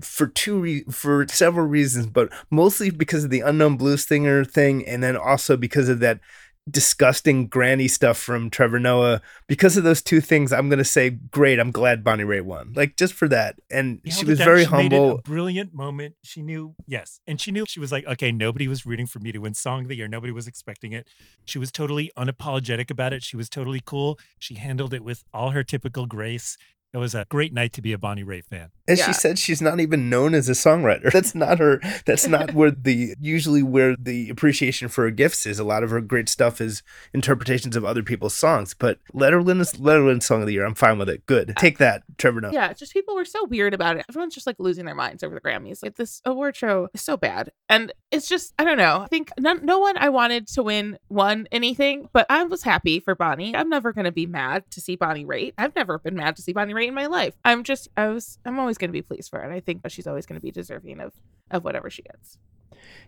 for 0.00 0.26
two 0.26 0.58
re- 0.58 0.84
for 0.90 1.26
several 1.28 1.66
reasons, 1.66 2.06
but 2.06 2.32
mostly 2.50 2.90
because 2.90 3.24
of 3.24 3.30
the 3.30 3.40
unknown 3.40 3.76
blues 3.76 4.06
singer 4.06 4.44
thing, 4.44 4.86
and 4.86 5.02
then 5.02 5.16
also 5.16 5.56
because 5.56 5.88
of 5.88 6.00
that 6.00 6.20
disgusting 6.68 7.46
granny 7.46 7.86
stuff 7.86 8.18
from 8.18 8.50
Trevor 8.50 8.80
Noah. 8.80 9.22
Because 9.46 9.76
of 9.76 9.84
those 9.84 10.02
two 10.02 10.20
things, 10.20 10.52
I'm 10.52 10.68
gonna 10.68 10.84
say 10.84 11.10
great. 11.10 11.60
I'm 11.60 11.70
glad 11.70 12.02
Bonnie 12.02 12.24
Raitt 12.24 12.42
won. 12.42 12.72
Like 12.74 12.96
just 12.96 13.14
for 13.14 13.28
that, 13.28 13.56
and 13.70 14.00
she 14.08 14.24
was 14.24 14.38
very 14.38 14.64
She 14.64 14.70
humble. 14.70 15.12
a 15.18 15.22
brilliant 15.22 15.72
moment. 15.72 16.16
She 16.24 16.42
knew, 16.42 16.74
yes. 16.86 17.20
And 17.26 17.40
she 17.40 17.52
knew 17.52 17.64
she 17.68 17.78
was 17.78 17.92
like, 17.92 18.04
okay, 18.06 18.32
nobody 18.32 18.66
was 18.66 18.84
rooting 18.84 19.06
for 19.06 19.20
me 19.20 19.30
to 19.32 19.38
win 19.38 19.54
Song 19.54 19.82
of 19.82 19.88
the 19.88 19.96
Year. 19.96 20.08
Nobody 20.08 20.32
was 20.32 20.48
expecting 20.48 20.92
it. 20.92 21.06
She 21.44 21.58
was 21.58 21.70
totally 21.70 22.10
unapologetic 22.18 22.90
about 22.90 23.12
it. 23.12 23.22
She 23.22 23.36
was 23.36 23.48
totally 23.48 23.80
cool. 23.84 24.18
She 24.40 24.54
handled 24.56 24.92
it 24.92 25.04
with 25.04 25.22
all 25.32 25.50
her 25.50 25.62
typical 25.62 26.06
grace. 26.06 26.58
It 26.96 27.00
was 27.00 27.14
a 27.14 27.26
great 27.28 27.52
night 27.52 27.74
to 27.74 27.82
be 27.82 27.92
a 27.92 27.98
Bonnie 27.98 28.24
Raitt 28.24 28.46
fan. 28.46 28.70
As 28.88 29.00
Yeah. 29.00 29.06
she 29.08 29.12
said, 29.12 29.38
she's 29.38 29.60
not 29.60 29.80
even 29.80 30.08
known 30.08 30.32
as 30.34 30.48
a 30.48 30.52
songwriter. 30.52 31.12
That's 31.12 31.34
not 31.34 31.58
her. 31.58 31.78
That's 32.06 32.26
not 32.26 32.54
where 32.54 32.70
the 32.70 33.14
usually 33.20 33.62
where 33.62 33.96
the 33.96 34.30
appreciation 34.30 34.88
for 34.88 35.04
her 35.04 35.10
gifts 35.10 35.44
is. 35.44 35.58
A 35.58 35.64
lot 35.64 35.82
of 35.82 35.90
her 35.90 36.00
great 36.00 36.30
stuff 36.30 36.58
is 36.58 36.82
interpretations 37.12 37.76
of 37.76 37.84
other 37.84 38.02
people's 38.02 38.34
songs. 38.34 38.72
But 38.72 38.98
Letterland 39.12 39.60
is 39.60 39.74
Letterland 39.74 40.22
song 40.22 40.40
of 40.40 40.46
the 40.46 40.54
year. 40.54 40.64
I'm 40.64 40.74
fine 40.74 40.98
with 40.98 41.10
it. 41.10 41.26
Good. 41.26 41.52
Take 41.58 41.76
that, 41.78 42.02
Trevor 42.16 42.40
Noah. 42.40 42.52
Yeah, 42.54 42.72
just 42.72 42.94
people 42.94 43.14
were 43.14 43.26
so 43.26 43.44
weird 43.44 43.74
about 43.74 43.98
it. 43.98 44.06
Everyone's 44.08 44.34
just 44.34 44.46
like 44.46 44.56
losing 44.58 44.86
their 44.86 44.94
minds 44.94 45.22
over 45.22 45.34
the 45.34 45.40
Grammys. 45.42 45.82
Like 45.82 45.96
this 45.96 46.22
award 46.24 46.56
show 46.56 46.88
is 46.94 47.02
so 47.02 47.18
bad. 47.18 47.50
And 47.68 47.92
it's 48.10 48.26
just, 48.26 48.54
I 48.58 48.64
don't 48.64 48.78
know. 48.78 49.00
I 49.02 49.06
think 49.08 49.30
none, 49.38 49.66
no 49.66 49.80
one 49.80 49.98
I 49.98 50.08
wanted 50.08 50.46
to 50.48 50.62
win 50.62 50.96
won 51.10 51.46
anything, 51.52 52.08
but 52.14 52.24
I 52.30 52.44
was 52.44 52.62
happy 52.62 53.00
for 53.00 53.14
Bonnie. 53.14 53.54
I'm 53.54 53.68
never 53.68 53.92
going 53.92 54.06
to 54.06 54.12
be 54.12 54.24
mad 54.26 54.64
to 54.70 54.80
see 54.80 54.96
Bonnie 54.96 55.26
Raitt. 55.26 55.52
I've 55.58 55.74
never 55.76 55.98
been 55.98 56.14
mad 56.14 56.36
to 56.36 56.42
see 56.42 56.54
Bonnie 56.54 56.72
Raitt 56.72 56.85
in 56.88 56.94
my 56.94 57.06
life. 57.06 57.34
I'm 57.44 57.62
just, 57.64 57.88
I 57.96 58.08
was, 58.08 58.38
I'm 58.44 58.58
always 58.58 58.78
going 58.78 58.88
to 58.88 58.92
be 58.92 59.02
pleased 59.02 59.30
for 59.30 59.38
her. 59.38 59.44
And 59.44 59.52
I 59.54 59.60
think 59.60 59.82
she's 59.88 60.06
always 60.06 60.26
going 60.26 60.38
to 60.40 60.42
be 60.42 60.50
deserving 60.50 61.00
of, 61.00 61.12
of 61.50 61.64
whatever 61.64 61.90
she 61.90 62.02
gets. 62.02 62.38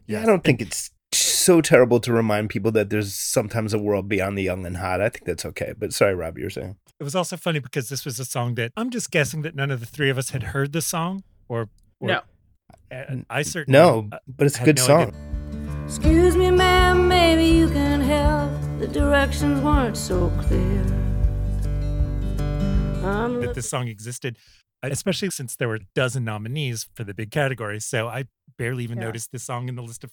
Yeah, 0.07 0.23
I 0.23 0.27
don't 0.27 0.45
think 0.45 0.61
it's 0.61 0.91
so 1.13 1.61
terrible 1.61 2.01
to 2.01 2.13
remind 2.13 2.51
people 2.51 2.71
that 2.73 2.91
there's 2.91 3.15
sometimes 3.15 3.73
a 3.75 3.79
world 3.79 4.09
beyond 4.09 4.37
the 4.37 4.43
young 4.43 4.67
and 4.67 4.77
hot. 4.77 5.01
I 5.01 5.09
think 5.09 5.25
that's 5.25 5.45
okay. 5.47 5.73
But 5.79 5.93
sorry, 5.93 6.15
Rob, 6.15 6.37
you 6.39 6.45
were 6.45 6.51
saying. 6.51 6.77
It 7.01 7.05
was 7.05 7.15
also 7.15 7.37
funny 7.37 7.59
because 7.61 7.89
this 7.89 8.05
was 8.05 8.19
a 8.19 8.25
song 8.25 8.55
that 8.57 8.73
I'm 8.77 8.91
just 8.91 9.11
guessing 9.11 9.43
that 9.43 9.55
none 9.55 9.71
of 9.71 9.81
the 9.81 9.87
three 9.87 10.11
of 10.11 10.19
us 10.19 10.31
had 10.31 10.43
heard 10.43 10.73
the 10.73 10.83
song 10.83 11.23
or, 11.49 11.69
or 12.01 12.09
No. 12.09 12.21
uh, 12.91 13.17
I 13.31 13.43
certainly 13.43 13.79
No, 13.79 14.09
but 14.27 14.47
it's 14.47 14.61
a 14.61 14.65
good 14.65 14.79
no 14.79 14.83
song. 14.85 15.03
idea. 15.09 15.85
Excuse 15.85 16.37
me, 16.37 16.51
ma'am, 16.51 17.09
maybe 17.09 17.45
you 17.47 17.69
can 17.69 18.01
help. 18.01 18.51
The 18.79 18.89
directions 18.89 19.61
weren't 19.63 19.97
so 19.97 20.31
clear. 20.43 20.85
I'm 23.17 23.41
that 23.41 23.55
this 23.55 23.69
song 23.69 23.89
existed, 23.89 24.37
especially 24.83 25.31
since 25.31 25.57
there 25.57 25.69
were 25.69 25.77
a 25.77 25.87
dozen 25.95 26.25
nominees 26.25 26.89
for 26.95 27.05
the 27.05 27.15
big 27.15 27.31
categories. 27.31 27.85
So 27.85 28.09
I 28.09 28.25
barely 28.57 28.85
even 28.85 28.99
Yeah. 28.99 29.05
noticed 29.07 29.33
this 29.33 29.45
song 29.45 29.69
in 29.69 29.77
the 29.77 29.83
list 29.83 30.05
of 30.05 30.13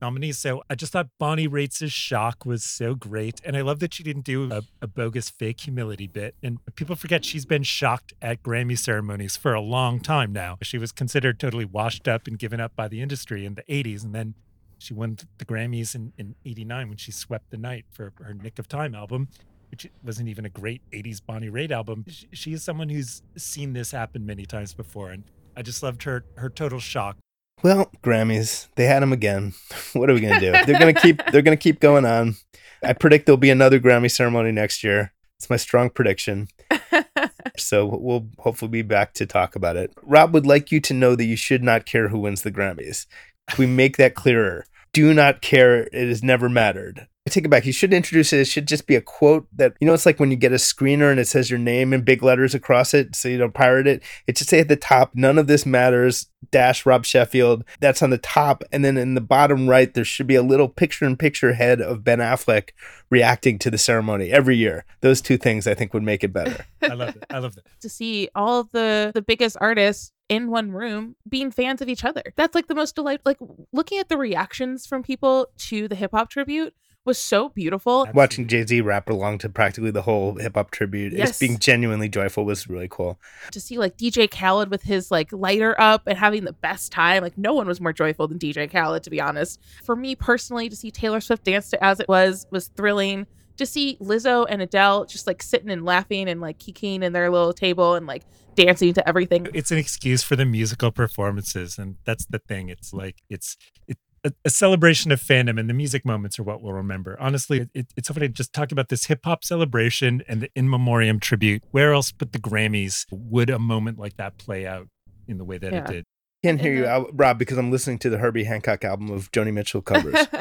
nominees. 0.00 0.36
So 0.38 0.62
I 0.68 0.74
just 0.74 0.92
thought 0.92 1.08
Bonnie 1.18 1.46
Raitt's 1.46 1.78
shock 1.90 2.44
was 2.44 2.62
so 2.62 2.94
great. 2.94 3.40
And 3.44 3.56
I 3.56 3.62
love 3.62 3.78
that 3.80 3.94
she 3.94 4.02
didn't 4.02 4.24
do 4.24 4.52
a, 4.52 4.62
a 4.82 4.86
bogus 4.86 5.30
fake 5.30 5.60
humility 5.62 6.06
bit. 6.06 6.34
And 6.42 6.58
people 6.74 6.96
forget 6.96 7.24
she's 7.24 7.46
been 7.46 7.62
shocked 7.62 8.12
at 8.20 8.42
Grammy 8.42 8.78
ceremonies 8.78 9.36
for 9.38 9.54
a 9.54 9.60
long 9.60 10.00
time 10.00 10.32
now. 10.32 10.58
She 10.62 10.76
was 10.76 10.92
considered 10.92 11.40
totally 11.40 11.64
washed 11.64 12.06
up 12.06 12.26
and 12.26 12.38
given 12.38 12.60
up 12.60 12.76
by 12.76 12.88
the 12.88 13.00
industry 13.00 13.46
in 13.46 13.54
the 13.54 13.62
80s. 13.62 14.04
And 14.04 14.14
then 14.14 14.34
she 14.78 14.92
won 14.92 15.16
the 15.38 15.46
Grammys 15.46 15.94
in, 15.94 16.12
in 16.18 16.34
89 16.44 16.88
when 16.90 16.98
she 16.98 17.10
swept 17.10 17.48
the 17.50 17.56
night 17.56 17.86
for 17.90 18.12
her 18.18 18.34
Nick 18.34 18.58
of 18.58 18.68
Time 18.68 18.94
album. 18.94 19.28
Which 19.76 19.92
wasn't 20.02 20.30
even 20.30 20.46
a 20.46 20.48
great 20.48 20.80
80s 20.90 21.20
Bonnie 21.24 21.50
Raitt 21.50 21.70
album. 21.70 22.06
She, 22.08 22.28
she 22.32 22.52
is 22.54 22.64
someone 22.64 22.88
who's 22.88 23.20
seen 23.36 23.74
this 23.74 23.90
happen 23.90 24.24
many 24.24 24.46
times 24.46 24.72
before. 24.72 25.10
And 25.10 25.24
I 25.54 25.60
just 25.60 25.82
loved 25.82 26.04
her 26.04 26.24
her 26.38 26.48
total 26.48 26.80
shock 26.80 27.18
Well, 27.62 27.90
Grammys, 28.02 28.68
they 28.76 28.86
had 28.86 29.02
them 29.02 29.12
again. 29.12 29.52
What 29.92 30.08
are 30.08 30.14
we 30.14 30.20
gonna 30.20 30.40
do? 30.40 30.52
They're 30.52 30.78
gonna 30.78 30.94
keep. 30.94 31.20
They're 31.30 31.42
gonna 31.42 31.58
keep 31.58 31.80
going 31.80 32.06
on. 32.06 32.36
I 32.82 32.94
predict 32.94 33.26
there'll 33.26 33.36
be 33.36 33.50
another 33.50 33.78
Grammy 33.78 34.10
ceremony 34.10 34.50
next 34.50 34.82
year. 34.82 35.12
It's 35.38 35.50
my 35.50 35.56
strong 35.56 35.90
prediction. 35.90 36.48
so 37.58 37.84
we'll 37.84 38.28
hopefully 38.38 38.70
be 38.70 38.80
back 38.82 39.12
to 39.14 39.26
talk 39.26 39.56
about 39.56 39.76
it. 39.76 39.92
Rob 40.02 40.32
would 40.32 40.46
like 40.46 40.72
you 40.72 40.80
to 40.80 40.94
know 40.94 41.14
that 41.16 41.26
you 41.26 41.36
should 41.36 41.62
not 41.62 41.84
care 41.84 42.08
who 42.08 42.20
wins 42.20 42.40
the 42.40 42.50
Grammys. 42.50 43.04
Can 43.48 43.58
we 43.58 43.66
make 43.66 43.98
that 43.98 44.14
clearer? 44.14 44.64
Do 44.94 45.12
not 45.12 45.42
care. 45.42 45.82
It 45.92 46.08
has 46.08 46.22
never 46.22 46.48
mattered. 46.48 47.08
I 47.26 47.30
take 47.30 47.44
it 47.44 47.48
back. 47.48 47.66
You 47.66 47.72
should 47.72 47.92
introduce 47.92 48.32
it. 48.32 48.40
It 48.40 48.44
should 48.46 48.68
just 48.68 48.86
be 48.86 48.94
a 48.94 49.00
quote 49.00 49.48
that 49.56 49.74
you 49.80 49.86
know. 49.86 49.94
It's 49.94 50.06
like 50.06 50.20
when 50.20 50.30
you 50.30 50.36
get 50.36 50.52
a 50.52 50.56
screener 50.56 51.10
and 51.10 51.18
it 51.18 51.26
says 51.26 51.50
your 51.50 51.58
name 51.58 51.92
in 51.92 52.02
big 52.02 52.22
letters 52.22 52.54
across 52.54 52.94
it, 52.94 53.16
so 53.16 53.28
you 53.28 53.36
don't 53.36 53.52
pirate 53.52 53.88
it. 53.88 54.02
It 54.28 54.38
should 54.38 54.46
say 54.48 54.60
at 54.60 54.68
the 54.68 54.76
top, 54.76 55.10
"None 55.14 55.36
of 55.36 55.48
this 55.48 55.66
matters." 55.66 56.26
Dash 56.52 56.86
Rob 56.86 57.04
Sheffield. 57.04 57.64
That's 57.80 58.02
on 58.02 58.10
the 58.10 58.18
top, 58.18 58.62
and 58.70 58.84
then 58.84 58.96
in 58.96 59.14
the 59.14 59.20
bottom 59.20 59.68
right, 59.68 59.92
there 59.92 60.04
should 60.04 60.28
be 60.28 60.36
a 60.36 60.42
little 60.42 60.68
picture-in-picture 60.68 61.54
head 61.54 61.80
of 61.80 62.04
Ben 62.04 62.20
Affleck 62.20 62.68
reacting 63.10 63.58
to 63.60 63.70
the 63.70 63.78
ceremony 63.78 64.30
every 64.30 64.56
year. 64.56 64.84
Those 65.00 65.20
two 65.20 65.38
things, 65.38 65.66
I 65.66 65.74
think, 65.74 65.92
would 65.92 66.04
make 66.04 66.22
it 66.22 66.32
better. 66.32 66.64
I 66.82 66.94
love 66.94 67.16
it. 67.16 67.24
I 67.30 67.38
love 67.38 67.56
that. 67.56 67.64
to 67.80 67.88
see 67.88 68.28
all 68.36 68.62
the 68.62 69.10
the 69.12 69.22
biggest 69.22 69.56
artists 69.60 70.12
in 70.28 70.50
one 70.50 70.70
room 70.70 71.16
being 71.28 71.50
fans 71.50 71.82
of 71.82 71.88
each 71.88 72.04
other. 72.04 72.22
That's 72.36 72.54
like 72.54 72.68
the 72.68 72.74
most 72.74 72.94
delight. 72.94 73.20
Like 73.24 73.38
looking 73.72 73.98
at 73.98 74.08
the 74.08 74.16
reactions 74.16 74.86
from 74.86 75.02
people 75.02 75.48
to 75.58 75.88
the 75.88 75.94
hip 75.96 76.12
hop 76.12 76.30
tribute 76.30 76.74
was 77.06 77.16
so 77.18 77.48
beautiful. 77.48 78.06
Watching 78.12 78.46
Jay 78.46 78.66
Z 78.66 78.80
rap 78.82 79.08
along 79.08 79.38
to 79.38 79.48
practically 79.48 79.90
the 79.90 80.02
whole 80.02 80.34
hip 80.36 80.54
hop 80.56 80.70
tribute, 80.70 81.12
Yes. 81.12 81.28
just 81.28 81.40
being 81.40 81.58
genuinely 81.58 82.08
joyful 82.08 82.44
was 82.44 82.68
really 82.68 82.88
cool. 82.90 83.18
To 83.52 83.60
see 83.60 83.78
like 83.78 83.96
DJ 83.96 84.30
Khaled 84.30 84.70
with 84.70 84.82
his 84.82 85.10
like 85.10 85.32
lighter 85.32 85.80
up 85.80 86.02
and 86.06 86.18
having 86.18 86.44
the 86.44 86.52
best 86.52 86.92
time. 86.92 87.22
Like 87.22 87.38
no 87.38 87.54
one 87.54 87.66
was 87.66 87.80
more 87.80 87.92
joyful 87.92 88.28
than 88.28 88.38
DJ 88.38 88.70
Khaled, 88.70 89.02
to 89.04 89.10
be 89.10 89.20
honest. 89.20 89.60
For 89.84 89.96
me 89.96 90.14
personally, 90.14 90.68
to 90.68 90.76
see 90.76 90.90
Taylor 90.90 91.20
Swift 91.20 91.44
dance 91.44 91.70
to 91.70 91.82
As 91.82 92.00
It 92.00 92.08
Was 92.08 92.46
was 92.50 92.68
thrilling. 92.68 93.26
To 93.58 93.64
see 93.64 93.96
Lizzo 94.02 94.44
and 94.48 94.60
Adele 94.60 95.06
just 95.06 95.26
like 95.26 95.42
sitting 95.42 95.70
and 95.70 95.82
laughing 95.82 96.28
and 96.28 96.42
like 96.42 96.58
kikiing 96.58 97.02
in 97.02 97.14
their 97.14 97.30
little 97.30 97.54
table 97.54 97.94
and 97.94 98.06
like 98.06 98.22
dancing 98.54 98.92
to 98.92 99.08
everything. 99.08 99.48
It's 99.54 99.70
an 99.70 99.78
excuse 99.78 100.22
for 100.22 100.36
the 100.36 100.44
musical 100.44 100.90
performances, 100.90 101.78
and 101.78 101.96
that's 102.04 102.26
the 102.26 102.38
thing. 102.38 102.68
It's 102.68 102.92
like 102.92 103.16
it's 103.30 103.56
it, 103.88 103.96
a, 104.26 104.32
a 104.44 104.50
celebration 104.50 105.12
of 105.12 105.20
fandom, 105.20 105.58
and 105.58 105.70
the 105.70 105.74
music 105.74 106.04
moments 106.04 106.38
are 106.38 106.42
what 106.42 106.62
we'll 106.62 106.72
remember. 106.72 107.16
Honestly, 107.20 107.68
it, 107.74 107.86
it's 107.96 108.08
so 108.08 108.14
funny. 108.14 108.28
Just 108.28 108.52
talk 108.52 108.72
about 108.72 108.88
this 108.88 109.06
hip 109.06 109.20
hop 109.24 109.44
celebration 109.44 110.22
and 110.28 110.42
the 110.42 110.50
in 110.54 110.68
memoriam 110.68 111.20
tribute. 111.20 111.62
Where 111.70 111.92
else 111.92 112.12
but 112.12 112.32
the 112.32 112.38
Grammys 112.38 113.06
would 113.10 113.50
a 113.50 113.58
moment 113.58 113.98
like 113.98 114.16
that 114.16 114.36
play 114.38 114.66
out 114.66 114.88
in 115.28 115.38
the 115.38 115.44
way 115.44 115.58
that 115.58 115.72
it 115.72 115.86
did? 115.86 116.04
Can't 116.42 116.60
hear 116.60 116.74
you, 116.74 116.86
Al- 116.86 117.08
Rob, 117.12 117.38
because 117.38 117.56
I'm 117.56 117.70
listening 117.70 117.98
to 118.00 118.10
the 118.10 118.18
Herbie 118.18 118.44
Hancock 118.44 118.84
album 118.84 119.10
of 119.10 119.30
Joni 119.32 119.52
Mitchell 119.52 119.80
covers. 119.82 120.14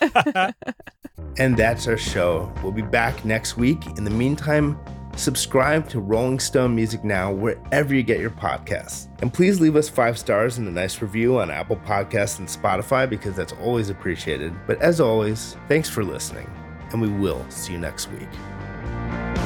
and 1.38 1.56
that's 1.56 1.86
our 1.86 1.96
show. 1.96 2.52
We'll 2.62 2.72
be 2.72 2.82
back 2.82 3.24
next 3.24 3.56
week. 3.56 3.84
In 3.96 4.04
the 4.04 4.10
meantime, 4.10 4.78
subscribe 5.16 5.88
to 5.88 6.00
Rolling 6.00 6.38
Stone 6.38 6.74
Music 6.74 7.02
Now 7.04 7.32
wherever 7.32 7.94
you 7.94 8.02
get 8.02 8.20
your 8.20 8.30
podcasts. 8.30 9.08
And 9.22 9.32
please 9.32 9.60
leave 9.60 9.76
us 9.76 9.88
five 9.88 10.18
stars 10.18 10.58
and 10.58 10.68
a 10.68 10.70
nice 10.70 11.00
review 11.02 11.38
on 11.38 11.50
Apple 11.50 11.76
Podcasts 11.76 12.38
and 12.38 12.48
Spotify 12.48 13.08
because 13.08 13.34
that's 13.34 13.54
always 13.54 13.90
appreciated. 13.90 14.54
But 14.66 14.80
as 14.80 15.00
always, 15.00 15.56
thanks 15.68 15.88
for 15.88 16.04
listening, 16.04 16.50
and 16.92 17.00
we 17.00 17.08
will 17.08 17.44
see 17.50 17.72
you 17.72 17.78
next 17.78 18.10
week. 18.12 19.45